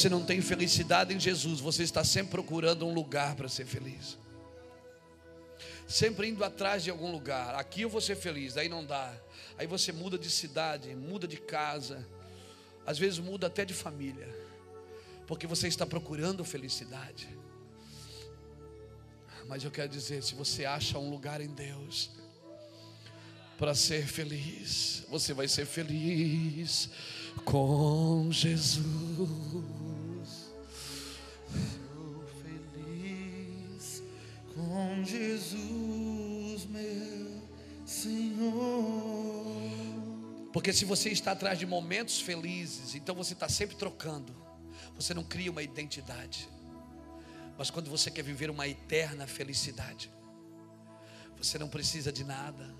você 0.05 0.09
não 0.09 0.23
tem 0.23 0.39
felicidade 0.39 1.15
em 1.15 1.19
Jesus, 1.19 1.59
você 1.59 1.81
está 1.81 2.03
sempre 2.03 2.29
procurando 2.29 2.85
um 2.85 2.93
lugar 2.93 3.35
para 3.35 3.49
ser 3.49 3.65
feliz. 3.65 4.19
Sempre 5.87 6.27
indo 6.27 6.43
atrás 6.43 6.83
de 6.83 6.91
algum 6.91 7.11
lugar. 7.11 7.55
Aqui 7.55 7.81
eu 7.81 7.89
vou 7.89 7.99
ser 7.99 8.15
feliz, 8.15 8.53
daí 8.53 8.69
não 8.69 8.85
dá. 8.85 9.11
Aí 9.57 9.65
você 9.65 9.91
muda 9.91 10.15
de 10.15 10.29
cidade, 10.29 10.95
muda 10.95 11.27
de 11.27 11.37
casa, 11.37 12.07
às 12.85 12.99
vezes 12.99 13.17
muda 13.17 13.47
até 13.47 13.65
de 13.65 13.73
família, 13.73 14.29
porque 15.25 15.47
você 15.47 15.67
está 15.67 15.87
procurando 15.87 16.45
felicidade. 16.45 17.27
Mas 19.47 19.63
eu 19.63 19.71
quero 19.71 19.89
dizer, 19.89 20.21
se 20.21 20.35
você 20.35 20.65
acha 20.65 20.99
um 20.99 21.09
lugar 21.09 21.41
em 21.41 21.49
Deus 21.49 22.11
para 23.57 23.73
ser 23.73 24.05
feliz, 24.05 25.03
você 25.09 25.33
vai 25.33 25.47
ser 25.47 25.65
feliz 25.65 26.91
com 27.43 28.27
Jesus. 28.31 29.84
Sou 31.55 32.23
feliz 32.41 34.03
com 34.53 35.03
Jesus, 35.03 36.65
meu 36.65 37.41
Senhor. 37.85 39.55
Porque 40.53 40.71
se 40.71 40.85
você 40.85 41.09
está 41.09 41.31
atrás 41.31 41.59
de 41.59 41.65
momentos 41.65 42.21
felizes, 42.21 42.95
então 42.95 43.13
você 43.13 43.33
está 43.33 43.49
sempre 43.49 43.75
trocando. 43.75 44.35
Você 44.95 45.13
não 45.13 45.23
cria 45.23 45.51
uma 45.51 45.61
identidade. 45.61 46.49
Mas 47.57 47.69
quando 47.69 47.89
você 47.89 48.09
quer 48.09 48.23
viver 48.23 48.49
uma 48.49 48.67
eterna 48.67 49.27
felicidade, 49.27 50.09
você 51.37 51.57
não 51.57 51.67
precisa 51.67 52.11
de 52.11 52.23
nada. 52.23 52.73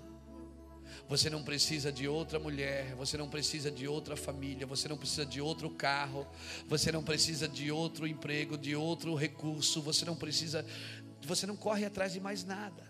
Você 1.08 1.30
não 1.30 1.42
precisa 1.44 1.92
de 1.92 2.08
outra 2.08 2.38
mulher, 2.38 2.94
você 2.96 3.16
não 3.16 3.28
precisa 3.28 3.70
de 3.70 3.86
outra 3.86 4.16
família, 4.16 4.66
você 4.66 4.88
não 4.88 4.98
precisa 4.98 5.24
de 5.24 5.40
outro 5.40 5.70
carro, 5.70 6.26
você 6.66 6.90
não 6.90 7.02
precisa 7.02 7.46
de 7.46 7.70
outro 7.70 8.08
emprego, 8.08 8.58
de 8.58 8.74
outro 8.74 9.14
recurso, 9.14 9.80
você 9.80 10.04
não 10.04 10.16
precisa, 10.16 10.66
você 11.22 11.46
não 11.46 11.56
corre 11.56 11.84
atrás 11.84 12.12
de 12.12 12.20
mais 12.20 12.44
nada. 12.44 12.82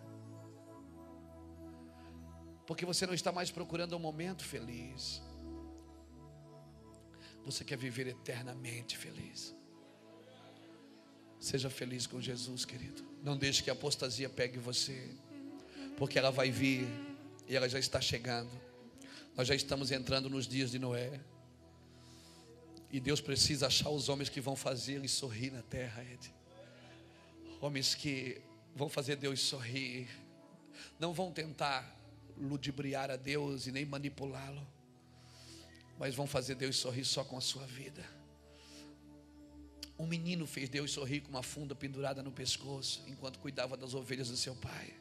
Porque 2.66 2.86
você 2.86 3.06
não 3.06 3.12
está 3.12 3.30
mais 3.30 3.50
procurando 3.50 3.94
um 3.94 4.00
momento 4.00 4.44
feliz. 4.44 5.22
Você 7.44 7.64
quer 7.64 7.76
viver 7.76 8.08
eternamente 8.08 8.96
feliz. 8.96 9.54
Seja 11.38 11.68
feliz 11.68 12.06
com 12.06 12.20
Jesus, 12.20 12.64
querido. 12.64 13.04
Não 13.22 13.36
deixe 13.36 13.62
que 13.62 13.68
a 13.70 13.74
apostasia 13.74 14.28
pegue 14.28 14.58
você, 14.58 15.14
porque 15.96 16.18
ela 16.18 16.30
vai 16.30 16.50
vir 16.50 16.88
e 17.48 17.56
ela 17.56 17.68
já 17.68 17.78
está 17.78 18.00
chegando. 18.00 18.50
Nós 19.36 19.46
já 19.46 19.54
estamos 19.54 19.90
entrando 19.90 20.28
nos 20.28 20.46
dias 20.46 20.70
de 20.70 20.78
Noé. 20.78 21.20
E 22.90 23.00
Deus 23.00 23.20
precisa 23.20 23.66
achar 23.66 23.90
os 23.90 24.08
homens 24.08 24.28
que 24.28 24.40
vão 24.40 24.56
fazer 24.56 24.94
ele 24.94 25.08
sorrir 25.08 25.50
na 25.50 25.62
terra, 25.62 26.02
Ed. 26.02 26.32
Homens 27.60 27.94
que 27.94 28.40
vão 28.74 28.88
fazer 28.88 29.16
Deus 29.16 29.40
sorrir. 29.40 30.08
Não 30.98 31.12
vão 31.12 31.32
tentar 31.32 31.94
ludibriar 32.36 33.10
a 33.10 33.16
Deus 33.16 33.66
e 33.66 33.72
nem 33.72 33.84
manipulá-lo, 33.84 34.66
mas 35.98 36.14
vão 36.14 36.26
fazer 36.26 36.54
Deus 36.54 36.76
sorrir 36.76 37.04
só 37.04 37.24
com 37.24 37.36
a 37.36 37.40
sua 37.40 37.66
vida. 37.66 38.04
Um 39.98 40.06
menino 40.06 40.46
fez 40.46 40.68
Deus 40.68 40.90
sorrir 40.92 41.20
com 41.20 41.30
uma 41.30 41.42
funda 41.42 41.74
pendurada 41.74 42.22
no 42.22 42.30
pescoço, 42.30 43.02
enquanto 43.06 43.38
cuidava 43.38 43.76
das 43.76 43.94
ovelhas 43.94 44.28
do 44.28 44.36
seu 44.36 44.54
pai. 44.54 44.94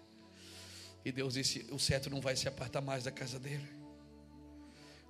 E 1.06 1.12
Deus 1.12 1.36
disse: 1.36 1.68
O 1.72 1.78
cetro 1.78 2.10
não 2.10 2.20
vai 2.20 2.36
se 2.36 2.48
apartar 2.48 2.82
mais 2.82 3.04
da 3.04 3.12
casa 3.12 3.40
dele. 3.40 3.70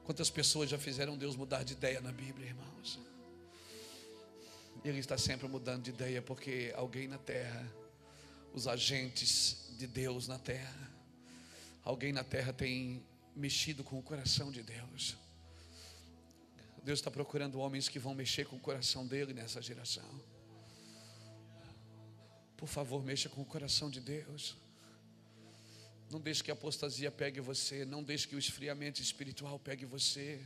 Quantas 0.04 0.30
pessoas 0.30 0.70
já 0.70 0.78
fizeram 0.78 1.18
Deus 1.18 1.36
mudar 1.38 1.64
de 1.64 1.74
ideia 1.74 2.02
na 2.02 2.12
Bíblia, 2.12 2.50
irmãos? 2.50 3.00
Ele 4.84 5.00
está 5.00 5.18
sempre 5.18 5.48
mudando 5.48 5.84
de 5.84 5.89
ideia, 5.89 6.22
porque 6.22 6.72
alguém 6.76 7.08
na 7.08 7.18
terra, 7.18 7.66
os 8.54 8.68
agentes 8.68 9.74
de 9.80 9.88
Deus 9.88 10.28
na 10.28 10.38
terra, 10.38 10.91
alguém 11.84 12.14
na 12.14 12.24
terra 12.24 12.54
tem 12.54 13.04
mexido 13.36 13.84
com 13.84 13.98
o 13.98 14.04
coração 14.04 14.52
de 14.52 14.62
Deus. 14.62 15.18
Deus 16.84 17.00
está 17.00 17.10
procurando 17.10 17.60
homens 17.60 17.89
que 17.89 17.98
vão 17.98 18.14
mexer 18.14 18.46
com 18.46 18.58
o 18.58 18.60
coração 18.60 19.08
dele 19.08 19.34
nessa 19.34 19.60
geração. 19.60 20.08
Por 22.56 22.68
favor, 22.68 23.04
mexa 23.04 23.28
com 23.28 23.41
o 23.41 23.46
coração 23.46 23.89
de 23.89 24.00
Deus. 24.00 24.56
Não 26.16 26.22
deixe 26.22 26.41
que 26.41 26.49
a 26.49 26.53
apostasia 26.53 27.11
pegue 27.11 27.41
você, 27.41 27.84
não 27.84 28.01
deixe 28.01 28.26
que 28.26 28.38
o 28.38 28.39
esfriamento 28.39 29.01
espiritual 29.01 29.59
pegue 29.59 29.84
você. 29.84 30.39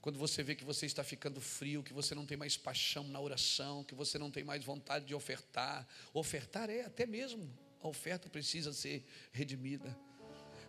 Quando 0.00 0.20
você 0.20 0.40
vê 0.40 0.54
que 0.54 0.62
você 0.62 0.86
está 0.86 1.02
ficando 1.02 1.40
frio, 1.40 1.82
que 1.82 1.92
você 1.92 2.14
não 2.14 2.24
tem 2.24 2.36
mais 2.36 2.56
paixão 2.56 3.02
na 3.08 3.18
oração, 3.18 3.82
que 3.82 3.92
você 3.92 4.20
não 4.20 4.30
tem 4.30 4.44
mais 4.44 4.62
vontade 4.62 5.04
de 5.04 5.12
ofertar, 5.12 5.84
ofertar 6.12 6.70
é 6.70 6.82
até 6.82 7.06
mesmo 7.06 7.52
a 7.82 7.88
oferta 7.88 8.28
precisa 8.28 8.72
ser 8.72 9.04
redimida. 9.32 9.98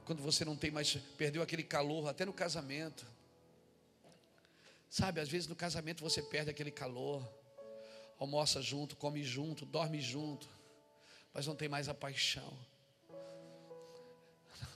Quando 0.05 0.23
você 0.23 0.43
não 0.43 0.57
tem 0.57 0.71
mais, 0.71 0.95
perdeu 1.15 1.43
aquele 1.43 1.63
calor, 1.63 2.07
até 2.07 2.25
no 2.25 2.33
casamento. 2.33 3.05
Sabe, 4.89 5.21
às 5.21 5.29
vezes 5.29 5.47
no 5.47 5.55
casamento 5.55 6.03
você 6.03 6.23
perde 6.23 6.49
aquele 6.49 6.71
calor, 6.71 7.23
almoça 8.17 8.59
junto, 8.59 8.95
come 8.95 9.23
junto, 9.23 9.67
dorme 9.67 10.01
junto, 10.01 10.49
mas 11.31 11.45
não 11.45 11.55
tem 11.55 11.69
mais 11.69 11.87
a 11.87 11.93
paixão. 11.93 12.57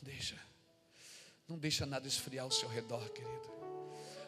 Deixa, 0.02 0.40
não 1.48 1.58
deixa 1.58 1.86
nada 1.86 2.08
esfriar 2.08 2.46
ao 2.46 2.52
seu 2.52 2.70
redor, 2.70 3.10
querido. 3.10 3.60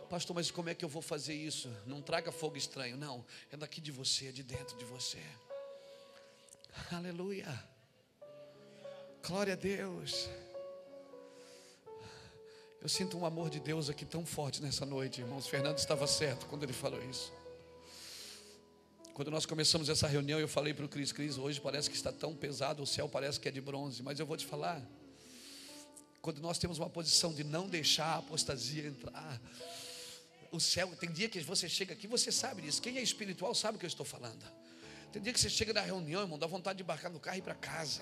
Pastor, 0.10 0.36
mas 0.36 0.52
como 0.52 0.70
é 0.70 0.76
que 0.76 0.84
eu 0.84 0.90
vou 0.90 1.02
fazer 1.02 1.34
isso? 1.34 1.74
Não 1.86 2.02
traga 2.02 2.32
fogo 2.32 2.58
estranho, 2.58 2.98
não, 2.98 3.26
é 3.50 3.56
daqui 3.56 3.80
de 3.80 3.92
você, 3.92 4.28
é 4.28 4.32
de 4.32 4.44
dentro 4.44 4.78
de 4.78 4.84
você. 4.84 5.24
Aleluia. 6.92 7.48
Glória 9.26 9.54
a 9.54 9.56
Deus. 9.56 10.30
Eu 12.82 12.90
sinto 12.90 13.18
um 13.18 13.26
amor 13.26 13.50
de 13.50 13.60
Deus 13.60 13.90
aqui 13.90 14.04
tão 14.04 14.26
forte 14.26 14.62
nessa 14.62 14.86
noite, 14.86 15.22
irmãos. 15.22 15.48
Fernando 15.48 15.78
estava 15.78 16.08
certo 16.08 16.48
quando 16.48 16.64
ele 16.64 16.74
falou 16.74 17.02
isso. 17.10 17.32
Quando 19.14 19.30
nós 19.30 19.46
começamos 19.46 19.88
essa 19.88 20.08
reunião, 20.08 20.40
eu 20.40 20.48
falei 20.48 20.74
para 20.74 20.86
o 20.86 20.90
Cris, 20.90 21.12
Cris, 21.12 21.38
hoje 21.38 21.62
parece 21.62 21.90
que 21.90 21.96
está 21.96 22.12
tão 22.12 22.36
pesado, 22.36 22.82
o 22.82 22.88
céu 22.88 23.08
parece 23.08 23.40
que 23.40 23.48
é 23.48 23.52
de 23.52 23.62
bronze, 23.62 24.02
mas 24.02 24.20
eu 24.20 24.26
vou 24.26 24.36
te 24.36 24.46
falar. 24.46 24.82
Quando 26.22 26.40
nós 26.40 26.60
temos 26.60 26.78
uma 26.78 26.90
posição 26.90 27.34
de 27.34 27.44
não 27.44 27.68
deixar 27.68 28.06
a 28.06 28.18
apostasia 28.18 28.88
entrar, 28.88 29.42
o 30.52 30.60
céu, 30.60 30.94
tem 31.00 31.12
dia 31.12 31.30
que 31.30 31.40
você 31.42 31.68
chega 31.68 31.94
aqui, 31.94 32.08
você 32.08 32.32
sabe 32.32 32.62
disso. 32.62 32.82
Quem 32.82 32.98
é 32.98 33.02
espiritual 33.02 33.56
sabe 33.56 33.78
o 33.78 33.80
que 33.80 33.86
eu 33.86 33.90
estou 33.90 34.06
falando. 34.06 34.46
Tem 35.12 35.22
dia 35.22 35.34
que 35.34 35.40
você 35.40 35.50
chega 35.50 35.74
na 35.74 35.82
reunião, 35.82 36.22
irmão, 36.22 36.38
dá 36.38 36.46
vontade 36.46 36.78
de 36.78 36.84
embarcar 36.84 37.12
no 37.12 37.20
carro 37.20 37.38
e 37.38 37.40
ir 37.40 37.42
para 37.42 37.56
casa. 37.56 38.02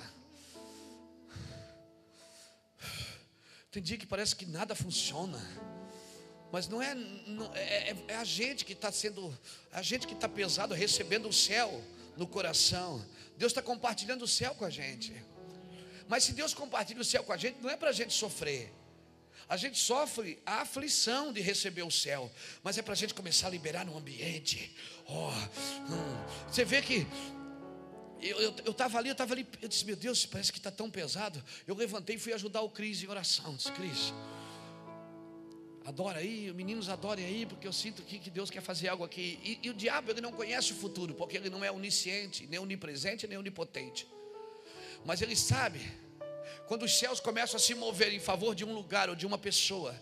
Tem 3.72 3.82
dia 3.82 3.97
que 3.97 4.05
parece 4.05 4.36
que 4.36 4.45
nada 4.45 4.76
funciona. 4.76 5.39
Mas 6.51 6.67
não 6.67 6.82
é, 6.82 6.95
não, 6.95 7.53
é, 7.55 7.91
é, 7.91 7.95
é 8.09 8.15
a 8.15 8.24
gente 8.24 8.65
que 8.65 8.74
está 8.74 8.91
sendo, 8.91 9.38
a 9.72 9.84
gente 9.84 10.07
que 10.07 10.13
está 10.13 10.28
pesado, 10.28 10.74
recebendo 10.74 11.30
o 11.30 11.34
céu 11.34 11.82
no 12.17 12.28
coração. 12.28 13.05
Deus 13.38 13.51
está 13.51 13.61
compartilhando 13.61 14.24
o 14.24 14.28
céu 14.28 14.55
com 14.55 14.65
a 14.65 14.70
gente. 14.70 15.13
Mas 16.10 16.24
se 16.24 16.34
Deus 16.34 16.55
compartilha 16.55 16.99
o 16.99 17.05
céu 17.05 17.24
com 17.24 17.32
a 17.32 17.38
gente, 17.38 17.62
não 17.62 17.70
é 17.70 17.78
para 17.78 17.89
a 17.89 17.93
gente 17.93 18.14
sofrer. 18.14 18.74
A 19.47 19.55
gente 19.55 19.78
sofre 19.78 20.39
a 20.43 20.62
aflição 20.62 21.32
de 21.32 21.39
receber 21.39 21.84
o 21.84 21.91
céu, 21.91 22.32
mas 22.64 22.80
é 22.80 22.82
para 22.82 22.93
a 22.93 22.95
gente 22.95 23.14
começar 23.14 23.45
a 23.45 23.49
liberar 23.51 23.86
no 23.86 23.95
ambiente. 23.95 24.76
Oh, 25.07 25.30
hum. 25.30 26.49
Você 26.51 26.66
vê 26.66 26.82
que 26.82 27.05
eu 28.66 28.72
estava 28.72 28.97
ali, 28.97 29.10
eu 29.10 29.14
estava 29.14 29.34
ali, 29.36 29.47
eu 29.62 29.70
disse, 29.70 29.86
meu 29.86 29.95
Deus, 29.95 30.26
parece 30.26 30.51
que 30.51 30.57
está 30.57 30.72
tão 30.72 30.89
pesado. 30.89 31.43
Eu 31.68 31.76
levantei 31.76 32.16
e 32.16 32.20
fui 32.20 32.34
ajudar 32.34 32.62
o 32.62 32.70
Cris 32.72 33.03
em 33.03 33.07
oração. 33.07 33.55
Disse, 33.55 33.72
Cris, 33.72 34.12
adora 35.86 36.20
aí, 36.20 36.51
meninos 36.53 36.89
adorem 36.89 37.24
aí, 37.24 37.45
porque 37.45 37.68
eu 37.68 37.74
sinto 37.74 38.01
que, 38.01 38.18
que 38.18 38.32
Deus 38.32 38.49
quer 38.49 38.62
fazer 38.62 38.88
algo 38.88 39.03
aqui. 39.03 39.39
E, 39.43 39.60
e, 39.68 39.70
o 39.70 39.76
diabo 39.76 40.12
ele 40.12 40.22
não 40.22 40.32
conhece 40.32 40.72
o 40.72 40.76
futuro, 40.76 41.14
porque 41.14 41.38
ele 41.38 41.51
não 41.51 41.64
é 41.64 41.72
onisciente, 41.72 42.47
nem 42.47 42.60
onipresente, 42.60 43.28
nem 43.28 43.38
onipotente. 43.38 44.07
Mas 45.06 45.22
ele 45.22 45.36
sabe, 45.36 45.80
quando 46.68 46.84
os 46.84 46.97
céus 46.97 47.20
começam 47.20 47.58
a 47.58 47.60
se 47.60 47.74
mover 47.74 48.14
em 48.14 48.20
favor 48.20 48.54
de 48.54 48.64
um 48.64 48.74
lugar 48.74 49.10
ou 49.10 49.16
de 49.16 49.26
uma 49.26 49.38
pessoa, 49.38 49.95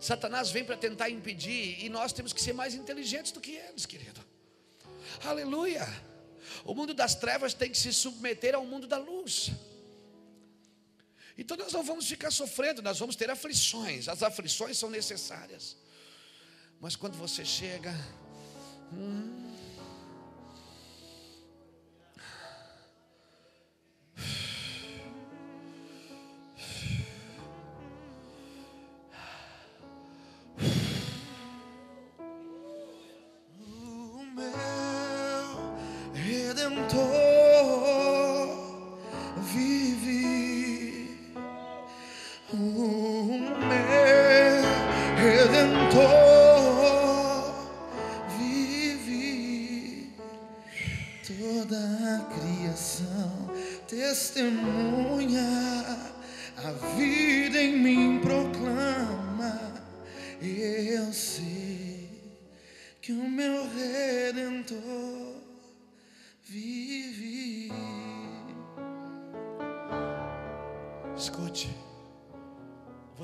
Satanás 0.00 0.50
vem 0.50 0.64
para 0.64 0.76
tentar 0.76 1.10
impedir, 1.10 1.84
e 1.84 1.88
nós 1.88 2.12
temos 2.12 2.32
que 2.32 2.42
ser 2.42 2.52
mais 2.52 2.74
inteligentes 2.74 3.32
do 3.32 3.40
que 3.40 3.52
eles, 3.52 3.86
querido. 3.86 4.20
Aleluia. 5.24 5.86
O 6.64 6.74
mundo 6.74 6.92
das 6.92 7.14
trevas 7.14 7.54
tem 7.54 7.70
que 7.70 7.78
se 7.78 7.92
submeter 7.92 8.54
ao 8.54 8.64
mundo 8.64 8.86
da 8.86 8.98
luz. 8.98 9.50
Então 11.38 11.56
nós 11.56 11.72
não 11.72 11.82
vamos 11.82 12.06
ficar 12.06 12.30
sofrendo, 12.30 12.82
nós 12.82 12.98
vamos 12.98 13.16
ter 13.16 13.30
aflições. 13.30 14.08
As 14.08 14.22
aflições 14.22 14.78
são 14.78 14.90
necessárias. 14.90 15.76
Mas 16.80 16.96
quando 16.96 17.16
você 17.16 17.44
chega, 17.44 17.94
hum, 18.92 19.45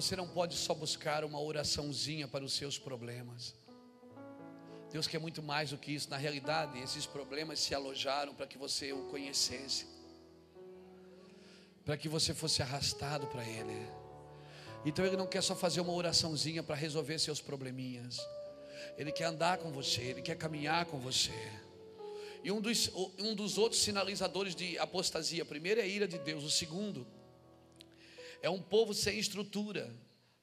Você 0.03 0.17
não 0.17 0.27
pode 0.27 0.57
só 0.57 0.75
buscar 0.75 1.25
uma 1.25 1.41
oraçãozinha 1.41 2.27
para 2.27 2.45
os 2.45 2.55
seus 2.55 2.77
problemas. 2.77 3.55
Deus 4.91 5.07
quer 5.07 5.21
muito 5.21 5.41
mais 5.41 5.71
do 5.71 5.79
que 5.79 5.93
isso. 5.93 6.11
Na 6.11 6.17
realidade, 6.17 6.79
esses 6.81 7.07
problemas 7.07 7.61
se 7.61 7.73
alojaram 7.73 8.35
para 8.35 8.47
que 8.47 8.59
você 8.59 8.93
o 8.93 9.05
conhecesse, 9.05 9.87
para 11.85 11.97
que 11.97 12.09
você 12.09 12.33
fosse 12.33 12.63
arrastado 12.63 13.27
para 13.27 13.45
Ele. 13.45 13.87
Então 14.85 15.05
Ele 15.05 15.17
não 15.17 15.27
quer 15.27 15.43
só 15.43 15.55
fazer 15.55 15.81
uma 15.81 15.93
oraçãozinha 15.93 16.63
para 16.63 16.75
resolver 16.75 17.19
seus 17.19 17.41
probleminhas. 17.41 18.19
Ele 18.97 19.13
quer 19.13 19.25
andar 19.25 19.59
com 19.59 19.71
você, 19.71 20.03
Ele 20.03 20.23
quer 20.23 20.37
caminhar 20.37 20.87
com 20.87 20.99
você. 20.99 21.33
E 22.45 22.51
um 22.51 22.61
dos, 22.61 22.91
um 23.19 23.35
dos 23.35 23.57
outros 23.59 23.83
sinalizadores 23.83 24.55
de 24.55 24.77
apostasia, 24.79 25.45
primeiro 25.45 25.81
é 25.81 25.85
a 25.85 25.87
ira 25.87 26.09
de 26.09 26.19
Deus, 26.19 26.43
o 26.43 26.51
segundo 26.51 27.07
é 28.43 28.51
um 28.51 28.61
povo 28.61 28.93
sem 28.93 29.19
estrutura. 29.19 29.89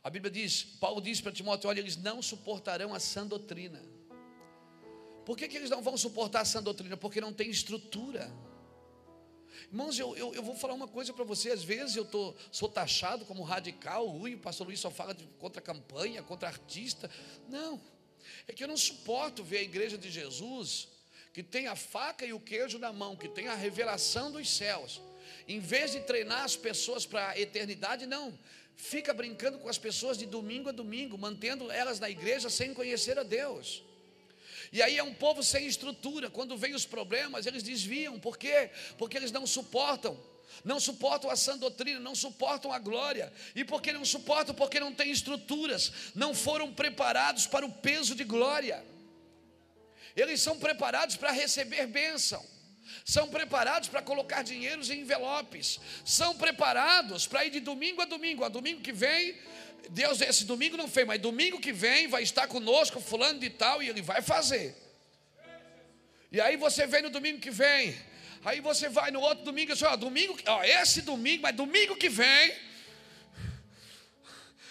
A 0.02 0.10
Bíblia 0.10 0.32
diz, 0.32 0.64
Paulo 0.64 1.02
diz 1.02 1.20
para 1.20 1.32
Timóteo: 1.32 1.70
olha, 1.70 1.80
eles 1.80 1.98
não 1.98 2.22
suportarão 2.22 2.94
a 2.94 3.00
sã 3.00 3.28
doutrina. 3.28 3.84
Por 5.26 5.38
que, 5.38 5.48
que 5.48 5.58
eles 5.58 5.70
não 5.70 5.84
vão 5.84 5.98
suportar 5.98 6.42
a 6.42 6.46
sã 6.46 6.64
doutrina? 6.64 6.96
Porque 6.96 7.20
não 7.20 7.34
tem 7.34 7.50
estrutura. 7.50 8.32
Irmãos, 9.72 9.98
eu, 10.00 10.16
eu, 10.16 10.34
eu 10.34 10.44
vou 10.44 10.56
falar 10.56 10.74
uma 10.74 10.88
coisa 10.88 11.14
para 11.14 11.24
você. 11.24 11.52
Às 11.52 11.64
vezes 11.64 11.96
eu 11.96 12.06
tô, 12.06 12.34
sou 12.52 12.70
taxado 12.70 13.26
como 13.26 13.44
radical. 13.44 14.10
Ui, 14.16 14.36
o 14.36 14.40
pastor 14.40 14.68
Luiz 14.68 14.80
só 14.80 14.90
fala 14.90 15.14
de, 15.14 15.26
contra 15.40 15.62
campanha, 15.62 16.24
contra 16.24 16.48
artista. 16.48 17.10
Não, 17.48 17.80
é 18.48 18.54
que 18.54 18.64
eu 18.64 18.68
não 18.68 18.78
suporto 18.78 19.44
ver 19.44 19.60
a 19.60 19.64
igreja 19.64 19.98
de 19.98 20.10
Jesus 20.10 20.88
que 21.34 21.44
tem 21.44 21.68
a 21.68 21.76
faca 21.76 22.26
e 22.26 22.34
o 22.34 22.40
queijo 22.40 22.80
na 22.80 22.92
mão, 22.92 23.16
que 23.16 23.30
tem 23.30 23.48
a 23.48 23.56
revelação 23.56 24.32
dos 24.32 24.50
céus, 24.50 25.02
em 25.48 25.60
vez 25.60 25.92
de 25.92 26.02
treinar 26.02 26.44
as 26.44 26.56
pessoas 26.56 27.06
para 27.06 27.30
a 27.30 27.40
eternidade, 27.40 28.06
não, 28.06 28.38
fica 28.76 29.14
brincando 29.14 29.60
com 29.60 29.70
as 29.70 29.78
pessoas 29.78 30.18
de 30.18 30.26
domingo 30.26 30.70
a 30.70 30.72
domingo, 30.72 31.18
mantendo 31.18 31.72
elas 31.72 32.00
na 32.00 32.10
igreja 32.10 32.50
sem 32.50 32.74
conhecer 32.74 33.18
a 33.20 33.24
Deus. 33.24 33.84
E 34.72 34.82
aí 34.82 34.98
é 34.98 35.04
um 35.04 35.14
povo 35.14 35.44
sem 35.44 35.66
estrutura. 35.66 36.30
Quando 36.30 36.58
vem 36.58 36.74
os 36.74 36.86
problemas, 36.86 37.46
eles 37.46 37.64
desviam. 37.64 38.20
Por 38.20 38.38
quê? 38.38 38.70
Porque 38.98 39.18
eles 39.18 39.32
não 39.32 39.46
suportam. 39.48 40.20
Não 40.64 40.80
suportam 40.80 41.30
a 41.30 41.36
sã 41.36 41.58
doutrina, 41.58 42.00
não 42.00 42.16
suportam 42.16 42.72
a 42.72 42.80
glória. 42.80 43.32
E 43.56 43.64
porque 43.64 43.92
não 43.92 44.04
suportam? 44.04 44.54
Porque 44.54 44.80
não 44.80 44.94
têm 44.94 45.12
estruturas, 45.12 45.92
não 46.14 46.34
foram 46.34 46.74
preparados 46.74 47.48
para 47.48 47.66
o 47.66 47.72
peso 47.72 48.16
de 48.16 48.24
glória. 48.24 48.84
Eles 50.16 50.42
são 50.42 50.58
preparados 50.58 51.16
para 51.16 51.32
receber 51.32 51.86
bênção 51.88 52.44
são 53.06 53.28
preparados 53.28 53.90
para 53.90 54.02
colocar 54.02 54.44
dinheiros 54.44 54.90
em 54.90 55.02
envelopes, 55.02 55.80
são 56.06 56.36
preparados 56.36 57.28
para 57.28 57.46
ir 57.46 57.52
de 57.52 57.60
domingo 57.60 58.02
a 58.02 58.06
domingo. 58.06 58.44
A 58.44 58.50
domingo 58.50 58.82
que 58.82 58.92
vem, 58.92 59.36
Deus, 59.90 60.22
esse 60.22 60.46
domingo 60.46 60.78
não 60.78 60.88
fez, 60.88 61.06
mas 61.08 61.22
domingo 61.22 61.60
que 61.60 61.72
vem 61.72 62.08
vai 62.08 62.24
estar 62.24 62.48
conosco, 62.48 63.00
fulano 63.00 63.40
de 63.40 63.50
tal, 63.50 63.82
e 63.82 63.90
ele 63.90 64.02
vai 64.02 64.22
fazer. 64.22 64.76
E 66.32 66.40
aí 66.40 66.58
você 66.58 66.86
vem 66.86 67.02
no 67.02 67.10
domingo 67.10 67.40
que 67.40 67.50
vem, 67.50 67.98
aí 68.46 68.62
você 68.62 68.88
vai 68.88 69.10
no 69.12 69.20
outro 69.20 69.44
domingo, 69.44 69.74
assim, 69.74 69.86
ó, 69.86 69.96
domingo, 69.96 70.38
ó, 70.46 70.64
esse 70.64 71.02
domingo, 71.02 71.42
mas 71.42 71.56
domingo 71.56 71.96
que 71.96 72.10
vem, 72.10 72.54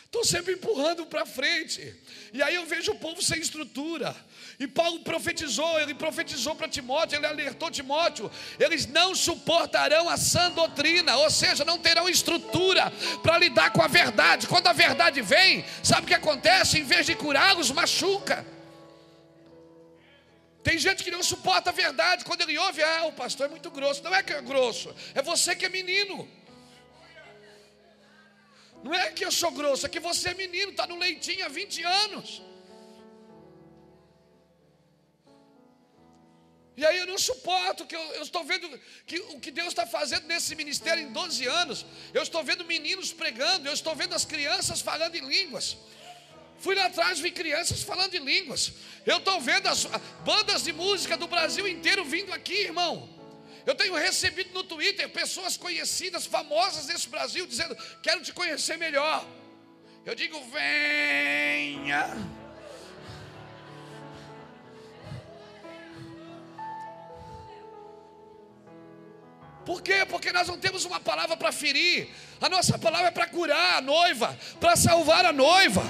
estou 0.04 0.24
sempre 0.24 0.54
empurrando 0.54 1.04
para 1.06 1.26
frente. 1.26 1.94
E 2.32 2.42
aí 2.42 2.54
eu 2.54 2.66
vejo 2.66 2.92
o 2.92 2.98
povo 2.98 3.20
sem 3.22 3.40
estrutura. 3.40 4.14
E 4.60 4.66
Paulo 4.66 4.98
profetizou, 5.00 5.78
ele 5.78 5.94
profetizou 5.94 6.52
para 6.52 6.68
Timóteo, 6.68 7.16
ele 7.16 7.26
alertou 7.26 7.70
Timóteo: 7.70 8.28
eles 8.58 8.86
não 8.86 9.14
suportarão 9.14 10.08
a 10.08 10.16
sã 10.16 10.50
doutrina, 10.50 11.16
ou 11.16 11.30
seja, 11.30 11.64
não 11.64 11.78
terão 11.78 12.08
estrutura 12.08 12.90
para 13.22 13.38
lidar 13.38 13.70
com 13.70 13.80
a 13.80 13.86
verdade. 13.86 14.48
Quando 14.48 14.66
a 14.66 14.72
verdade 14.72 15.22
vem, 15.22 15.64
sabe 15.80 16.02
o 16.02 16.06
que 16.08 16.14
acontece? 16.14 16.80
Em 16.80 16.82
vez 16.82 17.06
de 17.06 17.14
curá-los, 17.14 17.70
machuca. 17.70 18.44
Tem 20.60 20.76
gente 20.76 21.04
que 21.04 21.10
não 21.10 21.22
suporta 21.22 21.70
a 21.70 21.72
verdade. 21.72 22.24
Quando 22.24 22.40
ele 22.40 22.58
ouve, 22.58 22.82
ah, 22.82 23.04
o 23.06 23.12
pastor 23.12 23.46
é 23.46 23.48
muito 23.48 23.70
grosso. 23.70 24.02
Não 24.02 24.12
é 24.12 24.24
que 24.24 24.32
é 24.32 24.42
grosso, 24.42 24.92
é 25.14 25.22
você 25.22 25.54
que 25.54 25.66
é 25.66 25.68
menino. 25.68 26.28
Não 28.82 28.92
é 28.92 29.12
que 29.12 29.24
eu 29.24 29.30
sou 29.30 29.52
grosso, 29.52 29.86
é 29.86 29.88
que 29.88 30.00
você 30.00 30.30
é 30.30 30.34
menino, 30.34 30.72
está 30.72 30.86
no 30.86 30.96
leitinho 30.96 31.44
há 31.46 31.48
20 31.48 31.82
anos. 31.84 32.42
E 36.78 36.86
aí 36.86 36.96
eu 36.96 37.08
não 37.08 37.18
suporto, 37.18 37.84
que 37.84 37.96
eu, 37.96 38.00
eu 38.18 38.22
estou 38.22 38.44
vendo 38.44 38.66
que 39.04 39.18
o 39.34 39.40
que 39.40 39.50
Deus 39.50 39.70
está 39.70 39.84
fazendo 39.84 40.28
nesse 40.28 40.54
ministério 40.54 41.02
em 41.02 41.10
12 41.10 41.44
anos. 41.44 41.84
Eu 42.14 42.22
estou 42.22 42.44
vendo 42.44 42.64
meninos 42.64 43.12
pregando, 43.12 43.66
eu 43.68 43.72
estou 43.72 43.96
vendo 43.96 44.14
as 44.14 44.24
crianças 44.24 44.80
falando 44.80 45.16
em 45.16 45.28
línguas. 45.28 45.76
Fui 46.60 46.76
lá 46.76 46.86
atrás, 46.86 47.18
vi 47.18 47.32
crianças 47.32 47.82
falando 47.82 48.14
em 48.14 48.24
línguas. 48.24 48.74
Eu 49.04 49.16
estou 49.16 49.40
vendo 49.40 49.66
as 49.66 49.86
bandas 50.24 50.62
de 50.62 50.72
música 50.72 51.16
do 51.16 51.26
Brasil 51.26 51.66
inteiro 51.66 52.04
vindo 52.04 52.32
aqui, 52.32 52.58
irmão. 52.70 53.08
Eu 53.66 53.74
tenho 53.74 53.96
recebido 53.96 54.54
no 54.54 54.62
Twitter 54.62 55.08
pessoas 55.08 55.56
conhecidas, 55.56 56.26
famosas 56.26 56.86
nesse 56.86 57.08
Brasil, 57.08 57.44
dizendo: 57.44 57.76
Quero 58.04 58.22
te 58.22 58.32
conhecer 58.32 58.78
melhor. 58.78 59.26
Eu 60.06 60.14
digo: 60.14 60.40
Venha. 60.52 62.37
Por 69.68 69.82
quê? 69.82 70.06
Porque 70.08 70.32
nós 70.32 70.48
não 70.48 70.58
temos 70.58 70.86
uma 70.86 70.98
palavra 70.98 71.36
para 71.36 71.52
ferir. 71.52 72.08
A 72.40 72.48
nossa 72.48 72.78
palavra 72.78 73.08
é 73.08 73.10
para 73.10 73.26
curar 73.26 73.76
a 73.76 73.80
noiva, 73.82 74.34
para 74.58 74.74
salvar 74.76 75.26
a 75.26 75.32
noiva. 75.46 75.82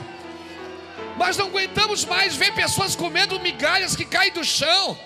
Mas 1.17 1.37
não 1.37 1.47
aguentamos 1.47 2.05
mais 2.05 2.35
ver 2.35 2.53
pessoas 2.57 2.97
comendo 2.97 3.39
migalhas 3.39 3.95
que 3.95 4.05
caem 4.05 4.33
do 4.33 4.43
chão, 4.43 4.99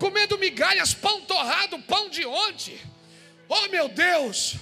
comendo 0.00 0.36
migalhas, 0.36 0.92
pão 0.92 1.20
torrado, 1.20 1.78
pão 1.82 2.10
de 2.10 2.26
ontem. 2.26 2.76
Oh 3.48 3.68
meu 3.68 3.88
Deus! 3.88 4.56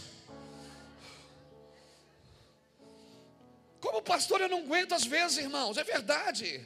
Como 3.81 4.03
pastor 4.03 4.43
eu 4.43 4.51
não 4.51 4.59
aguento 4.59 4.93
às 4.93 5.07
vezes, 5.07 5.39
irmãos, 5.39 5.79
é 5.79 5.83
verdade. 5.83 6.63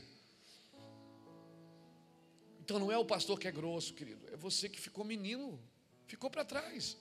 Então 2.60 2.80
não 2.80 2.90
é 2.90 2.98
o 2.98 3.04
pastor 3.04 3.38
que 3.38 3.46
é 3.46 3.52
grosso, 3.52 3.94
querido, 3.94 4.26
é 4.32 4.36
você 4.36 4.68
que 4.68 4.80
ficou 4.80 5.04
menino 5.04 5.70
ficou 6.12 6.28
para 6.28 6.44
trás. 6.44 6.98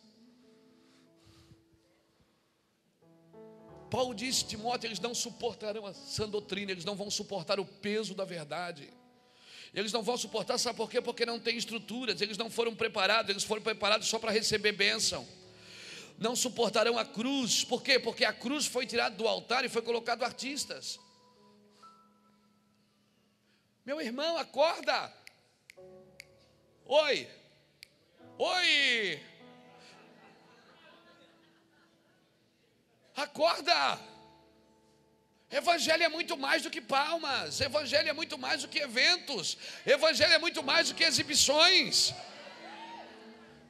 Paulo 3.89 4.15
disse, 4.15 4.45
Timóteo, 4.45 4.87
eles 4.87 5.01
não 5.01 5.13
suportarão 5.13 5.85
a 5.85 5.93
sã 5.93 6.29
doutrina, 6.29 6.71
eles 6.71 6.85
não 6.85 6.95
vão 6.95 7.11
suportar 7.11 7.59
o 7.59 7.65
peso 7.65 8.15
da 8.15 8.23
verdade. 8.23 8.89
Eles 9.73 9.91
não 9.91 10.01
vão 10.01 10.15
suportar, 10.15 10.57
sabe 10.57 10.77
por 10.77 10.89
quê? 10.89 11.01
Porque 11.01 11.25
não 11.25 11.41
tem 11.41 11.57
estruturas, 11.57 12.21
eles 12.21 12.37
não 12.37 12.49
foram 12.49 12.73
preparados, 12.73 13.29
eles 13.29 13.43
foram 13.43 13.61
preparados 13.61 14.07
só 14.07 14.17
para 14.17 14.31
receber 14.31 14.71
bênção. 14.71 15.27
Não 16.17 16.33
suportarão 16.33 16.97
a 16.97 17.03
cruz, 17.03 17.65
por 17.65 17.83
quê? 17.83 17.99
Porque 17.99 18.23
a 18.23 18.31
cruz 18.31 18.65
foi 18.65 18.85
tirada 18.85 19.15
do 19.17 19.27
altar 19.27 19.65
e 19.65 19.69
foi 19.69 19.81
colocado 19.81 20.23
artistas. 20.23 20.97
Meu 23.85 23.99
irmão, 23.99 24.37
acorda. 24.37 25.13
Oi. 26.85 27.40
Oi! 28.43 29.19
Acorda! 33.15 33.99
Evangelho 35.51 36.01
é 36.01 36.09
muito 36.09 36.35
mais 36.35 36.63
do 36.63 36.71
que 36.71 36.81
palmas, 36.81 37.61
Evangelho 37.61 38.09
é 38.09 38.13
muito 38.13 38.39
mais 38.39 38.63
do 38.63 38.67
que 38.67 38.79
eventos, 38.79 39.59
Evangelho 39.85 40.33
é 40.33 40.39
muito 40.39 40.63
mais 40.63 40.89
do 40.89 40.95
que 40.95 41.03
exibições. 41.03 42.15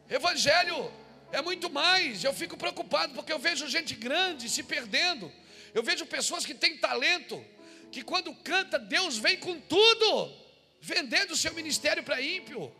Evangelho 0.09 0.89
é 1.33 1.41
muito 1.41 1.69
mais. 1.69 2.23
Eu 2.23 2.33
fico 2.33 2.55
preocupado 2.55 3.13
porque 3.13 3.33
eu 3.33 3.39
vejo 3.39 3.67
gente 3.67 3.93
grande 3.93 4.47
se 4.47 4.63
perdendo. 4.63 5.29
Eu 5.73 5.83
vejo 5.83 6.05
pessoas 6.05 6.45
que 6.45 6.53
têm 6.53 6.77
talento, 6.77 7.45
que 7.91 8.03
quando 8.03 8.33
canta, 8.35 8.79
Deus 8.79 9.17
vem 9.17 9.35
com 9.35 9.59
tudo, 9.59 10.33
vendendo 10.79 11.31
o 11.31 11.41
seu 11.43 11.53
ministério 11.53 12.03
para 12.03 12.21
ímpio. 12.21 12.73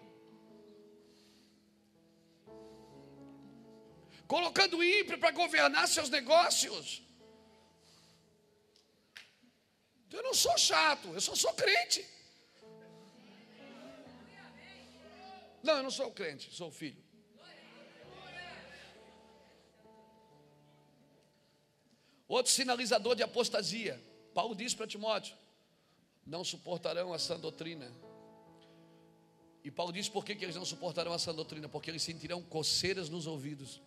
Colocando 4.31 4.81
ímpio 4.81 5.17
para 5.19 5.31
governar 5.31 5.85
seus 5.89 6.09
negócios. 6.09 7.01
Eu 10.09 10.23
não 10.23 10.33
sou 10.33 10.57
chato, 10.57 11.09
eu 11.13 11.19
só 11.19 11.35
sou 11.35 11.53
crente. 11.53 12.01
Não, 15.61 15.75
eu 15.79 15.83
não 15.83 15.91
sou 15.91 16.09
crente, 16.11 16.49
sou 16.55 16.71
filho. 16.71 17.03
Outro 22.25 22.51
sinalizador 22.53 23.15
de 23.17 23.23
apostasia. 23.23 24.01
Paulo 24.33 24.55
diz 24.55 24.73
para 24.73 24.87
Timóteo: 24.87 25.35
não 26.25 26.45
suportarão 26.45 27.13
a 27.13 27.19
sã 27.19 27.37
doutrina. 27.37 27.91
E 29.61 29.69
Paulo 29.69 29.91
diz 29.91 30.07
por 30.07 30.23
que, 30.23 30.35
que 30.35 30.45
eles 30.45 30.55
não 30.55 30.63
suportarão 30.63 31.11
a 31.11 31.19
sã 31.19 31.35
doutrina? 31.35 31.67
Porque 31.67 31.91
eles 31.91 32.01
sentirão 32.01 32.41
coceiras 32.41 33.09
nos 33.09 33.27
ouvidos 33.27 33.81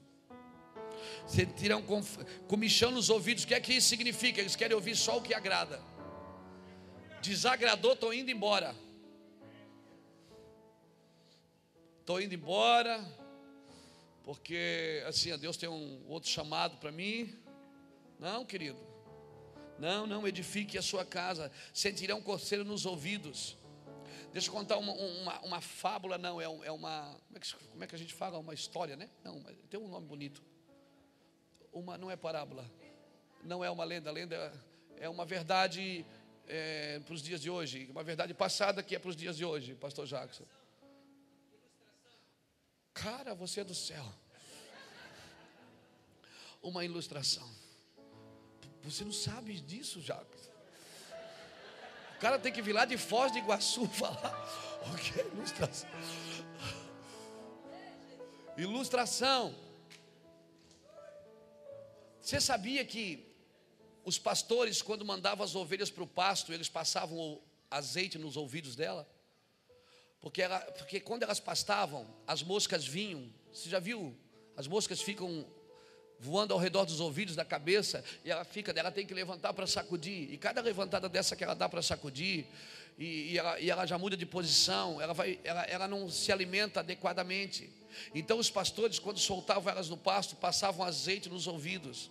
sentirão 1.27 1.83
comichão 2.47 2.91
nos 2.91 3.11
ouvidos. 3.11 3.45
O 3.45 3.47
que 3.47 3.55
é 3.55 3.61
que 3.61 3.75
isso 3.75 3.89
significa? 3.89 4.41
Eles 4.41 4.57
querem 4.57 4.75
ouvir 4.75 4.97
só 4.97 5.19
o 5.19 5.23
que 5.23 5.35
agrada. 5.35 5.81
Desagradou, 7.23 7.95
estou 7.95 8.13
indo 8.13 8.31
embora. 8.31 8.75
Estou 12.01 12.21
indo 12.21 12.35
embora, 12.35 13.03
porque 14.25 15.03
assim, 15.07 15.35
Deus 15.39 15.57
tem 15.57 15.71
um 15.71 16.05
outro 16.07 16.29
chamado 16.29 16.77
para 16.77 16.93
mim. 16.93 17.35
Não, 18.19 18.45
querido. 18.45 18.79
Não, 19.79 20.07
não, 20.07 20.29
edifique 20.29 20.77
a 20.77 20.83
sua 20.83 21.05
casa. 21.05 21.51
Sentirão 21.73 22.21
coceiro 22.21 22.63
nos 22.63 22.85
ouvidos. 22.85 23.57
Deixa 24.35 24.49
eu 24.49 24.53
contar 24.53 24.77
uma, 24.77 24.93
uma, 24.93 25.41
uma 25.41 25.61
fábula, 25.63 26.19
não, 26.19 26.39
é, 26.39 26.45
é 26.45 26.71
uma. 26.71 27.17
Como 27.27 27.39
é, 27.39 27.41
que, 27.41 27.55
como 27.55 27.85
é, 27.85 27.87
que, 27.87 27.95
a 27.95 27.99
gente 27.99 28.13
fala? 28.13 28.39
Uma 28.39 28.53
história, 28.53 28.97
né? 28.97 29.09
Não, 29.23 29.43
tem 29.71 29.81
um 29.81 29.89
nome 29.89 30.07
bonito 30.07 30.43
uma, 31.75 31.99
não 31.99 32.11
é 32.11 32.17
parábola, 32.17 32.65
não 33.43 33.63
é 33.63 33.71
uma 33.71 33.85
lenda, 33.85 34.11
lenda 34.11 34.53
é 34.97 35.09
uma 35.09 35.27
verdade 35.27 36.07
é, 36.47 37.01
para 37.01 37.13
os 37.13 37.21
dias 37.21 37.41
de 37.41 37.51
hoje, 37.51 37.89
uma 37.91 38.05
verdade 38.05 38.33
passada 38.33 38.83
que 38.83 38.95
é 38.95 38.99
para 38.99 39.11
os 39.11 39.17
dias 39.17 39.37
de 39.37 39.45
hoje, 39.45 39.75
Pastor 39.75 40.07
Jackson. 40.07 40.45
Cara, 42.95 43.35
você 43.35 43.61
é 43.61 43.65
do 43.65 43.75
céu. 43.75 44.05
Uma 46.63 46.85
ilustração. 46.85 47.51
Você 48.83 49.05
não 49.05 49.13
sabe 49.13 49.61
disso, 49.61 50.01
Jackson. 50.01 50.51
O 52.17 52.21
cara 52.21 52.39
tem 52.39 52.53
que 52.53 52.63
vir 52.63 52.73
lá 52.73 52.85
de 52.85 52.97
Foz 52.97 53.33
de 53.33 53.39
Iguaçu 53.39 53.87
falar. 53.91 54.33
O 54.93 54.97
que 54.97 55.21
é 55.21 55.27
ilustração? 55.27 55.91
Ilustração 58.57 59.64
você 62.25 62.41
sabia 62.41 62.83
que 62.87 63.23
os 64.03 64.19
pastores, 64.19 64.81
quando 64.81 65.05
mandavam 65.05 65.45
as 65.45 65.55
ovelhas 65.55 65.91
para 65.91 66.03
o 66.03 66.07
pasto, 66.07 66.55
eles 66.55 66.71
passavam 66.71 67.39
azeite 67.71 68.17
nos 68.17 68.35
ouvidos 68.35 68.75
dela? 68.75 69.07
Porque, 70.23 70.41
ela, 70.41 70.59
porque 70.61 71.01
quando 71.01 71.23
elas 71.23 71.39
pastavam, 71.39 72.07
as 72.27 72.43
moscas 72.43 72.87
vinham. 72.87 73.31
Você 73.53 73.69
já 73.69 73.79
viu? 73.79 74.17
As 74.57 74.67
moscas 74.67 75.03
ficam 75.03 75.47
voando 76.19 76.55
ao 76.55 76.59
redor 76.59 76.87
dos 76.87 76.99
ouvidos, 76.99 77.37
da 77.37 77.45
cabeça, 77.45 78.03
e 78.25 78.31
ela 78.31 78.43
fica, 78.43 78.73
ela 78.75 78.91
tem 78.91 79.07
que 79.07 79.13
levantar 79.13 79.53
para 79.53 79.67
sacudir. 79.67 80.33
E 80.33 80.39
cada 80.39 80.63
levantada 80.63 81.11
dessa 81.11 81.37
que 81.37 81.45
ela 81.45 81.53
dá 81.53 81.69
para 81.69 81.83
sacudir, 81.83 82.47
e, 82.99 83.33
e, 83.33 83.39
ela, 83.39 83.61
e, 83.61 83.71
ela, 83.71 83.85
já 83.85 83.99
muda 83.99 84.17
de 84.17 84.25
posição, 84.25 84.99
ela, 84.99 85.13
vai, 85.13 85.39
ela, 85.45 85.63
ela 85.65 85.87
não 85.87 86.09
se 86.09 86.33
alimenta 86.33 86.81
adequadamente. 86.81 87.71
Então 88.15 88.39
os 88.39 88.51
pastores, 88.51 88.99
quando 88.99 89.19
soltavam 89.19 89.71
elas 89.71 89.89
no 89.89 89.97
pasto, 89.97 90.37
passavam 90.37 90.87
azeite 90.87 91.29
nos 91.29 91.47
ouvidos. 91.47 92.11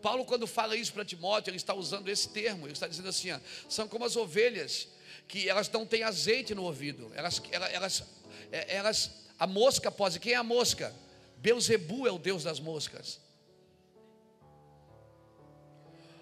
Paulo, 0.00 0.24
quando 0.24 0.46
fala 0.46 0.76
isso 0.76 0.92
para 0.92 1.04
Timóteo, 1.04 1.50
ele 1.50 1.56
está 1.56 1.74
usando 1.74 2.08
esse 2.08 2.28
termo, 2.28 2.66
ele 2.66 2.72
está 2.72 2.86
dizendo 2.86 3.08
assim: 3.08 3.30
ó, 3.30 3.38
são 3.68 3.88
como 3.88 4.04
as 4.04 4.16
ovelhas 4.16 4.88
que 5.28 5.48
elas 5.48 5.68
não 5.70 5.86
têm 5.86 6.02
azeite 6.02 6.54
no 6.54 6.62
ouvido, 6.64 7.10
elas, 7.14 7.40
elas, 7.50 8.04
é, 8.50 8.76
elas, 8.76 9.10
a 9.38 9.46
mosca 9.46 9.90
pode, 9.90 10.18
quem 10.18 10.32
é 10.32 10.36
a 10.36 10.42
mosca? 10.42 10.94
Beuzebu 11.38 12.06
é 12.06 12.12
o 12.12 12.18
Deus 12.18 12.44
das 12.44 12.60
moscas. 12.60 13.20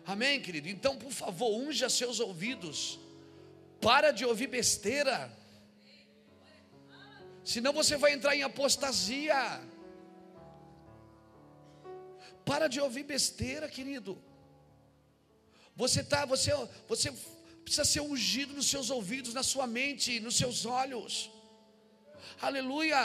Amém, 0.07 0.41
querido? 0.41 0.69
Então, 0.69 0.97
por 0.97 1.13
favor, 1.13 1.57
unja 1.57 1.89
seus 1.89 2.21
ouvidos, 2.21 2.99
para 3.81 4.11
de 4.11 4.25
ouvir 4.25 4.47
besteira, 4.47 5.31
senão 7.45 7.73
você 7.73 7.97
vai 7.97 8.13
entrar 8.13 8.35
em 8.35 8.43
apostasia. 8.43 9.61
Para 12.51 12.67
de 12.67 12.81
ouvir 12.81 13.05
besteira, 13.05 13.69
querido. 13.69 14.13
Você 15.77 16.03
tá, 16.03 16.25
você, 16.25 16.51
você 16.89 17.13
precisa 17.65 17.85
ser 17.85 18.01
ungido 18.01 18.53
nos 18.55 18.69
seus 18.73 18.91
ouvidos, 18.91 19.33
na 19.33 19.45
sua 19.45 19.67
mente, 19.69 20.19
nos 20.19 20.37
seus 20.37 20.67
olhos. 20.67 21.31
Aleluia. 22.43 23.01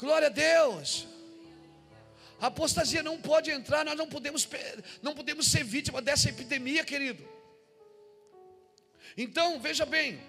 Glória 0.00 0.26
a 0.26 0.30
Deus. 0.30 1.06
A 2.40 2.48
apostasia 2.48 3.04
não 3.04 3.18
pode 3.20 3.52
entrar, 3.52 3.84
nós 3.84 3.96
não 3.96 4.08
podemos, 4.08 4.48
não 5.00 5.14
podemos 5.14 5.46
ser 5.46 5.62
vítima 5.62 6.02
dessa 6.02 6.28
epidemia, 6.28 6.84
querido. 6.84 7.22
Então, 9.16 9.60
veja 9.60 9.86
bem, 9.86 10.20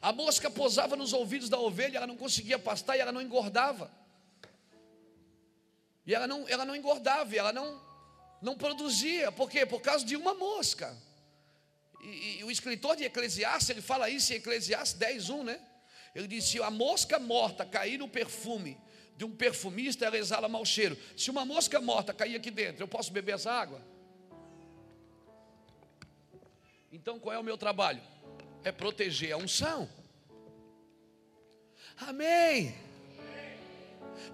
a 0.00 0.12
mosca 0.12 0.48
posava 0.48 0.94
nos 0.94 1.12
ouvidos 1.12 1.48
da 1.48 1.58
ovelha, 1.58 1.96
ela 1.96 2.06
não 2.06 2.16
conseguia 2.16 2.60
pastar 2.60 2.96
e 2.96 3.00
ela 3.00 3.10
não 3.10 3.20
engordava. 3.20 3.90
E 6.06 6.14
ela 6.14 6.26
não, 6.26 6.48
ela 6.48 6.64
não 6.64 6.74
engordava, 6.74 7.34
ela 7.36 7.52
não, 7.52 7.80
não 8.40 8.56
produzia. 8.56 9.30
Por 9.30 9.50
quê? 9.50 9.64
Por 9.66 9.80
causa 9.80 10.04
de 10.04 10.16
uma 10.16 10.34
mosca. 10.34 10.96
E, 12.02 12.38
e, 12.38 12.44
o 12.44 12.50
escritor 12.50 12.96
de 12.96 13.04
Eclesiastes, 13.04 13.70
ele 13.70 13.82
fala 13.82 14.08
isso 14.08 14.32
em 14.32 14.36
Eclesiastes 14.36 14.98
10.1, 14.98 15.44
né? 15.44 15.60
Ele 16.14 16.26
diz, 16.26 16.44
se 16.44 16.60
a 16.60 16.70
mosca 16.70 17.18
morta 17.18 17.64
cair 17.64 17.98
no 17.98 18.08
perfume 18.08 18.78
de 19.16 19.24
um 19.24 19.36
perfumista, 19.36 20.06
ela 20.06 20.16
exala 20.16 20.48
mau 20.48 20.64
cheiro. 20.64 20.96
Se 21.16 21.30
uma 21.30 21.44
mosca 21.44 21.80
morta 21.80 22.14
cair 22.14 22.36
aqui 22.36 22.50
dentro, 22.50 22.82
eu 22.82 22.88
posso 22.88 23.12
beber 23.12 23.34
essa 23.34 23.52
água? 23.52 23.80
Então 26.90 27.20
qual 27.20 27.34
é 27.34 27.38
o 27.38 27.44
meu 27.44 27.58
trabalho? 27.58 28.02
É 28.64 28.72
proteger 28.72 29.32
a 29.32 29.36
unção. 29.36 29.88
Amém. 31.98 32.74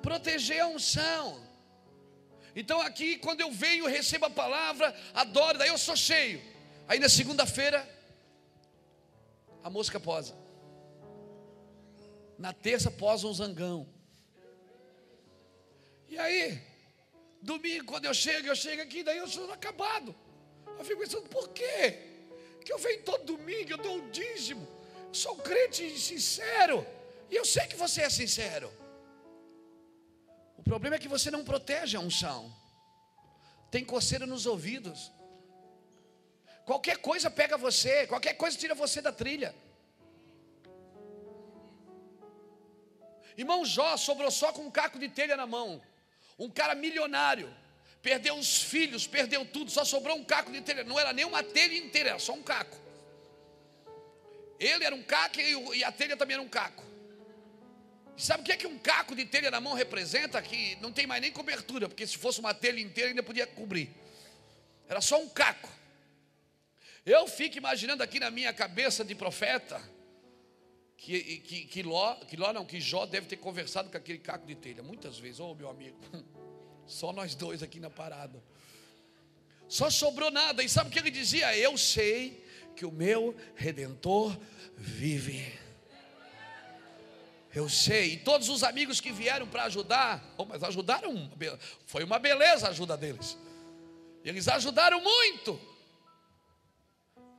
Proteger 0.00 0.60
a 0.60 0.68
unção. 0.68 1.44
Então 2.56 2.80
aqui, 2.80 3.18
quando 3.18 3.42
eu 3.42 3.52
venho, 3.52 3.86
recebo 3.86 4.24
a 4.24 4.30
palavra, 4.30 4.96
adoro, 5.12 5.58
daí 5.58 5.68
eu 5.68 5.76
sou 5.76 5.94
cheio. 5.94 6.42
Aí 6.88 6.98
na 6.98 7.08
segunda-feira, 7.08 7.86
a 9.62 9.68
mosca 9.68 10.00
posa. 10.00 10.34
Na 12.38 12.54
terça 12.54 12.90
posa 12.90 13.26
um 13.26 13.34
zangão. 13.34 13.86
E 16.08 16.18
aí, 16.18 16.58
domingo, 17.42 17.84
quando 17.84 18.06
eu 18.06 18.14
chego, 18.14 18.46
eu 18.46 18.56
chego 18.56 18.80
aqui, 18.80 19.02
daí 19.02 19.18
eu 19.18 19.28
sou 19.28 19.52
acabado. 19.52 20.16
Eu 20.78 20.84
fico 20.84 21.00
pensando, 21.00 21.28
por 21.28 21.50
quê? 21.50 21.98
Que 22.64 22.72
eu 22.72 22.78
venho 22.78 23.02
todo 23.02 23.36
domingo, 23.36 23.72
eu 23.72 23.78
dou 23.78 23.96
um 23.96 24.10
dízimo. 24.10 24.66
Sou 25.12 25.36
crente 25.36 25.98
sincero. 25.98 26.86
E 27.30 27.36
eu 27.36 27.44
sei 27.44 27.66
que 27.66 27.76
você 27.76 28.00
é 28.00 28.08
sincero. 28.08 28.72
O 30.66 30.68
problema 30.68 30.96
é 30.96 30.98
que 30.98 31.06
você 31.06 31.30
não 31.30 31.44
protege 31.44 31.96
a 31.96 32.00
unção. 32.00 32.52
Tem 33.70 33.84
coceira 33.84 34.26
nos 34.26 34.46
ouvidos. 34.46 35.12
Qualquer 36.64 36.96
coisa 36.98 37.30
pega 37.30 37.56
você, 37.56 38.04
qualquer 38.08 38.34
coisa 38.34 38.58
tira 38.58 38.74
você 38.74 39.00
da 39.00 39.12
trilha. 39.12 39.54
Irmão 43.36 43.64
Jó 43.64 43.96
sobrou 43.96 44.28
só 44.28 44.52
com 44.52 44.62
um 44.62 44.70
caco 44.70 44.98
de 44.98 45.08
telha 45.08 45.36
na 45.36 45.46
mão. 45.46 45.80
Um 46.36 46.50
cara 46.50 46.74
milionário. 46.74 47.48
Perdeu 48.02 48.34
os 48.36 48.60
filhos, 48.60 49.06
perdeu 49.06 49.44
tudo, 49.46 49.70
só 49.70 49.84
sobrou 49.84 50.16
um 50.16 50.24
caco 50.24 50.50
de 50.50 50.60
telha. 50.62 50.82
Não 50.82 50.98
era 50.98 51.12
nem 51.12 51.24
uma 51.24 51.44
telha 51.44 51.78
inteira, 51.78 52.10
era 52.10 52.18
só 52.18 52.32
um 52.32 52.42
caco. 52.42 52.76
Ele 54.58 54.82
era 54.82 54.96
um 54.96 55.02
caco 55.04 55.38
e 55.38 55.84
a 55.84 55.92
telha 55.92 56.16
também 56.16 56.34
era 56.34 56.42
um 56.42 56.48
caco. 56.48 56.85
Sabe 58.16 58.42
o 58.42 58.44
que 58.44 58.52
é 58.52 58.56
que 58.56 58.66
um 58.66 58.78
caco 58.78 59.14
de 59.14 59.26
telha 59.26 59.50
na 59.50 59.60
mão 59.60 59.74
representa? 59.74 60.40
Que 60.40 60.76
não 60.80 60.90
tem 60.90 61.06
mais 61.06 61.20
nem 61.20 61.30
cobertura, 61.30 61.88
porque 61.88 62.06
se 62.06 62.16
fosse 62.16 62.40
uma 62.40 62.54
telha 62.54 62.80
inteira 62.80 63.10
ainda 63.10 63.22
podia 63.22 63.46
cobrir. 63.46 63.90
Era 64.88 65.00
só 65.00 65.20
um 65.20 65.28
caco. 65.28 65.68
Eu 67.04 67.28
fico 67.28 67.58
imaginando 67.58 68.02
aqui 68.02 68.18
na 68.18 68.30
minha 68.30 68.52
cabeça 68.52 69.04
de 69.04 69.14
profeta 69.14 69.80
que, 70.96 71.38
que, 71.40 71.64
que, 71.66 71.82
Ló, 71.82 72.14
que 72.16 72.36
Ló 72.36 72.52
não, 72.52 72.64
que 72.64 72.80
Jó 72.80 73.04
deve 73.04 73.26
ter 73.26 73.36
conversado 73.36 73.90
com 73.90 73.96
aquele 73.96 74.18
caco 74.18 74.46
de 74.46 74.54
telha 74.54 74.82
muitas 74.82 75.18
vezes. 75.18 75.38
Ô 75.38 75.50
oh, 75.50 75.54
meu 75.54 75.68
amigo, 75.68 75.98
só 76.86 77.12
nós 77.12 77.34
dois 77.34 77.62
aqui 77.62 77.78
na 77.78 77.90
parada. 77.90 78.42
Só 79.68 79.90
sobrou 79.90 80.30
nada. 80.30 80.62
E 80.62 80.68
sabe 80.68 80.88
o 80.88 80.92
que 80.92 80.98
ele 80.98 81.10
dizia? 81.10 81.56
Eu 81.56 81.76
sei 81.76 82.44
que 82.74 82.86
o 82.86 82.92
meu 82.92 83.36
redentor 83.54 84.36
vive. 84.76 85.65
Eu 87.56 87.70
sei, 87.70 88.12
e 88.12 88.16
todos 88.18 88.50
os 88.50 88.62
amigos 88.62 89.00
que 89.00 89.10
vieram 89.10 89.48
para 89.48 89.64
ajudar, 89.64 90.22
oh, 90.36 90.44
mas 90.44 90.62
ajudaram, 90.62 91.30
foi 91.86 92.04
uma 92.04 92.18
beleza 92.18 92.66
a 92.66 92.68
ajuda 92.68 92.98
deles. 92.98 93.38
Eles 94.22 94.46
ajudaram 94.46 95.00
muito. 95.00 95.58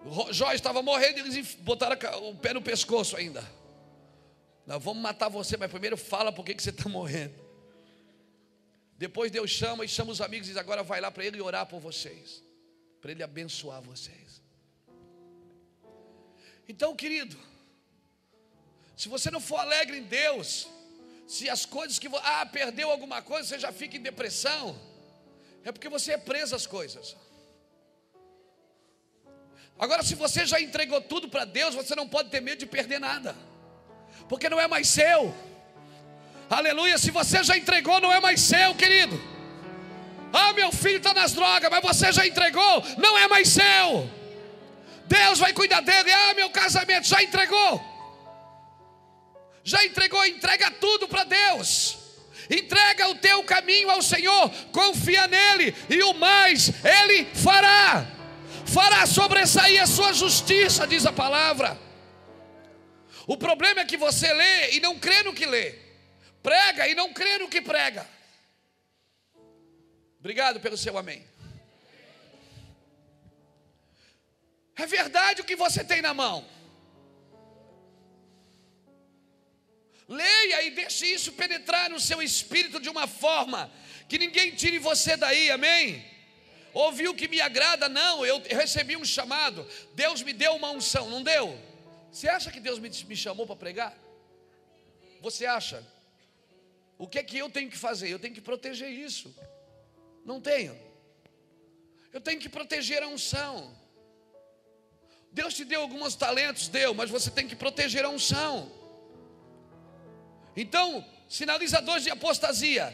O 0.04 0.34
Jó 0.34 0.52
estava 0.52 0.82
morrendo, 0.82 1.20
eles 1.20 1.54
botaram 1.60 1.96
o 2.30 2.36
pé 2.36 2.52
no 2.52 2.64
pescoço 2.64 3.16
ainda. 3.16 3.48
Nós 4.66 4.84
vamos 4.84 5.04
matar 5.04 5.30
você, 5.30 5.56
mas 5.56 5.70
primeiro 5.70 5.96
fala 5.96 6.32
por 6.32 6.44
que 6.44 6.60
você 6.60 6.72
está 6.72 6.90
morrendo. 6.90 7.36
Depois 8.98 9.30
Deus 9.30 9.52
chama 9.52 9.86
e 9.86 9.88
chama 9.88 10.12
os 10.12 10.20
amigos 10.20 10.48
e 10.48 10.50
diz: 10.50 10.58
agora 10.58 10.82
vai 10.82 11.00
lá 11.00 11.12
para 11.12 11.26
ele 11.26 11.40
orar 11.40 11.68
por 11.68 11.80
vocês, 11.80 12.44
para 13.00 13.12
ele 13.12 13.22
abençoar 13.22 13.84
vocês. 13.84 14.42
Então, 16.68 16.96
querido, 16.96 17.38
se 18.98 19.08
você 19.08 19.30
não 19.30 19.40
for 19.40 19.58
alegre 19.58 20.00
em 20.00 20.04
Deus, 20.04 20.68
se 21.28 21.48
as 21.48 21.68
coisas 21.68 22.00
que 22.00 22.10
ah, 22.24 22.46
perdeu 22.48 22.90
alguma 22.90 23.22
coisa, 23.22 23.48
você 23.48 23.60
já 23.60 23.72
fica 23.72 23.96
em 23.96 24.02
depressão, 24.02 24.76
é 25.64 25.72
porque 25.72 25.88
você 25.88 26.14
é 26.14 26.18
preso 26.18 26.56
às 26.56 26.66
coisas. 26.66 27.16
Agora, 29.78 30.02
se 30.02 30.16
você 30.16 30.48
já 30.48 30.60
entregou 30.60 31.00
tudo 31.00 31.30
para 31.30 31.46
Deus, 31.46 31.76
você 31.76 31.94
não 31.94 32.10
pode 32.10 32.30
ter 32.30 32.42
medo 32.42 32.58
de 32.58 32.66
perder 32.66 33.00
nada, 33.00 33.36
porque 34.28 34.50
não 34.50 34.60
é 34.60 34.68
mais 34.68 34.88
seu. 34.88 35.32
Aleluia, 36.50 36.98
se 36.98 37.12
você 37.12 37.44
já 37.44 37.56
entregou, 37.56 38.02
não 38.02 38.12
é 38.12 38.20
mais 38.20 38.42
seu, 38.42 38.74
querido. 38.74 39.22
Ah, 40.34 40.54
meu 40.54 40.72
filho 40.72 40.98
está 40.98 41.14
nas 41.14 41.34
drogas, 41.34 41.70
mas 41.70 41.84
você 41.84 42.12
já 42.12 42.26
entregou, 42.26 42.84
não 42.98 43.16
é 43.16 43.28
mais 43.28 43.50
seu. 43.50 44.10
Deus 45.06 45.38
vai 45.38 45.54
cuidar 45.54 45.82
dele. 45.82 46.12
Ah, 46.12 46.34
meu 46.34 46.50
casamento 46.50 47.06
já 47.06 47.22
entregou 47.22 47.97
já 49.68 49.84
entregou, 49.84 50.26
entrega 50.26 50.72
tudo 50.72 51.10
para 51.10 51.26
Deus. 51.26 51.98
Entrega 52.50 53.10
o 53.10 53.16
teu 53.16 53.44
caminho 53.44 53.90
ao 53.90 54.02
Senhor, 54.02 54.50
confia 54.72 55.28
nele, 55.28 55.76
e 55.90 56.02
o 56.04 56.14
mais 56.14 56.72
ele 56.86 57.26
fará. 57.36 58.08
Fará 58.66 59.06
sobressair 59.06 59.84
a 59.84 59.86
sua 59.86 60.14
justiça, 60.14 60.88
diz 60.88 61.06
a 61.06 61.12
palavra. 61.12 61.78
O 63.28 63.36
problema 63.36 63.82
é 63.82 63.86
que 63.86 63.98
você 63.98 64.32
lê 64.34 64.72
e 64.72 64.80
não 64.80 64.98
crê 64.98 65.22
no 65.24 65.34
que 65.34 65.46
lê, 65.46 65.76
prega 66.42 66.88
e 66.88 66.96
não 66.96 67.12
crê 67.12 67.38
no 67.38 67.50
que 67.50 67.60
prega. 67.60 68.08
Obrigado 70.18 70.62
pelo 70.62 70.78
seu 70.78 70.98
amém. 70.98 71.28
É 74.78 74.86
verdade 74.86 75.42
o 75.42 75.46
que 75.46 75.58
você 75.58 75.84
tem 75.84 76.02
na 76.02 76.14
mão. 76.14 76.57
Leia 80.08 80.64
e 80.64 80.72
deixe 80.72 81.06
isso 81.06 81.34
penetrar 81.34 81.90
no 81.90 82.00
seu 82.00 82.22
espírito 82.22 82.80
de 82.80 82.90
uma 82.90 83.08
forma 83.08 83.72
que 84.08 84.18
ninguém 84.18 84.56
tire 84.56 84.80
você 84.80 85.18
daí, 85.18 85.52
amém? 85.52 86.18
ouvir 86.78 87.08
o 87.08 87.16
que 87.16 87.28
me 87.28 87.42
agrada, 87.42 87.90
não. 87.90 88.26
Eu 88.26 88.42
recebi 88.42 88.96
um 88.96 89.06
chamado, 89.06 89.68
Deus 89.94 90.22
me 90.22 90.34
deu 90.34 90.56
uma 90.56 90.70
unção, 90.72 91.10
não 91.10 91.24
deu? 91.24 91.58
Você 92.12 92.30
acha 92.30 92.52
que 92.52 92.60
Deus 92.60 92.80
me, 92.80 92.90
me 92.90 93.16
chamou 93.16 93.46
para 93.46 93.56
pregar? 93.56 93.98
Você 95.22 95.46
acha? 95.46 95.86
O 96.98 97.08
que 97.08 97.20
é 97.20 97.24
que 97.24 97.38
eu 97.38 97.50
tenho 97.50 97.70
que 97.70 97.78
fazer? 97.78 98.10
Eu 98.10 98.20
tenho 98.20 98.34
que 98.34 98.42
proteger 98.42 98.90
isso. 98.90 99.36
Não 100.26 100.40
tenho. 100.40 100.78
Eu 102.14 102.22
tenho 102.22 102.40
que 102.40 102.50
proteger 102.50 103.04
a 103.04 103.08
unção. 103.08 103.76
Deus 105.32 105.54
te 105.54 105.64
deu 105.64 105.82
alguns 105.82 106.16
talentos, 106.16 106.68
deu, 106.68 106.94
mas 106.94 107.10
você 107.10 107.30
tem 107.30 107.48
que 107.48 107.56
proteger 107.56 108.06
a 108.06 108.10
unção. 108.10 108.72
Então, 110.58 111.08
sinalizadores 111.30 112.04
de 112.04 112.10
apostasia. 112.10 112.92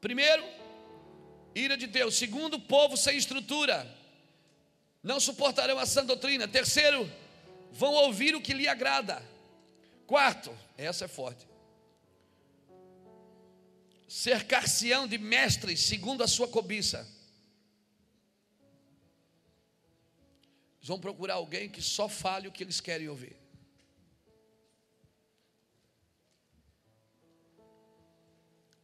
Primeiro, 0.00 0.42
ira 1.54 1.76
de 1.76 1.86
Deus. 1.86 2.16
Segundo, 2.16 2.58
povo 2.58 2.96
sem 2.96 3.18
estrutura. 3.18 3.86
Não 5.02 5.20
suportarão 5.20 5.78
a 5.78 5.84
sã 5.84 6.02
doutrina. 6.02 6.48
Terceiro, 6.48 7.12
vão 7.70 7.92
ouvir 7.92 8.34
o 8.34 8.40
que 8.40 8.54
lhe 8.54 8.66
agrada. 8.66 9.22
Quarto, 10.06 10.50
essa 10.78 11.04
é 11.04 11.08
forte. 11.08 11.46
Cercar-se-ão 14.08 15.06
de 15.06 15.18
mestres 15.18 15.80
segundo 15.80 16.24
a 16.24 16.26
sua 16.26 16.48
cobiça. 16.48 17.06
Eles 20.78 20.88
vão 20.88 20.98
procurar 20.98 21.34
alguém 21.34 21.68
que 21.68 21.82
só 21.82 22.08
fale 22.08 22.48
o 22.48 22.52
que 22.52 22.64
eles 22.64 22.80
querem 22.80 23.10
ouvir. 23.10 23.43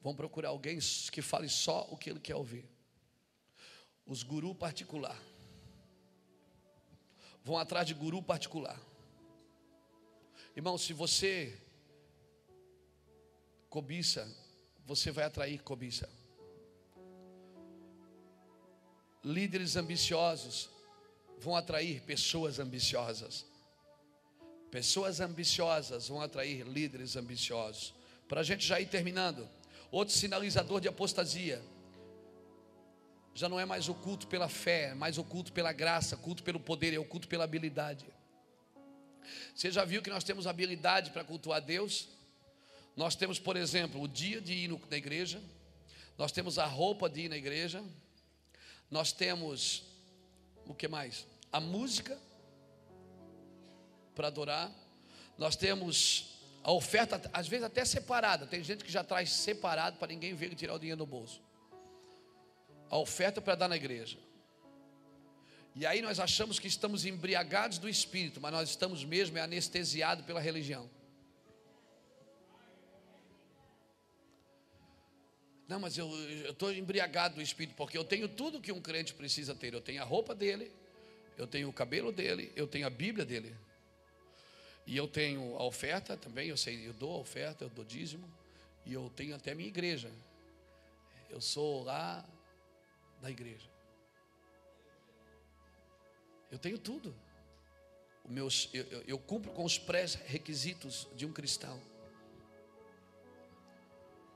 Vão 0.01 0.15
procurar 0.15 0.49
alguém 0.49 0.79
que 1.13 1.21
fale 1.21 1.49
só 1.49 1.87
o 1.91 1.97
que 1.97 2.09
ele 2.11 2.21
quer 2.21 2.35
ouvir. 2.35 2.69
Os 4.07 4.23
guru 4.23 4.55
particular. 4.55 5.17
Vão 7.45 7.59
atrás 7.59 7.87
de 7.87 7.95
guru 7.95 8.23
particular. 8.23 8.81
Irmão, 10.57 10.77
se 10.77 10.93
você 10.93 11.61
cobiça, 13.69 14.29
você 14.85 15.11
vai 15.11 15.25
atrair 15.25 15.63
cobiça. 15.63 16.09
Líderes 19.23 19.77
ambiciosos 19.77 20.71
vão 21.39 21.55
atrair 21.55 22.03
pessoas 22.03 22.59
ambiciosas. 22.59 23.47
Pessoas 24.71 25.21
ambiciosas 25.21 26.09
vão 26.09 26.21
atrair 26.21 26.67
líderes 26.67 27.17
ambiciosos. 27.17 27.95
Para 28.29 28.41
a 28.41 28.45
gente 28.45 28.67
já 28.67 28.81
ir 28.81 28.89
terminando, 28.89 29.49
outro 29.91 30.15
sinalizador 30.15 30.81
de 30.81 30.89
apostasia. 30.89 31.63
Já 33.35 33.49
não 33.49 33.59
é 33.59 33.65
mais 33.65 33.89
o 33.89 33.95
culto 33.95 34.27
pela 34.27 34.49
fé, 34.49 34.95
mais 34.95 35.19
o 35.19 35.25
culto 35.25 35.53
pela 35.53 35.73
graça, 35.73 36.17
culto 36.17 36.43
pelo 36.43 36.61
poder, 36.61 36.95
é 36.95 36.99
o 36.99 37.05
culto 37.05 37.29
pela 37.29 37.45
habilidade. 37.45 38.07
Você 39.55 39.71
já 39.71 39.85
viu 39.85 40.03
que 40.03 40.11
nós 40.11 40.25
temos 40.25 40.47
habilidade 40.47 41.11
para 41.11 41.25
cultuar 41.25 41.61
Deus? 41.61 42.09
Nós 42.97 43.15
temos, 43.15 43.39
por 43.39 43.57
exemplo, 43.57 44.01
o 44.03 44.09
dia 44.09 44.41
de 44.41 44.53
ir 44.53 44.79
na 44.91 44.97
igreja, 44.97 45.41
nós 46.19 46.33
temos 46.33 46.59
a 46.59 46.67
roupa 46.67 47.09
de 47.09 47.23
ir 47.23 47.29
na 47.29 47.37
igreja, 47.37 47.83
nós 48.91 49.13
temos 49.13 49.85
o 50.67 50.75
que 50.75 50.89
mais? 50.89 51.27
A 51.53 51.61
música 51.61 52.19
para 54.15 54.27
adorar, 54.27 54.71
nós 55.39 55.57
temos 55.57 56.40
a 56.63 56.73
oferta, 56.73 57.21
às 57.33 57.49
vezes 57.49 57.65
até 57.65 57.85
separada, 57.85 58.47
tem 58.47 58.63
gente 58.63 58.85
que 58.85 58.93
já 58.93 59.03
traz 59.03 59.33
separado 59.33 59.99
para 59.99 60.09
ninguém 60.09 60.35
ver 60.35 60.53
e 60.53 60.55
tirar 60.55 60.75
o 60.75 60.79
dinheiro 60.79 60.99
do 60.99 61.07
bolso. 61.07 61.43
A 62.91 62.99
oferta 62.99 63.41
para 63.41 63.55
dar 63.55 63.69
na 63.69 63.77
igreja. 63.77 64.19
E 65.75 65.87
aí 65.87 66.03
nós 66.03 66.19
achamos 66.21 66.59
que 66.59 66.67
estamos 66.67 67.07
embriagados 67.07 67.79
do 67.79 67.89
espírito, 67.89 68.41
mas 68.41 68.53
nós 68.53 68.69
estamos 68.69 69.05
mesmo 69.05 69.39
é 69.39 69.41
anestesiados 69.41 70.25
pela 70.27 70.41
religião. 70.41 70.91
Não, 75.67 75.79
mas 75.79 75.97
eu 75.97 76.11
estou 76.51 76.73
embriagado 76.73 77.37
do 77.37 77.43
espírito, 77.43 77.77
porque 77.77 77.97
eu 77.97 78.05
tenho 78.05 78.29
tudo 78.29 78.61
que 78.61 78.73
um 78.73 78.81
crente 78.81 79.15
precisa 79.15 79.55
ter. 79.55 79.73
Eu 79.73 79.81
tenho 79.81 80.03
a 80.03 80.05
roupa 80.05 80.35
dele, 80.35 80.73
eu 81.39 81.47
tenho 81.47 81.69
o 81.69 81.73
cabelo 81.73 82.11
dele, 82.11 82.53
eu 82.57 82.67
tenho 82.67 82.87
a 82.87 82.91
Bíblia 82.91 83.25
dele. 83.25 83.57
E 84.91 84.97
eu 84.97 85.07
tenho 85.07 85.57
a 85.57 85.63
oferta 85.63 86.17
também, 86.17 86.49
eu 86.49 86.57
sei, 86.57 86.85
eu 86.85 86.93
dou 86.93 87.15
a 87.15 87.19
oferta, 87.19 87.63
eu 87.63 87.69
dou 87.69 87.85
dízimo, 87.85 88.29
e 88.85 88.93
eu 88.93 89.09
tenho 89.15 89.37
até 89.37 89.55
minha 89.55 89.69
igreja. 89.69 90.11
Eu 91.31 91.41
sou 91.41 91.85
lá 91.85 92.29
da 93.23 93.31
igreja. 93.31 93.71
Eu 96.51 96.59
tenho 96.59 96.77
tudo. 96.77 97.15
Meus, 98.29 98.69
eu, 98.73 98.83
eu, 98.87 99.03
eu 99.03 99.17
cumpro 99.17 99.53
com 99.53 99.65
os 99.65 99.79
pré-requisitos 99.79 101.07
de 101.15 101.25
um 101.25 101.33
cristão. 101.33 101.81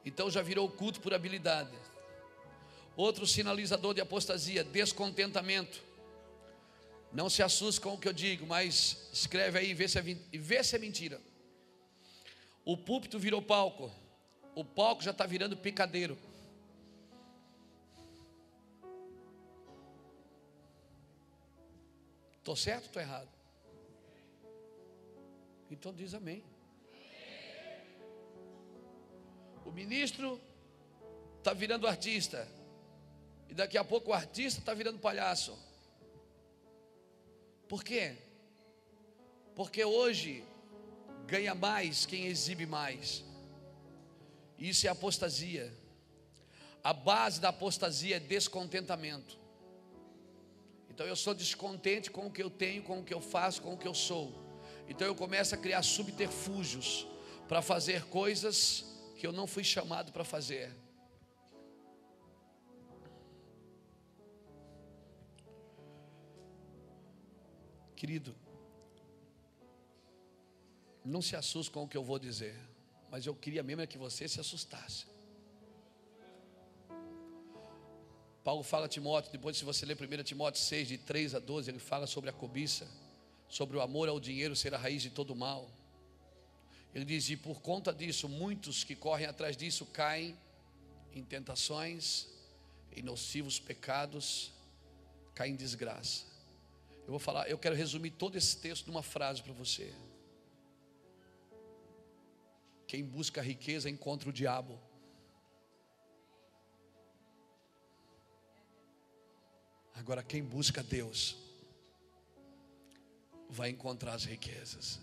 Então 0.04 0.30
já 0.30 0.40
virou 0.40 0.70
culto 0.70 1.00
por 1.00 1.12
habilidade. 1.12 1.76
Outro 2.96 3.26
sinalizador 3.26 3.92
de 3.92 4.00
apostasia, 4.00 4.62
descontentamento. 4.62 5.82
Não 7.14 7.30
se 7.30 7.44
assuste 7.44 7.80
com 7.80 7.94
o 7.94 7.98
que 7.98 8.08
eu 8.08 8.12
digo, 8.12 8.44
mas 8.44 9.08
escreve 9.12 9.60
aí 9.60 9.70
e 9.70 9.74
vê 9.74 9.86
se 9.86 9.98
é, 10.00 10.02
vê 10.02 10.64
se 10.64 10.74
é 10.74 10.78
mentira. 10.80 11.20
O 12.64 12.76
púlpito 12.76 13.20
virou 13.20 13.40
palco. 13.40 13.88
O 14.52 14.64
palco 14.64 15.00
já 15.00 15.12
está 15.12 15.24
virando 15.24 15.56
picadeiro. 15.56 16.18
Estou 22.38 22.56
certo 22.56 22.82
ou 22.82 22.86
estou 22.88 23.02
errado? 23.02 23.28
Então 25.70 25.94
diz 25.94 26.14
amém. 26.14 26.42
O 29.64 29.70
ministro 29.70 30.40
está 31.38 31.52
virando 31.52 31.86
artista. 31.86 32.48
E 33.48 33.54
daqui 33.54 33.78
a 33.78 33.84
pouco 33.84 34.10
o 34.10 34.12
artista 34.12 34.58
está 34.58 34.74
virando 34.74 34.98
palhaço. 34.98 35.56
Por 37.68 37.82
quê? 37.82 38.16
Porque 39.54 39.84
hoje 39.84 40.44
ganha 41.26 41.54
mais 41.54 42.04
quem 42.06 42.26
exibe 42.26 42.66
mais. 42.66 43.24
Isso 44.58 44.86
é 44.86 44.90
apostasia. 44.90 45.72
A 46.82 46.92
base 46.92 47.40
da 47.40 47.48
apostasia 47.48 48.16
é 48.16 48.20
descontentamento. 48.20 49.38
Então 50.90 51.06
eu 51.06 51.16
sou 51.16 51.34
descontente 51.34 52.10
com 52.10 52.26
o 52.26 52.30
que 52.30 52.42
eu 52.42 52.50
tenho, 52.50 52.82
com 52.82 53.00
o 53.00 53.04
que 53.04 53.14
eu 53.14 53.20
faço, 53.20 53.62
com 53.62 53.74
o 53.74 53.78
que 53.78 53.88
eu 53.88 53.94
sou. 53.94 54.32
Então 54.88 55.06
eu 55.06 55.14
começo 55.14 55.54
a 55.54 55.58
criar 55.58 55.82
subterfúgios 55.82 57.06
para 57.48 57.62
fazer 57.62 58.04
coisas 58.04 58.84
que 59.16 59.26
eu 59.26 59.32
não 59.32 59.46
fui 59.46 59.64
chamado 59.64 60.12
para 60.12 60.24
fazer. 60.24 60.83
Querido, 68.04 68.36
não 71.02 71.22
se 71.22 71.34
assuste 71.34 71.72
com 71.72 71.84
o 71.84 71.88
que 71.88 71.96
eu 71.96 72.04
vou 72.04 72.18
dizer, 72.18 72.54
mas 73.10 73.24
eu 73.24 73.34
queria 73.34 73.62
mesmo 73.62 73.80
é 73.80 73.86
que 73.86 73.96
você 73.96 74.28
se 74.28 74.38
assustasse. 74.38 75.06
Paulo 78.44 78.62
fala 78.62 78.84
a 78.84 78.88
Timóteo, 78.90 79.32
depois 79.32 79.56
se 79.56 79.64
você 79.64 79.86
ler 79.86 79.96
1 79.98 80.22
Timóteo 80.22 80.60
6, 80.60 80.88
de 80.88 80.98
3 80.98 81.34
a 81.34 81.38
12, 81.38 81.70
ele 81.70 81.78
fala 81.78 82.06
sobre 82.06 82.28
a 82.28 82.32
cobiça, 82.34 82.86
sobre 83.48 83.78
o 83.78 83.80
amor 83.80 84.06
ao 84.10 84.20
dinheiro 84.20 84.54
ser 84.54 84.74
a 84.74 84.76
raiz 84.76 85.00
de 85.00 85.08
todo 85.08 85.34
mal. 85.34 85.66
Ele 86.94 87.06
diz: 87.06 87.30
E 87.30 87.38
por 87.38 87.62
conta 87.62 87.90
disso, 87.90 88.28
muitos 88.28 88.84
que 88.84 88.94
correm 88.94 89.28
atrás 89.28 89.56
disso 89.56 89.86
caem 89.86 90.36
em 91.10 91.24
tentações, 91.24 92.28
em 92.92 93.02
nocivos 93.02 93.58
pecados, 93.58 94.52
caem 95.34 95.54
em 95.54 95.56
desgraça. 95.56 96.33
Eu 97.04 97.10
vou 97.10 97.18
falar, 97.18 97.48
eu 97.48 97.58
quero 97.58 97.74
resumir 97.74 98.10
todo 98.10 98.36
esse 98.36 98.56
texto 98.56 98.86
numa 98.86 99.02
frase 99.02 99.42
para 99.42 99.52
você. 99.52 99.92
Quem 102.86 103.04
busca 103.04 103.42
riqueza 103.42 103.90
encontra 103.90 104.28
o 104.28 104.32
diabo. 104.32 104.80
Agora, 109.94 110.22
quem 110.22 110.42
busca 110.42 110.82
Deus, 110.82 111.36
vai 113.48 113.70
encontrar 113.70 114.14
as 114.14 114.24
riquezas. 114.24 114.98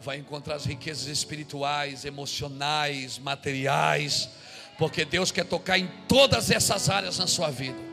Vai 0.00 0.18
encontrar 0.18 0.54
as 0.54 0.64
riquezas 0.64 1.06
espirituais, 1.06 2.04
emocionais, 2.04 3.18
materiais, 3.18 4.30
porque 4.78 5.04
Deus 5.04 5.32
quer 5.32 5.44
tocar 5.44 5.76
em 5.78 5.88
todas 6.06 6.50
essas 6.50 6.88
áreas 6.88 7.18
na 7.18 7.26
sua 7.26 7.50
vida. 7.50 7.87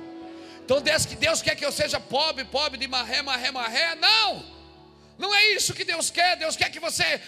Então, 0.66 0.82
Deus 0.82 1.44
quer 1.44 1.56
que 1.56 1.64
eu 1.64 1.72
seja 1.72 2.00
pobre, 2.00 2.44
pobre 2.44 2.78
de 2.80 2.88
marré, 2.88 3.22
marré, 3.22 3.52
marré. 3.52 3.94
Não, 3.96 4.44
não 5.16 5.34
é 5.34 5.54
isso 5.54 5.76
que 5.76 5.86
Deus 5.86 6.10
quer. 6.10 6.36
Deus 6.36 6.56
quer 6.56 6.72
que 6.72 6.80
você 6.80 7.22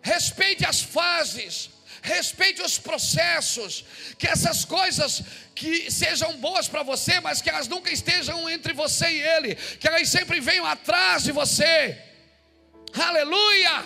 respeite 0.00 0.64
as 0.64 0.80
fases, 0.80 1.70
Respeite 2.02 2.62
os 2.62 2.78
processos, 2.78 3.84
que 4.16 4.28
essas 4.28 4.64
coisas 4.64 5.22
que 5.56 5.90
sejam 5.90 6.36
boas 6.36 6.68
para 6.68 6.84
você, 6.84 7.18
mas 7.18 7.42
que 7.42 7.50
elas 7.50 7.66
nunca 7.66 7.90
estejam 7.90 8.48
entre 8.48 8.72
você 8.72 9.08
e 9.10 9.20
ele, 9.20 9.56
que 9.56 9.88
elas 9.88 10.08
sempre 10.08 10.38
venham 10.38 10.64
atrás 10.64 11.24
de 11.24 11.32
você. 11.32 11.98
Aleluia! 12.94 13.84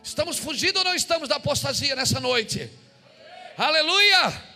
Estamos 0.00 0.38
fugindo 0.38 0.76
ou 0.76 0.84
não 0.84 0.94
estamos 0.94 1.28
da 1.28 1.36
apostasia 1.36 1.96
nessa 1.96 2.20
noite? 2.20 2.70
Aleluia! 3.58 4.51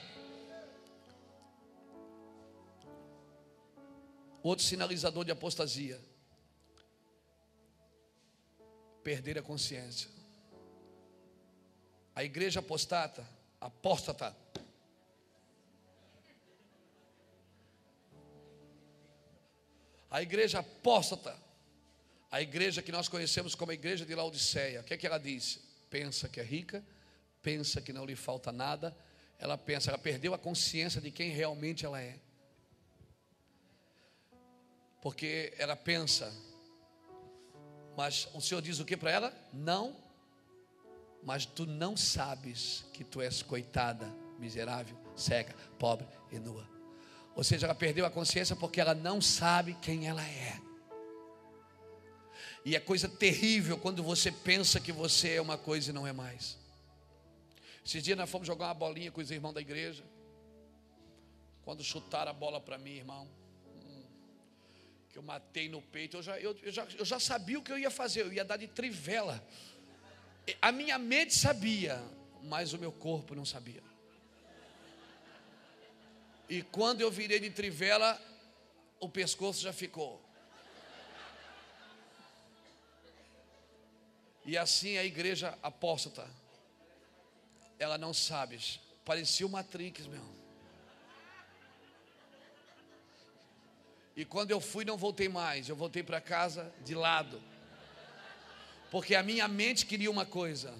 Outro 4.46 4.64
sinalizador 4.64 5.24
de 5.24 5.32
apostasia. 5.32 6.00
Perder 9.02 9.38
a 9.38 9.42
consciência. 9.42 10.08
A 12.14 12.22
igreja 12.22 12.60
apostata, 12.60 13.28
apóstata. 13.60 14.36
A 20.08 20.22
igreja 20.22 20.60
apóstata. 20.60 21.36
A 22.30 22.40
igreja 22.40 22.80
que 22.82 22.92
nós 22.92 23.08
conhecemos 23.08 23.56
como 23.56 23.72
a 23.72 23.74
igreja 23.74 24.06
de 24.06 24.14
Laodiceia. 24.14 24.80
O 24.80 24.84
que 24.84 24.94
é 24.94 24.96
que 24.96 25.08
ela 25.08 25.18
disse? 25.18 25.60
Pensa 25.90 26.28
que 26.28 26.38
é 26.38 26.44
rica, 26.44 26.84
pensa 27.42 27.80
que 27.80 27.92
não 27.92 28.04
lhe 28.04 28.14
falta 28.14 28.52
nada. 28.52 28.96
Ela 29.40 29.58
pensa, 29.58 29.90
ela 29.90 29.98
perdeu 29.98 30.34
a 30.34 30.38
consciência 30.38 31.00
de 31.00 31.10
quem 31.10 31.30
realmente 31.30 31.84
ela 31.84 32.00
é. 32.00 32.20
Porque 35.00 35.52
ela 35.58 35.76
pensa, 35.76 36.32
mas 37.96 38.28
o 38.34 38.40
Senhor 38.40 38.60
diz 38.60 38.78
o 38.80 38.84
que 38.84 38.96
para 38.96 39.10
ela? 39.10 39.32
Não, 39.52 39.96
mas 41.22 41.46
tu 41.46 41.66
não 41.66 41.96
sabes 41.96 42.84
que 42.92 43.02
tu 43.02 43.20
és 43.20 43.42
coitada, 43.42 44.06
miserável, 44.38 44.96
cega, 45.16 45.54
pobre 45.78 46.06
e 46.30 46.38
nua. 46.38 46.68
Ou 47.34 47.44
seja, 47.44 47.66
ela 47.66 47.74
perdeu 47.74 48.06
a 48.06 48.10
consciência 48.10 48.56
porque 48.56 48.80
ela 48.80 48.94
não 48.94 49.20
sabe 49.20 49.74
quem 49.82 50.06
ela 50.06 50.22
é. 50.22 50.60
E 52.64 52.74
é 52.74 52.80
coisa 52.80 53.08
terrível 53.08 53.78
quando 53.78 54.02
você 54.02 54.32
pensa 54.32 54.80
que 54.80 54.90
você 54.90 55.34
é 55.34 55.40
uma 55.40 55.56
coisa 55.56 55.90
e 55.90 55.92
não 55.92 56.06
é 56.06 56.12
mais. 56.12 56.58
Esses 57.84 58.02
dias 58.02 58.18
nós 58.18 58.28
fomos 58.28 58.46
jogar 58.46 58.66
uma 58.66 58.74
bolinha 58.74 59.12
com 59.12 59.20
os 59.20 59.30
irmãos 59.30 59.52
da 59.52 59.60
igreja. 59.60 60.04
Quando 61.64 61.84
chutaram 61.84 62.30
a 62.30 62.34
bola 62.34 62.60
para 62.60 62.76
mim, 62.76 62.92
irmão, 62.92 63.28
que 65.16 65.18
eu 65.18 65.22
matei 65.22 65.66
no 65.66 65.80
peito, 65.80 66.18
eu 66.18 66.22
já, 66.22 66.38
eu, 66.38 66.54
eu, 66.62 66.70
já, 66.70 66.84
eu 66.98 67.04
já 67.04 67.18
sabia 67.18 67.58
o 67.58 67.62
que 67.62 67.72
eu 67.72 67.78
ia 67.78 67.90
fazer, 67.90 68.20
eu 68.20 68.30
ia 68.30 68.44
dar 68.44 68.58
de 68.58 68.68
trivela. 68.68 69.42
A 70.60 70.70
minha 70.70 70.98
mente 70.98 71.34
sabia, 71.34 71.98
mas 72.42 72.74
o 72.74 72.78
meu 72.78 72.92
corpo 72.92 73.34
não 73.34 73.46
sabia. 73.46 73.82
E 76.50 76.62
quando 76.62 77.00
eu 77.00 77.10
virei 77.10 77.40
de 77.40 77.48
trivela, 77.48 78.20
o 79.00 79.08
pescoço 79.08 79.62
já 79.62 79.72
ficou. 79.72 80.22
E 84.44 84.58
assim 84.58 84.98
a 84.98 85.04
igreja 85.04 85.58
apóstata, 85.62 86.28
ela 87.78 87.96
não 87.96 88.12
sabe, 88.12 88.58
parecia 89.02 89.46
o 89.46 89.50
Matrix, 89.50 90.06
meu. 90.06 90.45
E 94.16 94.24
quando 94.24 94.50
eu 94.50 94.60
fui, 94.60 94.84
não 94.84 94.96
voltei 94.96 95.28
mais, 95.28 95.68
eu 95.68 95.76
voltei 95.76 96.02
para 96.02 96.20
casa 96.20 96.72
de 96.82 96.94
lado. 96.94 97.40
Porque 98.90 99.14
a 99.14 99.22
minha 99.22 99.46
mente 99.46 99.84
queria 99.84 100.10
uma 100.10 100.24
coisa, 100.24 100.72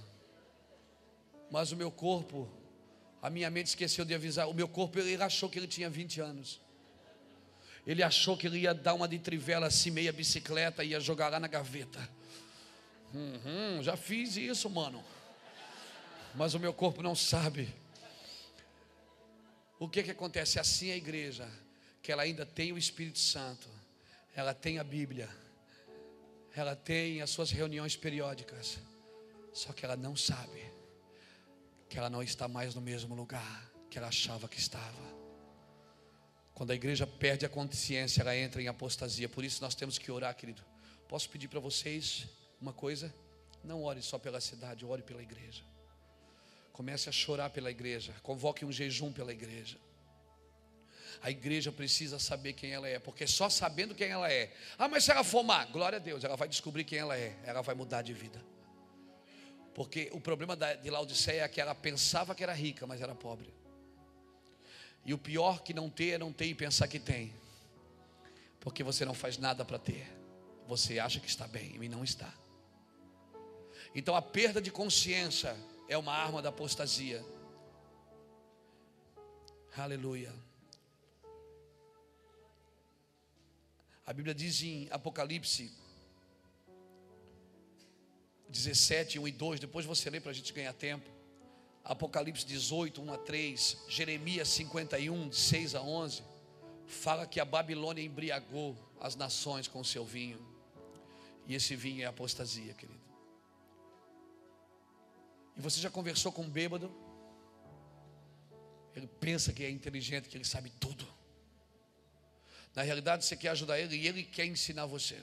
mas 1.51 1.70
o 1.70 1.76
meu 1.76 1.91
corpo, 1.91 2.49
a 3.20 3.28
minha 3.28 3.51
mente 3.51 3.66
esqueceu 3.66 4.07
de 4.07 4.14
avisar. 4.14 4.49
O 4.49 4.55
meu 4.55 4.66
corpo, 4.66 4.99
ele 4.99 5.22
achou 5.22 5.51
que 5.51 5.59
ele 5.59 5.66
tinha 5.66 5.91
20 5.91 6.20
anos. 6.20 6.61
Ele 7.87 8.03
achou 8.03 8.37
que 8.37 8.47
ele 8.47 8.61
ia 8.61 8.72
dar 8.72 8.95
uma 8.95 9.07
de 9.07 9.18
trivela 9.18 9.66
assim, 9.66 9.91
meia 9.91 10.12
bicicleta, 10.12 10.82
ia 10.82 10.99
jogar 10.99 11.28
lá 11.28 11.39
na 11.39 11.47
gaveta. 11.47 12.09
Uhum, 13.12 13.82
já 13.82 13.97
fiz 13.97 14.37
isso, 14.37 14.68
mano. 14.70 15.05
Mas 16.34 16.55
o 16.55 16.59
meu 16.59 16.72
corpo 16.72 17.03
não 17.03 17.14
sabe. 17.14 17.72
O 19.78 19.89
que 19.89 20.03
que 20.03 20.11
acontece? 20.11 20.59
Assim 20.59 20.89
é 20.89 20.95
a 20.95 20.97
igreja, 20.97 21.49
que 22.07 22.12
ela 22.12 22.22
ainda 22.22 22.46
tem 22.46 22.72
o 22.72 22.78
Espírito 22.78 23.18
Santo, 23.18 23.68
ela 24.32 24.54
tem 24.54 24.78
a 24.78 24.84
Bíblia, 24.84 25.28
ela 26.54 26.76
tem 26.76 27.20
as 27.20 27.30
suas 27.30 27.50
reuniões 27.50 27.96
periódicas, 27.96 28.78
só 29.52 29.72
que 29.72 29.84
ela 29.84 29.96
não 29.96 30.14
sabe 30.14 30.70
que 31.88 31.98
ela 31.98 32.09
não 32.09 32.22
está 32.22 32.46
mais 32.46 32.76
no 32.76 32.80
mesmo 32.80 33.12
lugar 33.16 33.72
que 33.90 33.98
ela 33.98 34.07
achava 34.07 34.46
que 34.46 34.57
estava. 34.57 35.02
Quando 36.54 36.70
a 36.70 36.76
igreja 36.76 37.09
perde 37.09 37.44
a 37.44 37.48
consciência, 37.48 38.20
ela 38.20 38.36
entra 38.36 38.62
em 38.62 38.68
apostasia. 38.68 39.28
Por 39.28 39.44
isso 39.44 39.61
nós 39.61 39.74
temos 39.74 39.98
que 39.98 40.09
orar, 40.12 40.32
querido. 40.36 40.62
Posso 41.09 41.28
pedir 41.28 41.48
para 41.48 41.59
vocês 41.59 42.28
uma 42.61 42.72
coisa? 42.72 43.12
Não 43.64 43.82
ore 43.82 44.00
só 44.00 44.16
pela 44.16 44.40
cidade, 44.40 44.86
ore 44.86 45.02
pela 45.02 45.24
igreja. 45.24 45.64
Comece 46.72 47.09
a 47.09 47.12
chorar 47.12 47.50
pela 47.50 47.68
igreja, 47.68 48.14
convoque 48.22 48.64
um 48.64 48.70
jejum 48.70 49.12
pela 49.12 49.32
igreja. 49.32 49.76
A 51.23 51.31
igreja 51.31 51.73
precisa 51.73 52.19
saber 52.19 52.53
quem 52.53 52.73
ela 52.73 52.89
é, 52.89 52.99
porque 52.99 53.27
só 53.27 53.49
sabendo 53.49 53.95
quem 53.95 54.09
ela 54.09 54.31
é. 54.31 54.53
Ah, 54.79 54.89
mas 54.89 55.05
se 55.05 55.11
ela 55.11 55.25
for 55.25 55.43
má, 55.43 55.64
glória 55.64 55.97
a 55.97 56.01
Deus, 56.01 56.25
ela 56.25 56.37
vai 56.37 56.49
descobrir 56.49 56.85
quem 56.85 56.99
ela 56.99 57.17
é, 57.17 57.37
ela 57.45 57.62
vai 57.62 57.75
mudar 57.75 58.03
de 58.03 58.12
vida. 58.12 58.43
Porque 59.75 60.09
o 60.12 60.21
problema 60.21 60.57
de 60.57 60.91
Laodiceia 60.91 61.43
é 61.43 61.49
que 61.49 61.61
ela 61.61 61.75
pensava 61.75 62.35
que 62.35 62.43
era 62.43 62.53
rica, 62.53 62.87
mas 62.87 63.01
era 63.01 63.14
pobre. 63.14 63.53
E 65.05 65.12
o 65.12 65.19
pior 65.19 65.62
que 65.62 65.75
não 65.75 65.91
ter 65.91 66.12
é 66.12 66.19
não 66.19 66.33
ter 66.33 66.47
e 66.47 66.55
pensar 66.55 66.89
que 66.89 66.99
tem. 66.99 67.33
Porque 68.59 68.83
você 68.83 69.05
não 69.05 69.14
faz 69.14 69.39
nada 69.39 69.64
para 69.64 69.79
ter. 69.79 70.07
Você 70.67 70.99
acha 70.99 71.21
que 71.21 71.29
está 71.29 71.47
bem 71.47 71.77
e 71.81 71.89
não 71.89 72.03
está. 72.03 72.33
Então 73.95 74.17
a 74.17 74.23
perda 74.23 74.61
de 74.61 74.71
consciência 74.71 75.57
é 75.89 75.97
uma 75.97 76.12
arma 76.12 76.43
da 76.43 76.49
apostasia. 76.49 77.25
Aleluia. 79.77 80.33
A 84.07 84.12
Bíblia 84.12 84.32
diz 84.32 84.62
em 84.62 84.86
Apocalipse 84.92 85.72
17, 88.48 89.18
1 89.18 89.26
e 89.26 89.33
2, 89.33 89.61
depois 89.61 89.84
você 89.84 90.08
lê 90.08 90.20
para 90.20 90.30
a 90.30 90.34
gente 90.34 90.53
ganhar 90.53 90.72
tempo. 90.72 91.11
Apocalipse 91.83 92.46
18, 92.46 93.03
1 93.03 93.12
a 93.12 93.18
3, 93.18 93.78
Jeremias 93.88 94.49
51, 94.49 95.28
de 95.28 95.37
6 95.37 95.74
a 95.74 95.83
11, 95.83 96.22
fala 96.87 97.26
que 97.26 97.41
a 97.41 97.45
Babilônia 97.45 98.03
embriagou 98.03 98.76
as 99.00 99.16
nações 99.16 99.66
com 99.66 99.83
seu 99.83 100.04
vinho. 100.04 100.38
E 101.49 101.54
esse 101.54 101.74
vinho 101.74 102.03
é 102.03 102.07
apostasia, 102.07 102.74
querido. 102.74 103.00
E 105.57 105.61
você 105.61 105.80
já 105.80 105.91
conversou 105.91 106.30
com 106.30 106.42
um 106.42 106.50
bêbado? 106.50 106.95
Ele 108.95 109.07
pensa 109.07 109.53
que 109.53 109.64
é 109.64 109.70
inteligente, 109.70 110.28
que 110.28 110.37
ele 110.37 110.45
sabe 110.45 110.70
tudo. 110.70 111.16
Na 112.76 112.82
realidade, 112.82 113.24
você 113.24 113.34
quer 113.34 113.48
ajudar 113.48 113.80
ele 113.80 113.96
e 113.96 114.07
ele 114.07 114.22
quer 114.22 114.44
ensinar 114.44 114.84
você. 114.84 115.18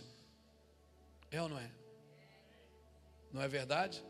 É 1.29 1.39
ou 1.39 1.47
não 1.47 1.59
é? 1.59 1.71
Não 3.31 3.39
é 3.39 3.47
verdade? 3.47 4.03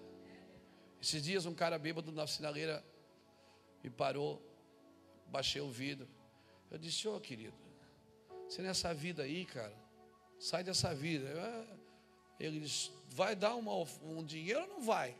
Esses 1.01 1.21
dias 1.21 1.45
um 1.45 1.53
cara 1.53 1.77
bêbado 1.77 2.09
na 2.13 2.25
sinaleira 2.25 2.81
me 3.83 3.89
parou, 3.89 4.41
baixei 5.27 5.61
o 5.61 5.69
vidro. 5.69 6.07
Eu 6.71 6.77
disse, 6.77 7.05
ô 7.05 7.17
oh, 7.17 7.19
querido, 7.19 7.53
você 8.47 8.61
nessa 8.61 8.93
vida 8.93 9.23
aí, 9.23 9.43
cara, 9.43 9.75
sai 10.39 10.63
dessa 10.63 10.95
vida. 10.95 11.27
Ah, 11.37 11.77
ele 12.39 12.61
disse, 12.61 12.91
vai 13.09 13.35
dar 13.35 13.55
uma, 13.55 13.73
um 14.01 14.23
dinheiro 14.23 14.61
ou 14.61 14.67
não 14.67 14.81
vai? 14.81 15.17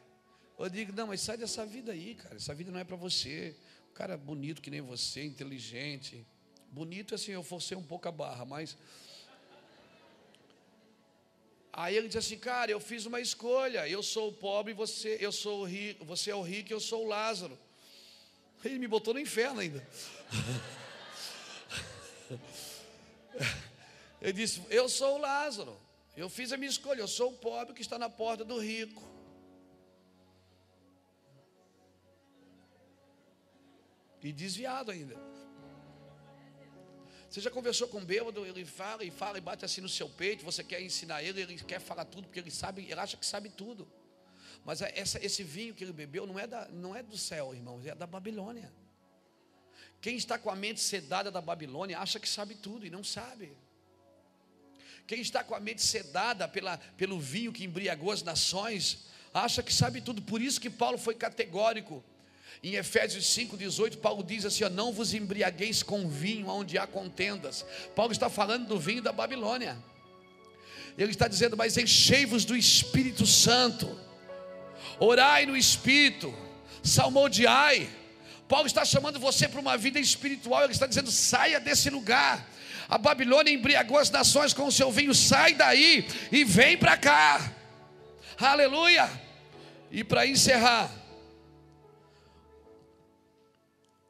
Eu 0.57 0.69
digo, 0.69 0.93
não, 0.93 1.07
mas 1.07 1.19
sai 1.19 1.35
dessa 1.35 1.65
vida 1.65 1.91
aí, 1.91 2.15
cara. 2.15 2.37
Essa 2.37 2.55
vida 2.55 2.71
não 2.71 2.79
é 2.79 2.85
para 2.85 2.95
você. 2.95 3.53
Um 3.91 3.93
cara 3.93 4.15
bonito 4.15 4.61
que 4.61 4.71
nem 4.71 4.79
você, 4.79 5.25
inteligente. 5.25 6.25
Bonito 6.73 7.13
assim, 7.13 7.33
eu 7.33 7.43
forcei 7.43 7.77
um 7.77 7.83
pouco 7.83 8.07
a 8.07 8.11
barra, 8.11 8.45
mas. 8.45 8.75
Aí 11.71 11.95
ele 11.95 12.07
disse 12.07 12.17
assim, 12.17 12.39
cara, 12.39 12.71
eu 12.71 12.79
fiz 12.79 13.05
uma 13.05 13.21
escolha. 13.21 13.87
Eu 13.87 14.01
sou 14.01 14.29
o 14.29 14.33
pobre, 14.33 14.73
você, 14.73 15.15
eu 15.19 15.31
sou 15.31 15.61
o 15.61 15.65
rico, 15.65 16.03
você 16.03 16.31
é 16.31 16.35
o 16.35 16.41
rico, 16.41 16.73
eu 16.73 16.79
sou 16.79 17.05
o 17.05 17.07
Lázaro. 17.07 17.55
Ele 18.65 18.79
me 18.79 18.87
botou 18.87 19.13
no 19.13 19.19
inferno 19.19 19.59
ainda. 19.59 19.87
Ele 24.19 24.33
disse, 24.33 24.63
eu 24.69 24.89
sou 24.89 25.17
o 25.17 25.21
Lázaro. 25.21 25.79
Eu 26.17 26.27
fiz 26.27 26.51
a 26.51 26.57
minha 26.57 26.69
escolha, 26.69 27.01
eu 27.01 27.07
sou 27.07 27.29
o 27.29 27.37
pobre 27.37 27.75
que 27.75 27.81
está 27.81 27.99
na 27.99 28.09
porta 28.09 28.43
do 28.43 28.57
rico. 28.57 29.03
E 34.23 34.31
desviado 34.31 34.89
ainda. 34.89 35.15
Você 37.34 37.41
já 37.41 37.49
conversou 37.49 37.88
com 37.88 37.97
um 37.97 38.05
bêbado, 38.05 38.45
ele 38.45 38.64
fala 38.64 39.03
e 39.03 39.10
fala 39.10 39.39
e 39.39 39.41
bate 39.41 39.65
assim 39.65 39.81
no 39.81 39.89
seu 39.89 40.07
peito, 40.07 40.45
você 40.45 40.64
quer 40.64 40.80
ensinar 40.84 41.23
ele, 41.23 41.41
ele 41.41 41.55
quer 41.55 41.80
falar 41.80 42.05
tudo, 42.05 42.27
porque 42.27 42.39
ele 42.39 42.51
sabe, 42.51 42.84
ele 42.84 42.99
acha 42.99 43.18
que 43.18 43.26
sabe 43.26 43.49
tudo. 43.49 43.91
Mas 44.64 44.84
essa, 44.84 45.18
esse 45.26 45.43
vinho 45.43 45.73
que 45.73 45.84
ele 45.84 45.91
bebeu 45.91 46.27
não 46.27 46.38
é, 46.38 46.45
da, 46.45 46.68
não 46.68 46.95
é 46.95 47.01
do 47.01 47.18
céu, 47.18 47.55
irmãos, 47.55 47.84
é 47.88 47.95
da 47.95 48.05
Babilônia. 48.05 48.72
Quem 49.99 50.15
está 50.15 50.38
com 50.38 50.51
a 50.51 50.55
mente 50.55 50.80
sedada 50.80 51.31
da 51.31 51.41
Babilônia 51.41 51.97
acha 51.97 52.19
que 52.19 52.30
sabe 52.30 52.53
tudo 52.53 52.85
e 52.85 52.91
não 52.91 53.03
sabe. 53.03 53.57
Quem 55.07 55.19
está 55.19 55.43
com 55.43 55.55
a 55.55 55.60
mente 55.60 55.81
sedada 55.81 56.47
pela, 56.47 56.77
pelo 56.97 57.19
vinho 57.19 57.51
que 57.51 57.64
embriagou 57.64 58.11
as 58.11 58.22
nações, 58.22 59.07
acha 59.34 59.64
que 59.64 59.73
sabe 59.73 60.01
tudo. 60.01 60.22
Por 60.22 60.39
isso 60.39 60.61
que 60.61 60.69
Paulo 60.69 60.99
foi 60.99 61.15
categórico. 61.15 62.03
Em 62.61 62.75
Efésios 62.75 63.25
5,18, 63.25 63.97
Paulo 63.97 64.23
diz 64.23 64.45
assim: 64.45 64.63
ó, 64.63 64.69
Não 64.69 64.91
vos 64.91 65.13
embriagueis 65.13 65.81
com 65.81 66.07
vinho 66.07 66.47
onde 66.47 66.77
há 66.77 66.85
contendas. 66.85 67.65
Paulo 67.95 68.11
está 68.11 68.30
falando 68.30 68.67
do 68.67 68.80
vinho 68.80 69.01
da 69.01 69.11
Babilônia. 69.11 69.77
Ele 70.97 71.11
está 71.11 71.27
dizendo: 71.27 71.57
Mas 71.57 71.77
enchei-vos 71.77 72.45
do 72.45 72.55
Espírito 72.55 73.25
Santo 73.25 74.03
orai 74.99 75.45
no 75.45 75.55
espírito, 75.55 76.34
salmodiai. 76.81 77.89
Paulo 78.47 78.67
está 78.67 78.85
chamando 78.85 79.19
você 79.19 79.47
para 79.47 79.59
uma 79.59 79.77
vida 79.77 79.99
espiritual, 79.99 80.63
ele 80.63 80.73
está 80.73 80.88
dizendo: 80.88 81.11
saia 81.11 81.59
desse 81.59 81.89
lugar. 81.89 82.49
A 82.89 82.97
Babilônia 82.97 83.51
embriagou 83.51 83.97
as 83.97 84.09
nações 84.09 84.53
com 84.53 84.65
o 84.65 84.71
seu 84.71 84.91
vinho, 84.91 85.15
sai 85.15 85.53
daí 85.53 86.05
e 86.31 86.43
vem 86.43 86.77
para 86.77 86.97
cá. 86.97 87.51
Aleluia! 88.38 89.09
E 89.89 90.03
para 90.03 90.27
encerrar, 90.27 90.91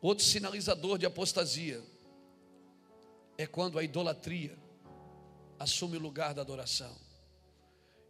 outro 0.04 0.26
sinalizador 0.26 0.98
de 0.98 1.06
apostasia 1.06 1.82
é 3.38 3.48
quando 3.48 3.80
a 3.80 3.84
idolatria 3.84 4.56
assume 5.58 5.98
o 5.98 6.00
lugar 6.00 6.34
da 6.34 6.42
adoração. 6.42 6.94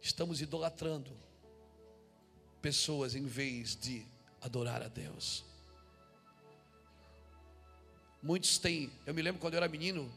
Estamos 0.02 0.42
idolatrando 0.42 1.16
pessoas 2.60 3.14
em 3.14 3.24
vez 3.24 3.76
de 3.76 4.04
adorar 4.40 4.82
a 4.82 4.88
Deus. 4.88 5.44
Muitos 8.22 8.58
têm, 8.58 8.90
eu 9.06 9.14
me 9.14 9.22
lembro 9.22 9.40
quando 9.40 9.54
eu 9.54 9.58
era 9.58 9.68
menino, 9.68 10.10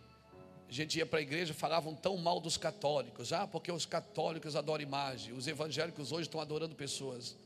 a 0.67 0.71
gente 0.71 0.97
ia 0.97 1.05
para 1.05 1.19
a 1.19 1.21
igreja, 1.21 1.53
falavam 1.53 1.93
tão 1.93 2.17
mal 2.17 2.39
dos 2.39 2.57
católicos, 2.57 3.31
ah, 3.31 3.45
porque 3.45 3.71
os 3.71 3.85
católicos 3.85 4.55
adoram 4.55 4.81
imagem, 4.81 5.33
os 5.33 5.47
evangélicos 5.47 6.11
hoje 6.11 6.23
estão 6.23 6.41
adorando 6.41 6.75
pessoas. 6.75 7.37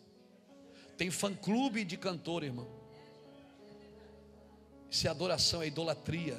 Tem 0.98 1.12
fã-clube 1.12 1.84
de 1.84 1.98
cantor, 1.98 2.44
irmão. 2.44 2.81
Isso 4.92 5.08
é 5.08 5.10
adoração, 5.10 5.64
é 5.64 5.68
idolatria. 5.68 6.38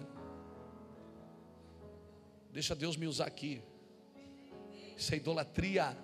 Deixa 2.52 2.74
Deus 2.74 2.98
me 2.98 3.06
usar 3.06 3.24
aqui. 3.24 3.62
Isso 4.94 5.14
é 5.14 5.16
idolatria. 5.16 5.96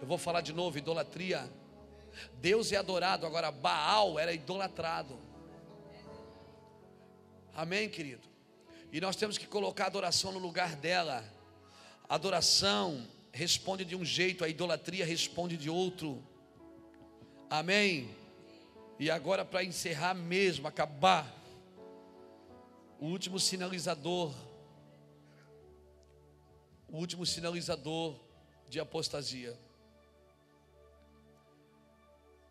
Eu 0.00 0.06
vou 0.06 0.16
falar 0.16 0.40
de 0.40 0.52
novo: 0.52 0.78
idolatria. 0.78 1.52
Deus 2.40 2.70
é 2.70 2.76
adorado, 2.76 3.26
agora 3.26 3.50
Baal 3.50 4.20
era 4.20 4.32
idolatrado. 4.32 5.18
Amém, 7.56 7.88
querido? 7.88 8.28
E 8.92 9.00
nós 9.00 9.16
temos 9.16 9.36
que 9.36 9.46
colocar 9.46 9.84
a 9.84 9.86
adoração 9.88 10.30
no 10.30 10.38
lugar 10.38 10.76
dela. 10.76 11.24
A 12.08 12.14
adoração 12.14 13.04
responde 13.32 13.84
de 13.84 13.96
um 13.96 14.04
jeito, 14.04 14.44
a 14.44 14.48
idolatria 14.48 15.04
responde 15.04 15.56
de 15.56 15.68
outro. 15.68 16.22
Amém? 17.50 18.21
E 19.02 19.10
agora, 19.10 19.44
para 19.44 19.64
encerrar 19.64 20.14
mesmo, 20.14 20.68
acabar, 20.68 21.26
o 23.00 23.06
último 23.06 23.36
sinalizador, 23.40 24.32
o 26.86 26.98
último 26.98 27.26
sinalizador 27.26 28.16
de 28.68 28.78
apostasia 28.78 29.58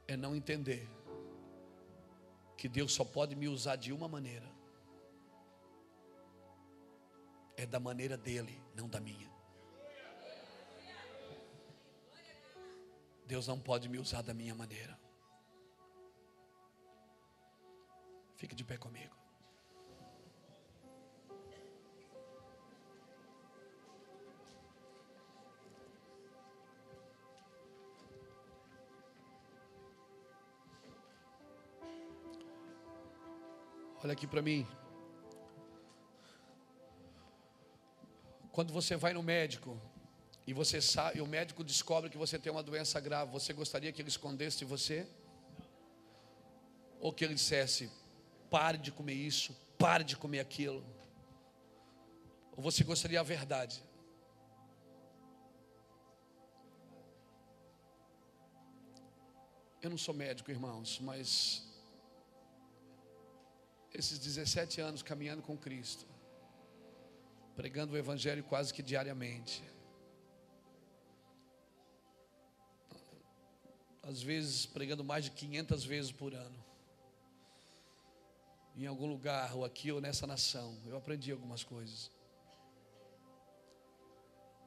é 0.06 0.18
não 0.18 0.36
entender 0.36 0.86
que 2.58 2.68
Deus 2.68 2.92
só 2.92 3.06
pode 3.06 3.34
me 3.34 3.48
usar 3.48 3.78
de 3.78 3.94
uma 3.94 4.10
maneira. 4.10 4.52
É 7.56 7.66
da 7.66 7.80
maneira 7.80 8.18
dele, 8.18 8.62
não 8.76 8.90
da 8.90 9.00
minha. 9.00 9.32
Deus 13.26 13.48
não 13.48 13.58
pode 13.58 13.88
me 13.88 13.98
usar 13.98 14.22
da 14.22 14.34
minha 14.34 14.54
maneira. 14.54 15.01
Fique 18.42 18.56
de 18.56 18.64
pé 18.64 18.76
comigo. 18.76 19.16
Olha 34.04 34.14
aqui 34.14 34.26
para 34.26 34.42
mim. 34.42 34.66
Quando 38.52 38.74
você 38.74 38.96
vai 38.96 39.14
no 39.14 39.22
médico 39.22 39.80
e 40.48 40.52
você 40.52 40.82
sabe, 40.82 41.20
e 41.20 41.22
o 41.22 41.28
médico 41.28 41.64
descobre 41.64 42.10
que 42.10 42.18
você 42.18 42.40
tem 42.40 42.52
uma 42.52 42.64
doença 42.64 43.00
grave, 43.00 43.32
você 43.32 43.54
gostaria 43.54 43.92
que 43.92 44.02
ele 44.02 44.10
escondesse 44.10 44.58
de 44.58 44.66
você? 44.66 45.08
Ou 47.00 47.14
que 47.14 47.24
ele 47.24 47.36
dissesse: 47.36 48.01
pare 48.52 48.78
de 48.78 48.92
comer 48.92 49.14
isso, 49.14 49.56
pare 49.80 50.04
de 50.04 50.16
comer 50.18 50.42
aquilo? 50.42 50.84
Ou 52.56 52.62
você 52.62 52.84
gostaria 52.84 53.20
a 53.20 53.24
verdade? 53.24 53.82
Eu 59.82 59.90
não 59.90 59.98
sou 59.98 60.14
médico, 60.14 60.52
irmãos, 60.52 61.00
mas 61.00 61.66
esses 63.94 64.20
17 64.20 64.80
anos 64.82 65.02
caminhando 65.02 65.42
com 65.42 65.58
Cristo, 65.58 66.06
pregando 67.56 67.94
o 67.94 67.98
Evangelho 67.98 68.44
quase 68.44 68.74
que 68.74 68.84
diariamente. 68.84 69.64
Às 74.04 74.22
vezes 74.22 74.66
pregando 74.66 75.04
mais 75.04 75.26
de 75.26 75.32
500 75.32 75.84
vezes 75.86 76.12
por 76.12 76.34
ano. 76.34 76.71
Em 78.76 78.86
algum 78.86 79.06
lugar, 79.06 79.56
ou 79.56 79.66
aqui 79.66 79.92
ou 79.92 80.00
nessa 80.00 80.26
nação, 80.26 80.78
eu 80.86 80.96
aprendi 80.96 81.32
algumas 81.32 81.64
coisas. 81.64 82.10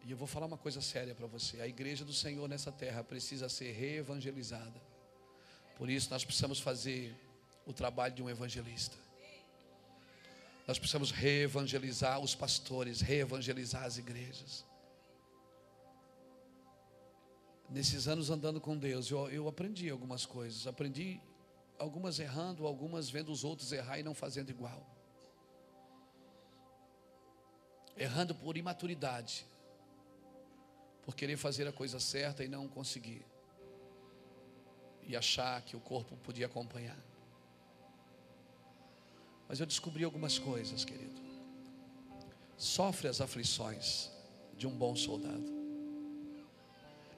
E 0.05 0.11
eu 0.11 0.17
vou 0.17 0.27
falar 0.27 0.47
uma 0.47 0.59
coisa 0.59 0.81
séria 0.83 1.15
para 1.15 1.27
você: 1.27 1.61
a 1.61 1.67
igreja 1.67 2.05
do 2.05 2.13
Senhor 2.13 2.47
nessa 2.49 2.71
terra 2.71 3.03
precisa 3.03 3.49
ser 3.49 3.73
reevangelizada. 3.73 4.81
Por 5.77 5.89
isso, 5.89 6.11
nós 6.11 6.25
precisamos 6.25 6.61
fazer 6.61 7.17
o 7.67 7.73
trabalho 7.73 8.15
de 8.15 8.23
um 8.23 8.29
evangelista. 8.29 8.97
Nós 10.67 10.79
precisamos 10.79 11.11
reevangelizar 11.11 12.21
os 12.21 12.35
pastores, 12.35 13.01
reevangelizar 13.01 13.85
as 13.85 13.99
igrejas. 13.99 14.65
Nesses 17.69 18.07
anos 18.07 18.31
andando 18.31 18.61
com 18.61 18.77
Deus, 18.77 19.11
eu, 19.11 19.29
eu 19.31 19.49
aprendi 19.49 19.89
algumas 19.91 20.25
coisas. 20.25 20.67
Aprendi 20.67 21.21
algumas 21.85 22.19
errando, 22.19 22.67
algumas 22.67 23.11
vendo 23.11 23.31
os 23.31 23.45
outros 23.45 23.71
errar 23.71 23.99
e 23.99 24.03
não 24.03 24.15
fazendo 24.15 24.51
igual. 24.51 24.85
Errando 27.97 28.35
por 28.35 28.57
imaturidade, 28.57 29.47
por 31.03 31.15
querer 31.15 31.37
fazer 31.37 31.69
a 31.69 31.73
coisa 31.73 32.01
certa 32.01 32.43
e 32.43 32.49
não 32.49 32.67
conseguir, 32.67 33.25
e 35.07 35.15
achar 35.15 35.63
que 35.63 35.77
o 35.77 35.81
corpo 35.81 36.17
podia 36.17 36.47
acompanhar. 36.47 36.99
Mas 39.47 39.61
eu 39.61 39.67
descobri 39.67 40.03
algumas 40.03 40.39
coisas, 40.39 40.85
querido. 40.85 41.21
Sofre 42.57 43.09
as 43.09 43.21
aflições 43.21 44.11
de 44.57 44.67
um 44.67 44.75
bom 44.75 44.97
soldado. 44.97 45.53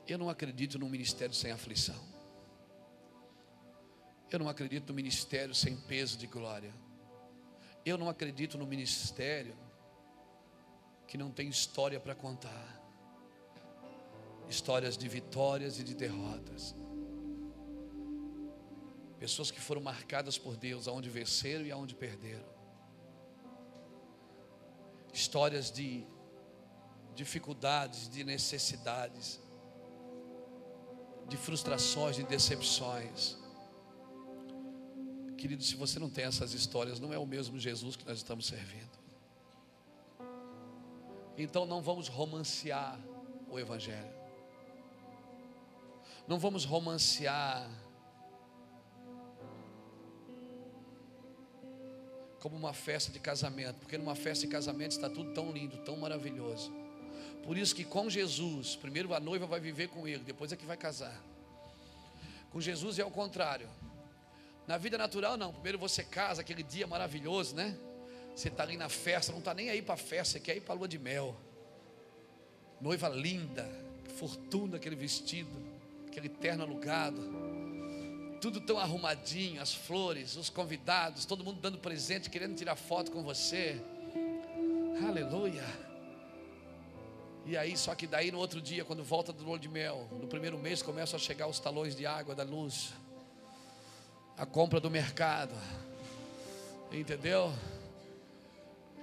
Eu 0.08 0.18
não 0.18 0.28
acredito 0.28 0.76
num 0.76 0.88
ministério 0.88 1.34
sem 1.34 1.52
aflição. 1.52 2.15
Eu 4.30 4.38
não 4.38 4.48
acredito 4.48 4.88
no 4.88 4.94
ministério 4.94 5.54
sem 5.54 5.76
peso 5.76 6.18
de 6.18 6.26
glória. 6.26 6.74
Eu 7.84 7.96
não 7.96 8.08
acredito 8.08 8.58
no 8.58 8.66
ministério 8.66 9.56
que 11.06 11.16
não 11.16 11.30
tem 11.30 11.48
história 11.48 12.00
para 12.00 12.14
contar. 12.14 12.82
Histórias 14.48 14.96
de 14.96 15.08
vitórias 15.08 15.78
e 15.78 15.84
de 15.84 15.94
derrotas. 15.94 16.74
Pessoas 19.18 19.50
que 19.50 19.60
foram 19.60 19.80
marcadas 19.80 20.36
por 20.36 20.56
Deus, 20.56 20.88
aonde 20.88 21.08
venceram 21.08 21.64
e 21.64 21.70
aonde 21.70 21.94
perderam. 21.94 22.44
Histórias 25.12 25.70
de 25.70 26.04
dificuldades, 27.14 28.08
de 28.08 28.22
necessidades, 28.24 29.40
de 31.28 31.36
frustrações, 31.36 32.16
de 32.16 32.24
decepções. 32.24 33.38
Querido, 35.46 35.62
se 35.62 35.76
você 35.76 36.00
não 36.00 36.10
tem 36.10 36.24
essas 36.24 36.54
histórias, 36.54 36.98
não 36.98 37.14
é 37.14 37.18
o 37.18 37.24
mesmo 37.24 37.56
Jesus 37.56 37.94
que 37.94 38.04
nós 38.04 38.16
estamos 38.16 38.48
servindo. 38.48 38.90
Então 41.38 41.64
não 41.64 41.80
vamos 41.80 42.08
romancear 42.08 42.98
o 43.48 43.56
Evangelho. 43.56 44.10
Não 46.26 46.36
vamos 46.36 46.64
romancear. 46.64 47.70
Como 52.40 52.56
uma 52.56 52.72
festa 52.72 53.12
de 53.12 53.20
casamento, 53.20 53.76
porque 53.76 53.96
numa 53.96 54.16
festa 54.16 54.46
de 54.46 54.50
casamento 54.50 54.90
está 54.90 55.08
tudo 55.08 55.32
tão 55.32 55.52
lindo, 55.52 55.76
tão 55.84 55.96
maravilhoso. 55.96 56.72
Por 57.44 57.56
isso 57.56 57.72
que 57.72 57.84
com 57.84 58.10
Jesus, 58.10 58.74
primeiro 58.74 59.14
a 59.14 59.20
noiva 59.20 59.46
vai 59.46 59.60
viver 59.60 59.90
com 59.90 60.08
ele, 60.08 60.24
depois 60.24 60.50
é 60.50 60.56
que 60.56 60.66
vai 60.66 60.76
casar. 60.76 61.16
Com 62.50 62.60
Jesus 62.60 62.98
é 62.98 63.04
o 63.04 63.12
contrário. 63.12 63.68
Na 64.66 64.76
vida 64.76 64.98
natural, 64.98 65.36
não. 65.36 65.52
Primeiro 65.52 65.78
você 65.78 66.02
casa, 66.02 66.40
aquele 66.40 66.62
dia 66.62 66.86
maravilhoso, 66.86 67.54
né? 67.54 67.76
Você 68.34 68.48
está 68.48 68.64
ali 68.64 68.76
na 68.76 68.88
festa, 68.88 69.32
não 69.32 69.38
está 69.38 69.54
nem 69.54 69.70
aí 69.70 69.80
para 69.80 69.94
a 69.94 69.98
festa, 69.98 70.34
você 70.34 70.40
quer 70.40 70.56
ir 70.56 70.60
para 70.60 70.74
a 70.74 70.78
lua 70.78 70.88
de 70.88 70.98
mel. 70.98 71.36
Noiva 72.80 73.08
linda, 73.08 73.66
fortuna 74.18 74.76
aquele 74.76 74.96
vestido, 74.96 75.50
aquele 76.06 76.28
terno 76.28 76.64
alugado. 76.64 77.22
Tudo 78.40 78.60
tão 78.60 78.78
arrumadinho, 78.78 79.62
as 79.62 79.72
flores, 79.72 80.36
os 80.36 80.50
convidados, 80.50 81.24
todo 81.24 81.42
mundo 81.42 81.60
dando 81.60 81.78
presente, 81.78 82.28
querendo 82.28 82.54
tirar 82.54 82.76
foto 82.76 83.10
com 83.10 83.22
você. 83.22 83.80
Aleluia. 85.06 85.64
E 87.46 87.56
aí, 87.56 87.76
só 87.76 87.94
que 87.94 88.06
daí 88.06 88.30
no 88.32 88.38
outro 88.38 88.60
dia, 88.60 88.84
quando 88.84 89.04
volta 89.04 89.32
do 89.32 89.44
lua 89.44 89.58
de 89.58 89.68
mel, 89.68 90.08
no 90.10 90.26
primeiro 90.26 90.58
mês 90.58 90.82
começam 90.82 91.16
a 91.16 91.20
chegar 91.20 91.46
os 91.46 91.60
talões 91.60 91.94
de 91.94 92.04
água 92.04 92.34
da 92.34 92.42
luz, 92.42 92.92
a 94.36 94.44
compra 94.44 94.78
do 94.78 94.90
mercado, 94.90 95.54
entendeu? 96.92 97.52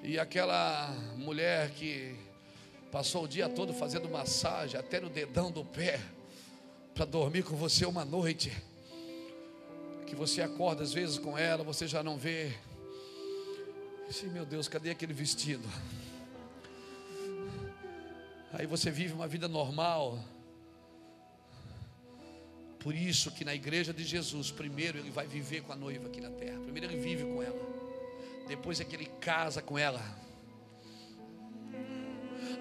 E 0.04 0.20
aquela 0.20 0.90
mulher 1.18 1.72
que 1.72 2.16
passou 2.92 3.24
o 3.24 3.28
dia 3.28 3.50
todo 3.50 3.74
fazendo 3.74 4.08
massagem, 4.08 4.80
até 4.80 5.00
no 5.00 5.10
dedão 5.10 5.52
do 5.52 5.66
pé, 5.66 6.00
para 6.94 7.06
dormir 7.06 7.44
com 7.44 7.56
você 7.56 7.86
uma 7.86 8.06
noite, 8.06 8.52
que 10.06 10.16
você 10.16 10.44
acorda 10.44 10.84
às 10.84 10.94
vezes 10.94 11.18
com 11.18 11.36
ela, 11.36 11.64
você 11.64 11.88
já 11.88 12.04
não 12.04 12.18
vê. 12.18 12.54
Sim, 14.12 14.28
meu 14.28 14.46
Deus, 14.46 14.68
cadê 14.68 14.92
aquele 14.92 15.14
vestido? 15.14 15.68
Aí 18.52 18.68
você 18.68 18.92
vive 18.92 19.14
uma 19.14 19.28
vida 19.28 19.48
normal. 19.48 20.20
Por 22.84 22.94
isso 22.94 23.32
que 23.32 23.46
na 23.46 23.56
igreja 23.56 23.94
de 23.94 24.04
Jesus, 24.04 24.52
primeiro 24.52 24.98
ele 24.98 25.10
vai 25.10 25.26
viver 25.26 25.62
com 25.62 25.72
a 25.72 25.76
noiva 25.76 26.08
aqui 26.08 26.20
na 26.20 26.30
terra. 26.30 26.60
Primeiro 26.60 26.92
ele 26.92 27.00
vive 27.00 27.24
com 27.24 27.42
ela. 27.42 27.58
Depois 28.46 28.82
é 28.82 28.84
que 28.84 28.94
ele 28.94 29.06
casa 29.22 29.62
com 29.62 29.80
ela. 29.80 30.04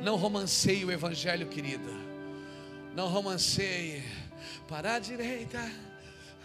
Não 0.00 0.14
romanceie 0.14 0.84
o 0.84 0.92
evangelho, 0.92 1.48
querida. 1.48 1.90
Não 2.94 3.08
romanceie. 3.08 4.04
Para 4.68 4.94
a 4.94 4.98
direita, 5.00 5.58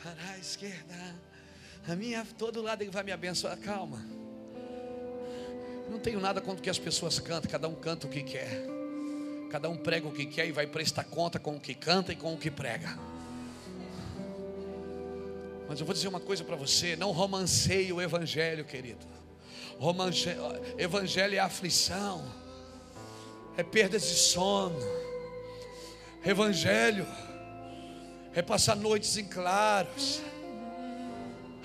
para 0.01 0.31
a 0.31 0.39
esquerda. 0.39 1.15
A 1.87 1.95
minha, 1.95 2.25
todo 2.35 2.63
lado 2.63 2.81
ele 2.81 2.89
vai 2.89 3.03
me 3.03 3.11
abençoar. 3.11 3.55
Calma. 3.59 4.03
Não 5.87 5.99
tenho 5.99 6.19
nada 6.19 6.41
contra 6.41 6.59
o 6.59 6.63
que 6.63 6.69
as 6.69 6.79
pessoas 6.79 7.19
cantam, 7.19 7.49
cada 7.49 7.67
um 7.67 7.75
canta 7.75 8.07
o 8.07 8.09
que 8.09 8.23
quer. 8.23 8.65
Cada 9.51 9.69
um 9.69 9.77
prega 9.77 10.07
o 10.07 10.11
que 10.11 10.25
quer 10.25 10.47
e 10.47 10.51
vai 10.51 10.65
prestar 10.65 11.03
conta 11.03 11.37
com 11.37 11.55
o 11.55 11.59
que 11.59 11.75
canta 11.75 12.11
e 12.11 12.15
com 12.15 12.33
o 12.33 12.37
que 12.39 12.49
prega. 12.49 13.16
Mas 15.67 15.79
eu 15.79 15.85
vou 15.85 15.93
dizer 15.93 16.07
uma 16.07 16.19
coisa 16.19 16.43
para 16.43 16.55
você: 16.55 16.95
não 16.95 17.11
romanceie 17.11 17.91
o 17.91 18.01
Evangelho, 18.01 18.63
querido. 18.63 19.05
Romance... 19.77 20.27
Evangelho 20.77 21.35
é 21.35 21.39
aflição, 21.39 22.25
é 23.55 23.63
perdas 23.63 24.03
de 24.03 24.15
sono. 24.15 24.79
Evangelho 26.25 27.05
é 28.33 28.41
passar 28.41 28.75
noites 28.75 29.17
em 29.17 29.25
claros. 29.25 30.21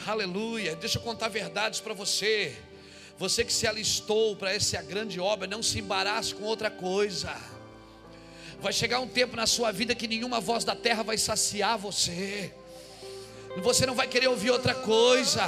Aleluia. 0.07 0.75
Deixa 0.77 0.99
eu 0.99 1.03
contar 1.03 1.29
verdades 1.29 1.81
para 1.81 1.95
você. 1.95 2.57
Você 3.19 3.45
que 3.45 3.53
se 3.53 3.67
alistou 3.67 4.35
para 4.35 4.53
essa 4.53 4.83
grande 4.83 5.21
obra, 5.21 5.47
não 5.47 5.63
se 5.63 5.79
embarace 5.79 6.35
com 6.35 6.45
outra 6.45 6.71
coisa. 6.71 7.35
Vai 8.61 8.73
chegar 8.73 9.01
um 9.01 9.09
tempo 9.09 9.37
na 9.37 9.47
sua 9.47 9.71
vida 9.71 9.95
que 9.95 10.09
nenhuma 10.09 10.41
voz 10.41 10.65
da 10.65 10.75
terra 10.75 11.03
vai 11.03 11.17
saciar 11.19 11.79
você. 11.79 12.53
Você 13.59 13.85
não 13.85 13.95
vai 13.95 14.07
querer 14.07 14.29
ouvir 14.29 14.51
outra 14.51 14.75
coisa. 14.75 15.43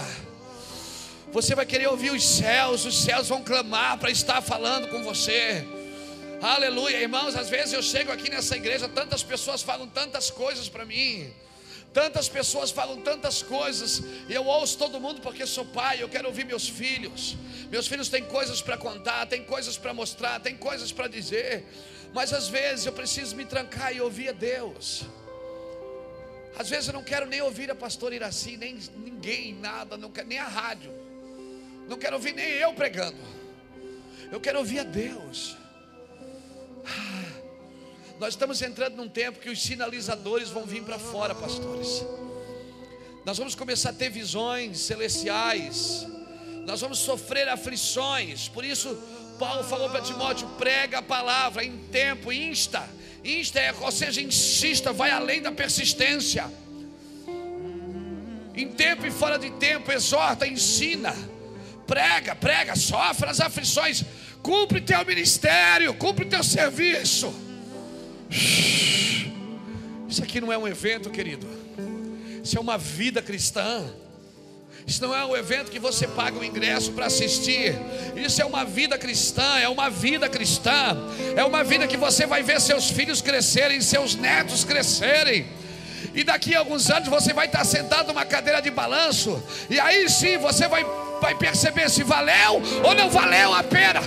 Você 1.32 1.54
vai 1.54 1.64
querer 1.64 1.88
ouvir 1.88 2.10
os 2.10 2.22
céus, 2.22 2.84
os 2.84 3.02
céus 3.02 3.28
vão 3.28 3.42
clamar 3.42 3.98
para 3.98 4.10
estar 4.10 4.42
falando 4.42 4.88
com 4.88 5.02
você. 5.02 5.66
Aleluia, 6.40 6.98
irmãos. 6.98 7.34
Às 7.34 7.48
vezes 7.48 7.72
eu 7.72 7.82
chego 7.82 8.12
aqui 8.12 8.30
nessa 8.30 8.56
igreja, 8.56 8.88
tantas 8.88 9.22
pessoas 9.22 9.62
falam 9.62 9.88
tantas 9.88 10.30
coisas 10.30 10.68
para 10.68 10.84
mim. 10.84 11.32
Tantas 11.94 12.28
pessoas 12.28 12.70
falam 12.70 13.00
tantas 13.00 13.40
coisas, 13.40 14.02
e 14.28 14.34
eu 14.34 14.44
ouço 14.44 14.76
todo 14.76 14.98
mundo 14.98 15.20
porque 15.20 15.46
sou 15.46 15.64
pai, 15.64 16.02
eu 16.02 16.08
quero 16.08 16.26
ouvir 16.26 16.44
meus 16.44 16.68
filhos. 16.68 17.36
Meus 17.70 17.86
filhos 17.86 18.08
têm 18.08 18.24
coisas 18.24 18.60
para 18.60 18.76
contar, 18.76 19.26
têm 19.26 19.44
coisas 19.44 19.78
para 19.78 19.94
mostrar, 19.94 20.40
têm 20.40 20.56
coisas 20.56 20.90
para 20.90 21.06
dizer. 21.06 21.64
Mas 22.12 22.32
às 22.32 22.48
vezes 22.48 22.84
eu 22.84 22.92
preciso 22.92 23.34
me 23.36 23.44
trancar 23.44 23.94
e 23.94 24.00
ouvir 24.00 24.28
a 24.28 24.32
Deus. 24.32 25.04
Às 26.56 26.68
vezes 26.68 26.88
eu 26.88 26.94
não 26.94 27.02
quero 27.02 27.26
nem 27.26 27.40
ouvir 27.42 27.70
a 27.70 27.74
pastora 27.74 28.14
Iraci, 28.14 28.56
nem 28.56 28.78
ninguém, 28.96 29.54
nada, 29.54 29.96
não 29.96 30.10
quero, 30.10 30.28
nem 30.28 30.38
a 30.38 30.46
rádio. 30.46 30.92
Não 31.88 31.98
quero 31.98 32.16
ouvir 32.16 32.32
nem 32.32 32.46
eu 32.46 32.72
pregando. 32.72 33.18
Eu 34.30 34.40
quero 34.40 34.58
ouvir 34.58 34.80
a 34.80 34.84
Deus. 34.84 35.56
Ah, 36.86 37.24
nós 38.18 38.34
estamos 38.34 38.62
entrando 38.62 38.96
num 38.96 39.08
tempo 39.08 39.40
que 39.40 39.50
os 39.50 39.60
sinalizadores 39.60 40.48
vão 40.48 40.64
vir 40.64 40.82
para 40.82 40.98
fora, 40.98 41.34
pastores. 41.34 42.04
Nós 43.24 43.36
vamos 43.38 43.54
começar 43.54 43.90
a 43.90 43.92
ter 43.92 44.10
visões 44.10 44.78
celestiais. 44.80 46.06
Nós 46.66 46.80
vamos 46.80 46.98
sofrer 46.98 47.48
aflições. 47.48 48.48
Por 48.48 48.64
isso, 48.64 48.96
Paulo 49.38 49.64
falou 49.64 49.90
para 49.90 50.02
Timóteo: 50.02 50.48
prega 50.56 50.98
a 50.98 51.02
palavra 51.02 51.64
em 51.64 51.76
tempo, 51.88 52.32
insta. 52.32 52.88
Insta 53.24 53.58
é, 53.58 53.74
ou 53.80 53.90
seja, 53.90 54.20
insista, 54.20 54.92
vai 54.92 55.10
além 55.10 55.40
da 55.40 55.50
persistência. 55.50 56.44
Em 58.54 58.68
tempo 58.68 59.06
e 59.06 59.10
fora 59.10 59.38
de 59.38 59.50
tempo, 59.52 59.90
exorta, 59.90 60.46
ensina, 60.46 61.16
prega, 61.86 62.34
prega, 62.36 62.76
sofre 62.76 63.28
as 63.28 63.40
aflições, 63.40 64.04
cumpre 64.42 64.80
teu 64.80 65.04
ministério, 65.06 65.94
cumpre 65.94 66.26
teu 66.26 66.44
serviço. 66.44 67.34
Isso 70.08 70.22
aqui 70.22 70.40
não 70.40 70.52
é 70.52 70.58
um 70.58 70.68
evento, 70.68 71.10
querido. 71.10 71.48
Isso 72.42 72.58
é 72.58 72.60
uma 72.60 72.76
vida 72.76 73.22
cristã. 73.22 73.90
Isso 74.86 75.02
não 75.02 75.14
é 75.14 75.24
um 75.24 75.34
evento 75.34 75.70
que 75.70 75.78
você 75.78 76.06
paga 76.06 76.38
o 76.38 76.44
ingresso 76.44 76.92
para 76.92 77.06
assistir. 77.06 77.74
Isso 78.14 78.42
é 78.42 78.44
uma 78.44 78.64
vida 78.64 78.98
cristã, 78.98 79.58
é 79.58 79.68
uma 79.68 79.88
vida 79.88 80.28
cristã. 80.28 80.96
É 81.34 81.42
uma 81.42 81.64
vida 81.64 81.86
que 81.86 81.96
você 81.96 82.26
vai 82.26 82.42
ver 82.42 82.60
seus 82.60 82.90
filhos 82.90 83.22
crescerem, 83.22 83.80
seus 83.80 84.14
netos 84.14 84.62
crescerem. 84.62 85.46
E 86.14 86.22
daqui 86.22 86.54
a 86.54 86.58
alguns 86.58 86.90
anos 86.90 87.08
você 87.08 87.32
vai 87.32 87.46
estar 87.46 87.64
sentado 87.64 88.08
numa 88.08 88.26
cadeira 88.26 88.60
de 88.60 88.70
balanço. 88.70 89.42
E 89.70 89.80
aí 89.80 90.08
sim 90.10 90.36
você 90.36 90.68
vai, 90.68 90.84
vai 91.18 91.34
perceber 91.34 91.88
se 91.88 92.02
valeu 92.02 92.60
ou 92.84 92.94
não 92.94 93.08
valeu 93.08 93.54
a 93.54 93.62
pena. 93.62 94.02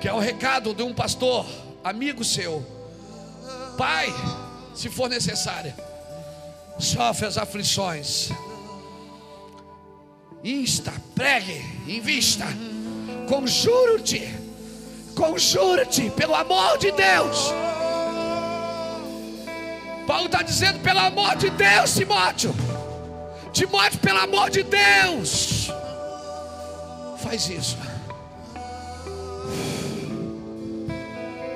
Que 0.00 0.08
é 0.08 0.12
o 0.12 0.18
recado 0.18 0.74
de 0.74 0.82
um 0.82 0.92
pastor, 0.92 1.46
amigo 1.84 2.24
seu, 2.24 2.66
pai, 3.78 4.12
se 4.74 4.90
for 4.90 5.08
necessário 5.08 5.72
sofre 6.78 7.26
as 7.26 7.38
aflições. 7.38 8.30
Insta, 10.42 10.92
pregue, 11.14 11.64
invista, 11.86 12.44
conjuro-te, 13.28 14.28
conjuro-te, 15.14 16.10
pelo 16.10 16.34
amor 16.34 16.76
de 16.78 16.92
Deus. 16.92 17.52
Paulo 20.06 20.26
está 20.26 20.42
dizendo, 20.42 20.80
pelo 20.80 21.00
amor 21.00 21.34
de 21.36 21.48
Deus, 21.50 21.94
Timóteo, 21.94 22.54
Timóteo, 23.52 23.98
pelo 24.00 24.18
amor 24.18 24.50
de 24.50 24.62
Deus, 24.62 25.70
faz 27.18 27.48
isso. 27.48 27.78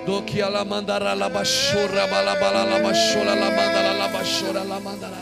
Do 0.08 0.22
que 0.22 0.40
ela 0.40 0.64
mandará 0.64 1.14
la 1.14 1.28
bachura 1.28 2.06
balabala 2.06 2.64
la 2.64 2.78
bachura 2.78 3.34
la 3.34 3.50
mandara 3.50 3.92
la 3.92 4.08
bachura 4.08 4.64
la 4.64 4.80
mandará 4.80 5.18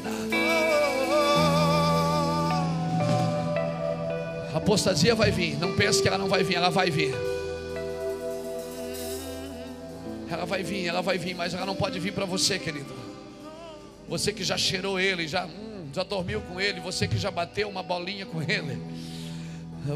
a 4.54 4.56
apostasia 4.58 5.12
vai 5.16 5.32
vir 5.32 5.58
não 5.58 5.74
pense 5.74 6.00
que 6.00 6.06
ela 6.06 6.16
não 6.16 6.28
vai 6.28 6.44
vir 6.44 6.54
ela 6.54 6.70
vai 6.70 6.88
vir. 6.88 7.12
Ela 10.30 10.44
vai 10.44 10.62
vir 10.62 10.86
ela 10.86 11.02
vai 11.02 11.18
vir 11.18 11.34
mas 11.34 11.52
ela 11.52 11.66
não 11.66 11.74
pode 11.74 11.98
vir 11.98 12.12
para 12.12 12.24
você 12.24 12.56
querido. 12.56 12.94
Você 14.08 14.32
que 14.32 14.44
já 14.44 14.56
cheirou 14.56 15.00
ele 15.00 15.26
já 15.26 15.46
hum, 15.46 15.88
já 15.92 16.04
dormiu 16.04 16.40
com 16.42 16.60
ele 16.60 16.78
você 16.78 17.08
que 17.08 17.18
já 17.18 17.32
bateu 17.32 17.68
uma 17.68 17.82
bolinha 17.82 18.24
com 18.24 18.40
ele 18.40 18.80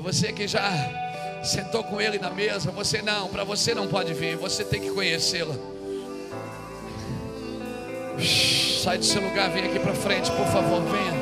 você 0.02 0.32
que 0.32 0.48
já 0.48 1.09
sentou 1.42 1.82
com 1.82 2.00
ele 2.00 2.18
na 2.18 2.30
mesa, 2.30 2.70
você 2.70 3.02
não, 3.02 3.28
para 3.28 3.44
você 3.44 3.74
não 3.74 3.86
pode 3.86 4.12
vir, 4.14 4.36
você 4.36 4.64
tem 4.64 4.80
que 4.80 4.90
conhecê-la. 4.90 5.54
Sai 8.82 8.98
do 8.98 9.04
seu 9.04 9.22
lugar, 9.22 9.50
vem 9.50 9.64
aqui 9.64 9.78
para 9.78 9.94
frente, 9.94 10.30
por 10.32 10.46
favor, 10.46 10.82
venha. 10.82 11.12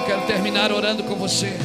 Eu 0.00 0.06
quero 0.06 0.26
terminar 0.26 0.72
orando 0.72 1.04
com 1.04 1.14
você. 1.14 1.56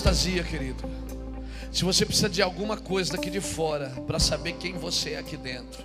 Apostasia, 0.00 0.42
querido. 0.42 0.82
Se 1.70 1.84
você 1.84 2.06
precisa 2.06 2.28
de 2.28 2.40
alguma 2.40 2.74
coisa 2.74 3.12
daqui 3.12 3.28
de 3.28 3.40
fora 3.40 3.90
para 4.06 4.18
saber 4.18 4.54
quem 4.54 4.72
você 4.72 5.10
é 5.10 5.18
aqui 5.18 5.36
dentro, 5.36 5.84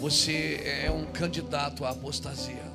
você 0.00 0.60
é 0.84 0.90
um 0.90 1.04
candidato 1.06 1.84
à 1.84 1.90
apostasia. 1.90 2.70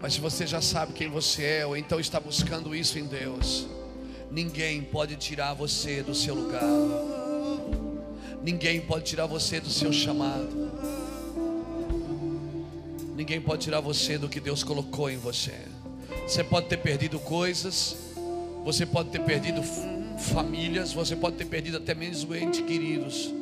Mas 0.00 0.14
se 0.14 0.20
você 0.20 0.44
já 0.44 0.60
sabe 0.60 0.92
quem 0.92 1.08
você 1.08 1.44
é, 1.44 1.66
ou 1.66 1.76
então 1.76 2.00
está 2.00 2.18
buscando 2.18 2.74
isso 2.74 2.98
em 2.98 3.04
Deus, 3.04 3.68
ninguém 4.28 4.82
pode 4.82 5.14
tirar 5.14 5.54
você 5.54 6.02
do 6.02 6.16
seu 6.16 6.34
lugar. 6.34 6.64
Ninguém 8.42 8.80
pode 8.80 9.04
tirar 9.04 9.26
você 9.26 9.60
do 9.60 9.70
seu 9.70 9.92
chamado. 9.92 10.72
Ninguém 13.14 13.40
pode 13.40 13.62
tirar 13.62 13.78
você 13.78 14.18
do 14.18 14.28
que 14.28 14.40
Deus 14.40 14.64
colocou 14.64 15.08
em 15.08 15.16
você. 15.16 15.54
Você 16.26 16.42
pode 16.42 16.66
ter 16.68 16.78
perdido 16.78 17.18
coisas, 17.18 17.96
você 18.64 18.86
pode 18.86 19.10
ter 19.10 19.20
perdido 19.20 19.62
famílias, 20.18 20.92
você 20.92 21.16
pode 21.16 21.36
ter 21.36 21.44
perdido 21.44 21.76
até 21.76 21.94
mesmo 21.94 22.34
entes 22.34 22.60
queridos. 22.64 23.32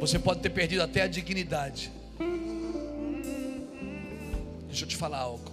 Você 0.00 0.18
pode 0.18 0.40
ter 0.40 0.50
perdido 0.50 0.82
até 0.82 1.02
a 1.02 1.06
dignidade. 1.06 1.90
Deixa 4.66 4.84
eu 4.84 4.88
te 4.88 4.96
falar 4.96 5.18
algo. 5.18 5.50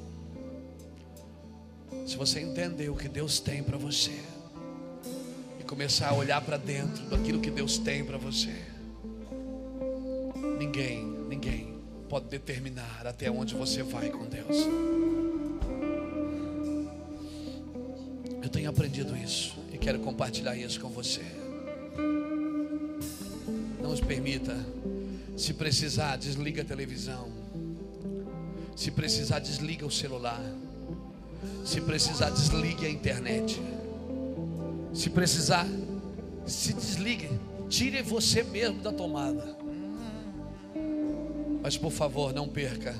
Se 2.05 2.17
você 2.17 2.41
entender 2.41 2.89
o 2.89 2.95
que 2.95 3.07
Deus 3.07 3.39
tem 3.39 3.63
para 3.63 3.77
você 3.77 4.11
e 5.59 5.63
começar 5.63 6.09
a 6.09 6.13
olhar 6.13 6.41
para 6.41 6.57
dentro 6.57 7.03
daquilo 7.05 7.39
que 7.39 7.49
Deus 7.49 7.77
tem 7.77 8.03
para 8.03 8.17
você, 8.17 8.53
ninguém, 10.59 11.05
ninguém 11.29 11.79
pode 12.09 12.25
determinar 12.25 13.07
até 13.07 13.31
onde 13.31 13.55
você 13.55 13.81
vai 13.81 14.09
com 14.09 14.25
Deus. 14.25 14.67
Eu 18.43 18.49
tenho 18.49 18.69
aprendido 18.69 19.15
isso 19.15 19.55
e 19.71 19.77
quero 19.77 19.99
compartilhar 19.99 20.53
isso 20.57 20.77
com 20.81 20.89
você. 20.89 21.23
Não 23.81 23.93
os 23.93 24.01
permita. 24.01 24.53
Se 25.37 25.53
precisar, 25.53 26.17
desliga 26.17 26.61
a 26.61 26.65
televisão. 26.65 27.29
Se 28.75 28.91
precisar, 28.91 29.39
desliga 29.39 29.85
o 29.85 29.91
celular. 29.91 30.41
Se 31.63 31.79
precisar, 31.79 32.31
desligue 32.31 32.85
a 32.85 32.89
internet. 32.89 33.61
Se 34.93 35.09
precisar, 35.09 35.65
se 36.45 36.73
desligue. 36.73 37.29
Tire 37.69 38.01
você 38.01 38.43
mesmo 38.43 38.81
da 38.81 38.91
tomada. 38.91 39.57
Mas 41.61 41.77
por 41.77 41.91
favor, 41.91 42.33
não 42.33 42.49
perca. 42.49 42.93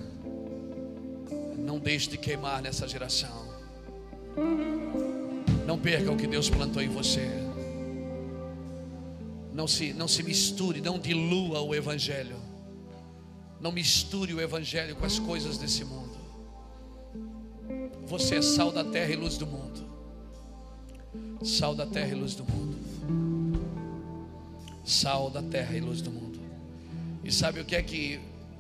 Não 1.58 1.80
deixe 1.80 2.10
de 2.10 2.18
queimar 2.18 2.62
nessa 2.62 2.88
geração. 2.88 3.44
Não 5.66 5.78
perca 5.78 6.12
o 6.12 6.18
que 6.18 6.28
Deus 6.28 6.50
plantou 6.50 6.82
em 6.82 6.90
você. 6.90 7.30
Não 9.54 9.68
se, 9.68 9.94
não 9.94 10.08
se 10.08 10.24
misture, 10.24 10.82
não 10.82 11.00
dilua 11.00 11.62
o 11.62 11.76
Evangelho. 11.76 12.38
Não 13.62 13.72
misture 13.72 14.34
o 14.34 14.42
Evangelho 14.42 14.96
com 14.96 15.06
as 15.06 15.20
coisas 15.20 15.58
desse 15.58 15.86
mundo. 15.86 16.18
Você 18.08 18.36
é 18.36 18.42
sal 18.42 18.72
da 18.72 18.84
terra 18.84 19.12
e 19.12 19.16
luz 19.16 19.38
do 19.38 19.48
mundo. 19.48 19.84
Sal 21.44 21.76
da 21.76 21.86
terra 21.86 22.10
e 22.10 22.16
luz 22.16 22.36
do 22.36 22.44
mundo. 22.44 22.78
Sal 24.84 25.30
da 25.30 25.42
terra 25.42 25.78
e 25.78 25.80
luz 25.80 26.02
do 26.02 26.12
mundo. 26.12 26.40
E 27.24 27.32
sabe 27.32 27.62
o 27.62 27.66
que 27.66 27.76
é 27.76 27.82
que 27.82 28.20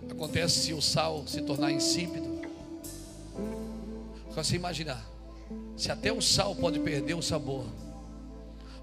acontece 0.09 0.59
se 0.59 0.73
o 0.73 0.81
sal 0.81 1.27
se 1.27 1.41
tornar 1.41 1.71
insípido? 1.71 2.41
Só 4.33 4.41
se 4.41 4.55
imaginar. 4.55 5.12
Se 5.75 5.91
até 5.91 6.11
o 6.11 6.21
sal 6.21 6.55
pode 6.55 6.79
perder 6.79 7.15
o 7.15 7.21
sabor, 7.21 7.65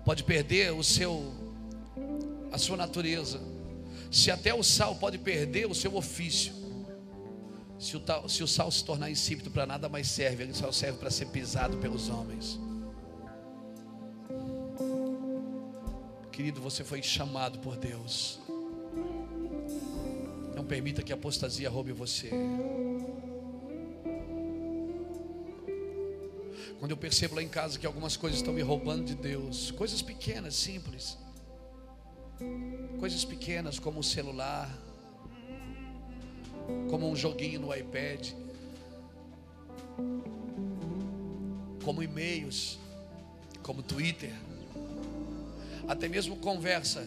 pode 0.05 0.25
perder 0.25 0.73
o 0.73 0.83
seu 0.83 1.33
a 2.53 2.59
sua 2.59 2.77
natureza. 2.77 3.41
Se 4.11 4.31
até 4.31 4.53
o 4.53 4.63
sal 4.63 4.97
pode 4.97 5.19
perder 5.19 5.67
o 5.67 5.75
seu 5.75 5.95
ofício. 5.95 6.53
Se 7.79 7.97
o, 7.97 8.01
tal, 8.01 8.29
se 8.29 8.43
o 8.43 8.47
sal 8.47 8.71
se 8.71 8.85
tornar 8.85 9.11
insípido 9.11 9.51
para 9.51 9.65
nada 9.65 9.89
mais 9.89 10.09
serve, 10.09 10.43
ele 10.43 10.53
só 10.53 10.71
serve 10.71 10.99
para 10.99 11.11
ser 11.11 11.27
pisado 11.27 11.79
pelos 11.79 12.11
homens. 12.11 12.59
Querido, 16.31 16.61
você 16.61 16.85
foi 16.85 17.03
chamado 17.03 17.59
por 17.61 17.77
Deus. 17.77 18.39
Não 20.55 20.65
permita 20.65 21.03
que 21.03 21.13
a 21.13 21.15
apostasia 21.15 21.71
roube 21.71 21.93
você. 21.93 22.31
Quando 26.81 26.93
eu 26.93 26.97
percebo 26.97 27.35
lá 27.35 27.43
em 27.43 27.49
casa 27.49 27.79
que 27.79 27.85
algumas 27.85 28.17
coisas 28.17 28.39
estão 28.39 28.55
me 28.55 28.63
roubando 28.63 29.05
de 29.05 29.15
Deus, 29.15 29.71
coisas 29.71 30.01
pequenas, 30.01 30.55
simples, 30.55 31.19
coisas 32.99 33.23
pequenas 33.23 33.79
como 33.79 34.01
o 34.01 34.03
celular, 34.03 34.67
como 36.89 37.07
um 37.07 37.15
joguinho 37.15 37.61
no 37.61 37.77
iPad, 37.77 38.29
como 41.85 42.03
e-mails, 42.03 42.79
como 43.63 43.83
Twitter, 43.83 44.33
até 45.87 46.09
mesmo 46.09 46.37
conversa 46.37 47.07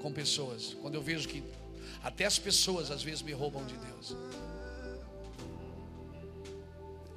com 0.00 0.12
pessoas. 0.12 0.76
Quando 0.80 0.94
eu 0.94 1.02
vejo 1.02 1.28
que 1.28 1.42
até 2.04 2.24
as 2.24 2.38
pessoas 2.38 2.92
às 2.92 3.02
vezes 3.02 3.20
me 3.20 3.32
roubam 3.32 3.66
de 3.66 3.76
Deus, 3.76 4.16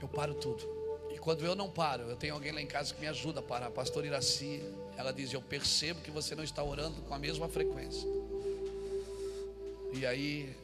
eu 0.01 0.07
paro 0.07 0.33
tudo. 0.33 0.78
Quando 1.21 1.45
eu 1.45 1.55
não 1.55 1.69
paro, 1.69 2.03
eu 2.03 2.15
tenho 2.15 2.33
alguém 2.33 2.51
lá 2.51 2.61
em 2.61 2.67
casa 2.67 2.93
que 2.93 3.01
me 3.01 3.07
ajuda 3.07 3.39
a 3.39 3.43
parar, 3.43 3.69
pastor 3.71 4.05
Iraci. 4.05 4.63
Ela 4.97 5.11
diz: 5.11 5.33
Eu 5.33 5.41
percebo 5.41 6.01
que 6.01 6.11
você 6.11 6.35
não 6.35 6.43
está 6.43 6.63
orando 6.63 7.01
com 7.01 7.13
a 7.13 7.19
mesma 7.19 7.47
frequência. 7.47 8.07
E 9.93 10.05
aí 10.05 10.55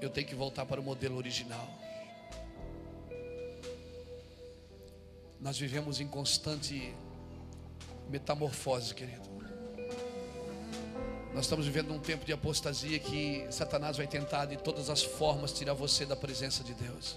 eu 0.00 0.10
tenho 0.10 0.26
que 0.26 0.34
voltar 0.34 0.64
para 0.66 0.80
o 0.80 0.84
modelo 0.84 1.16
original. 1.16 1.68
Nós 5.40 5.58
vivemos 5.58 6.00
em 6.00 6.06
constante 6.06 6.94
metamorfose, 8.08 8.94
querido. 8.94 9.28
Nós 11.34 11.44
estamos 11.44 11.66
vivendo 11.66 11.92
um 11.92 12.00
tempo 12.00 12.24
de 12.24 12.32
apostasia 12.32 12.98
que 12.98 13.46
Satanás 13.50 13.96
vai 13.96 14.06
tentar 14.06 14.46
de 14.46 14.56
todas 14.56 14.90
as 14.90 15.02
formas 15.02 15.52
tirar 15.52 15.74
você 15.74 16.04
da 16.04 16.16
presença 16.16 16.64
de 16.64 16.74
Deus. 16.74 17.16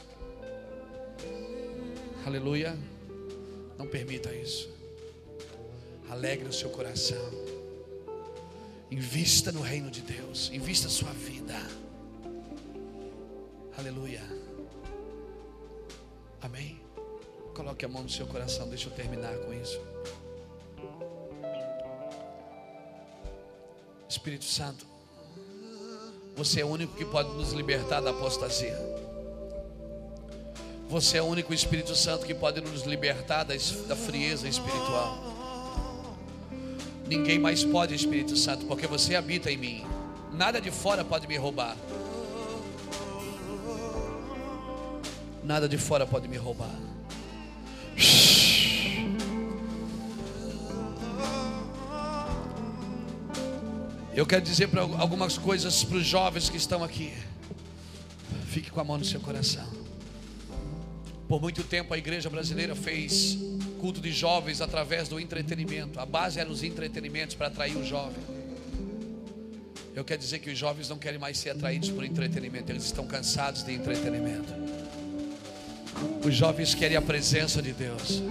Aleluia. 2.26 2.78
Não 3.78 3.88
permita 3.88 4.34
isso. 4.34 4.70
Alegre 6.10 6.48
o 6.48 6.54
seu 6.54 6.70
coração. 6.70 7.24
Invista 8.90 9.52
no 9.52 9.62
reino 9.62 9.90
de 9.90 10.02
Deus. 10.02 10.52
Invista 10.54 10.88
a 10.88 10.92
sua 10.92 11.12
vida. 11.12 11.56
Aleluia. 13.78 14.22
Amém. 16.42 16.80
Coloque 17.56 17.86
a 17.86 17.88
mão 17.88 18.04
no 18.04 18.10
seu 18.10 18.28
coração. 18.28 18.68
Deixa 18.70 18.90
eu 18.90 18.94
terminar 18.94 19.36
com 19.38 19.54
isso. 19.54 19.80
Espírito 24.10 24.46
Santo, 24.46 24.86
você 26.36 26.62
é 26.62 26.66
o 26.66 26.68
único 26.68 26.96
que 26.96 27.06
pode 27.06 27.30
nos 27.30 27.54
libertar 27.54 28.02
da 28.02 28.10
apostasia. 28.12 28.78
Você 30.92 31.20
é 31.20 31.22
o 31.22 31.26
único 31.26 31.54
Espírito 31.54 31.96
Santo 31.96 32.26
que 32.26 32.34
pode 32.34 32.60
nos 32.60 32.84
libertar 32.84 33.46
da 33.46 33.96
frieza 33.96 34.46
espiritual. 34.46 35.24
Ninguém 37.08 37.40
mais 37.40 37.64
pode, 37.64 37.96
Espírito 37.96 38.36
Santo, 38.36 38.66
porque 38.66 38.86
você 38.88 39.16
habita 39.16 39.50
em 39.50 39.56
mim. 39.56 39.86
Nada 40.34 40.60
de 40.60 40.70
fora 40.70 41.06
pode 41.06 41.30
me 41.30 41.38
roubar. 41.38 41.78
Nada 45.42 45.70
de 45.70 45.78
fora 45.78 46.06
pode 46.06 46.28
me 46.28 46.36
roubar. 46.36 46.76
Eu 54.14 54.26
quero 54.26 54.42
dizer 54.42 54.68
para 54.68 54.82
algumas 54.82 55.38
coisas 55.38 55.86
para 55.86 55.96
os 55.96 56.06
jovens 56.06 56.50
que 56.50 56.58
estão 56.58 56.84
aqui. 56.84 57.14
Fique 58.48 58.70
com 58.70 58.82
a 58.82 58.84
mão 58.84 58.98
no 58.98 59.06
seu 59.06 59.22
coração. 59.22 59.81
Por 61.32 61.40
muito 61.40 61.64
tempo 61.64 61.94
a 61.94 61.98
igreja 61.98 62.30
brasileira 62.30 62.76
fez 62.76 63.38
culto 63.80 64.02
de 64.02 64.12
jovens 64.12 64.60
através 64.60 65.08
do 65.08 65.18
entretenimento. 65.18 65.98
A 65.98 66.06
base 66.06 66.42
era 66.42 66.50
os 66.50 66.62
entretenimentos 66.62 67.36
para 67.36 67.48
atrair 67.48 67.78
o 67.78 67.86
jovem. 67.86 68.22
Eu 69.96 70.04
quero 70.04 70.20
dizer 70.20 70.40
que 70.40 70.50
os 70.50 70.58
jovens 70.58 70.90
não 70.90 70.98
querem 70.98 71.18
mais 71.18 71.38
ser 71.38 71.52
atraídos 71.52 71.90
por 71.90 72.04
entretenimento, 72.04 72.70
eles 72.70 72.84
estão 72.84 73.08
cansados 73.08 73.64
de 73.64 73.74
entretenimento. 73.74 74.54
Os 76.22 76.36
jovens 76.36 76.76
querem 76.76 76.98
a 76.98 77.02
presença 77.02 77.62
de 77.62 77.72
Deus. 77.72 78.22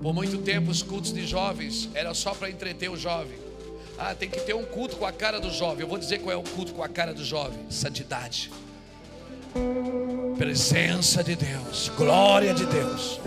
Por 0.00 0.14
muito 0.14 0.38
tempo 0.38 0.70
os 0.70 0.82
cultos 0.82 1.12
de 1.12 1.26
jovens 1.26 1.90
era 1.92 2.14
só 2.14 2.34
para 2.34 2.48
entreter 2.48 2.90
o 2.90 2.96
jovem. 2.96 3.36
Ah, 3.98 4.14
tem 4.14 4.30
que 4.30 4.40
ter 4.40 4.54
um 4.54 4.64
culto 4.64 4.96
com 4.96 5.04
a 5.04 5.12
cara 5.12 5.38
do 5.38 5.50
jovem. 5.50 5.82
Eu 5.82 5.88
vou 5.88 5.98
dizer 5.98 6.20
qual 6.20 6.32
é 6.32 6.36
o 6.36 6.42
culto 6.42 6.72
com 6.72 6.82
a 6.82 6.88
cara 6.88 7.12
do 7.12 7.22
jovem: 7.22 7.70
santidade. 7.70 8.50
Presença 10.36 11.22
de 11.22 11.36
Deus, 11.36 11.90
glória 11.96 12.52
de 12.52 12.66
Deus. 12.66 13.20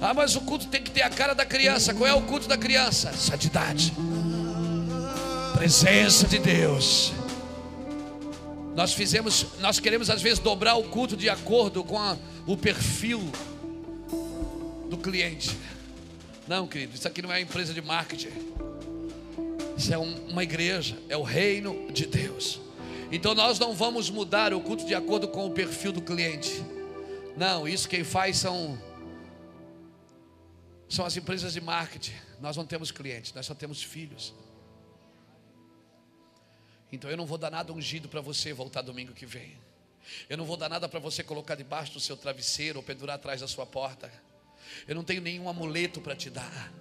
Ah, 0.00 0.14
mas 0.14 0.34
o 0.34 0.40
culto 0.40 0.66
tem 0.66 0.82
que 0.82 0.90
ter 0.90 1.02
a 1.02 1.10
cara 1.10 1.34
da 1.34 1.44
criança. 1.44 1.92
Qual 1.92 2.06
é 2.06 2.14
o 2.14 2.22
culto 2.22 2.48
da 2.48 2.56
criança? 2.56 3.12
Santidade. 3.12 3.92
Presença 5.54 6.26
de 6.26 6.38
Deus. 6.38 7.12
Nós 8.74 8.94
fizemos, 8.94 9.46
nós 9.60 9.78
queremos 9.78 10.08
às 10.08 10.22
vezes 10.22 10.38
dobrar 10.38 10.76
o 10.76 10.84
culto 10.84 11.16
de 11.16 11.28
acordo 11.28 11.84
com 11.84 11.98
a, 11.98 12.16
o 12.46 12.56
perfil 12.56 13.20
do 14.88 14.96
cliente. 14.96 15.56
Não, 16.48 16.66
querido, 16.66 16.94
isso 16.94 17.06
aqui 17.06 17.20
não 17.20 17.30
é 17.30 17.34
uma 17.34 17.40
empresa 17.40 17.74
de 17.74 17.82
marketing. 17.82 18.30
Isso 19.76 19.92
é 19.92 19.98
um, 19.98 20.28
uma 20.28 20.42
igreja, 20.42 20.96
é 21.08 21.16
o 21.16 21.22
reino 21.22 21.90
de 21.92 22.06
Deus. 22.06 22.60
Então 23.12 23.34
nós 23.34 23.58
não 23.58 23.74
vamos 23.74 24.08
mudar 24.08 24.54
o 24.54 24.60
culto 24.60 24.86
de 24.86 24.94
acordo 24.94 25.26
com 25.26 25.44
o 25.44 25.50
perfil 25.50 25.90
do 25.90 26.00
cliente. 26.00 26.64
Não, 27.36 27.66
isso 27.66 27.88
quem 27.88 28.04
faz 28.04 28.36
são 28.36 28.80
são 30.88 31.04
as 31.04 31.16
empresas 31.16 31.52
de 31.52 31.60
marketing. 31.60 32.14
Nós 32.40 32.56
não 32.56 32.64
temos 32.64 32.90
clientes, 32.90 33.32
nós 33.32 33.46
só 33.46 33.54
temos 33.54 33.82
filhos. 33.82 34.32
Então 36.92 37.10
eu 37.10 37.16
não 37.16 37.26
vou 37.26 37.38
dar 37.38 37.50
nada 37.50 37.72
ungido 37.72 38.08
para 38.08 38.20
você 38.20 38.52
voltar 38.52 38.82
domingo 38.82 39.12
que 39.12 39.26
vem. 39.26 39.58
Eu 40.28 40.36
não 40.36 40.44
vou 40.44 40.56
dar 40.56 40.68
nada 40.68 40.88
para 40.88 41.00
você 41.00 41.22
colocar 41.22 41.56
debaixo 41.56 41.92
do 41.92 42.00
seu 42.00 42.16
travesseiro 42.16 42.78
ou 42.78 42.82
pendurar 42.82 43.16
atrás 43.16 43.40
da 43.40 43.48
sua 43.48 43.66
porta. 43.66 44.10
Eu 44.86 44.94
não 44.94 45.02
tenho 45.02 45.20
nenhum 45.20 45.48
amuleto 45.48 46.00
para 46.00 46.14
te 46.14 46.30
dar. 46.30 46.72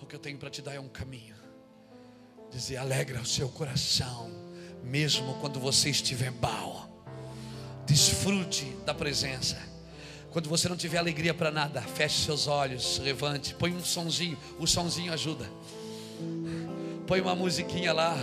O 0.00 0.06
que 0.06 0.14
eu 0.14 0.20
tenho 0.20 0.38
para 0.38 0.50
te 0.50 0.60
dar 0.60 0.74
é 0.74 0.80
um 0.80 0.88
caminho 0.88 1.37
dizer: 2.50 2.76
alegra 2.76 3.20
o 3.20 3.26
seu 3.26 3.48
coração, 3.48 4.30
mesmo 4.82 5.34
quando 5.40 5.58
você 5.60 5.90
estiver 5.90 6.30
mal. 6.32 6.88
Desfrute 7.86 8.64
da 8.84 8.92
presença. 8.92 9.56
Quando 10.30 10.48
você 10.48 10.68
não 10.68 10.76
tiver 10.76 10.98
alegria 10.98 11.32
para 11.32 11.50
nada, 11.50 11.80
feche 11.80 12.24
seus 12.24 12.46
olhos, 12.46 12.98
levante, 12.98 13.54
põe 13.54 13.72
um 13.72 13.82
sonzinho, 13.82 14.36
o 14.58 14.66
sonzinho 14.66 15.12
ajuda. 15.12 15.50
Põe 17.06 17.20
uma 17.20 17.34
musiquinha 17.34 17.92
lá. 17.92 18.16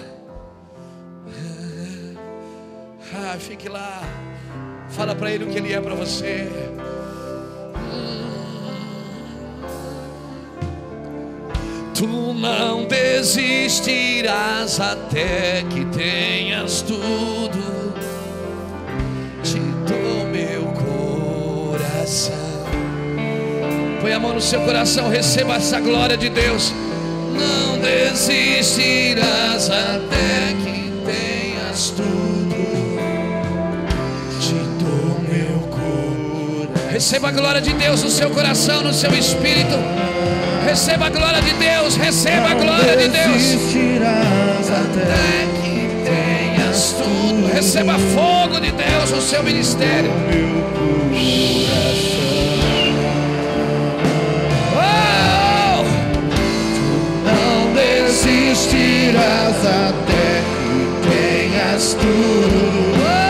Ah, 3.13 3.37
fique 3.39 3.67
lá. 3.67 4.01
Fala 4.89 5.15
para 5.15 5.31
ele 5.31 5.45
o 5.45 5.49
que 5.49 5.57
ele 5.57 5.73
é 5.73 5.81
para 5.81 5.95
você. 5.95 6.47
Tu 11.95 12.05
não 12.05 12.83
desistirás 12.83 14.81
até 14.81 15.63
que 15.69 15.85
tenhas 15.85 16.81
tudo. 16.81 17.93
Te 19.41 19.59
dou 19.87 20.25
meu 20.27 20.73
coração. 21.71 22.35
Põe 24.01 24.11
a 24.11 24.19
mão 24.19 24.33
no 24.33 24.41
seu 24.41 24.59
coração, 24.63 25.07
receba 25.09 25.55
essa 25.55 25.79
glória 25.79 26.17
de 26.17 26.27
Deus. 26.27 26.73
Não 27.31 27.79
desistirás 27.79 29.69
até 29.69 30.53
que 30.65 30.91
tenhas 31.05 31.91
tudo. 31.91 32.55
Te 34.41 34.53
dou 34.83 35.21
meu 35.21 35.59
coração. 35.69 36.91
Receba 36.91 37.29
a 37.29 37.31
glória 37.31 37.61
de 37.61 37.71
Deus 37.71 38.03
no 38.03 38.09
seu 38.09 38.29
coração, 38.31 38.83
no 38.83 38.93
seu 38.93 39.13
espírito. 39.13 39.77
Receba 40.75 41.05
a 41.05 41.09
glória 41.09 41.41
de 41.41 41.53
Deus, 41.53 41.95
receba 41.95 42.49
a 42.49 42.53
glória 42.53 42.97
de 42.97 43.07
Deus. 43.07 43.55
Até 44.69 45.47
que 45.61 45.87
tenhas 46.03 46.95
Receba 47.53 47.93
fogo 48.13 48.59
de 48.59 48.73
Deus 48.73 49.09
no 49.09 49.21
seu 49.21 49.41
ministério. 49.41 50.11
meu 50.29 50.65
Oh! 54.75 55.85
Não 57.23 57.73
desistirás 57.73 59.55
até 59.65 60.43
que 60.51 61.09
tenhas 61.09 61.93
tudo. 61.93 63.24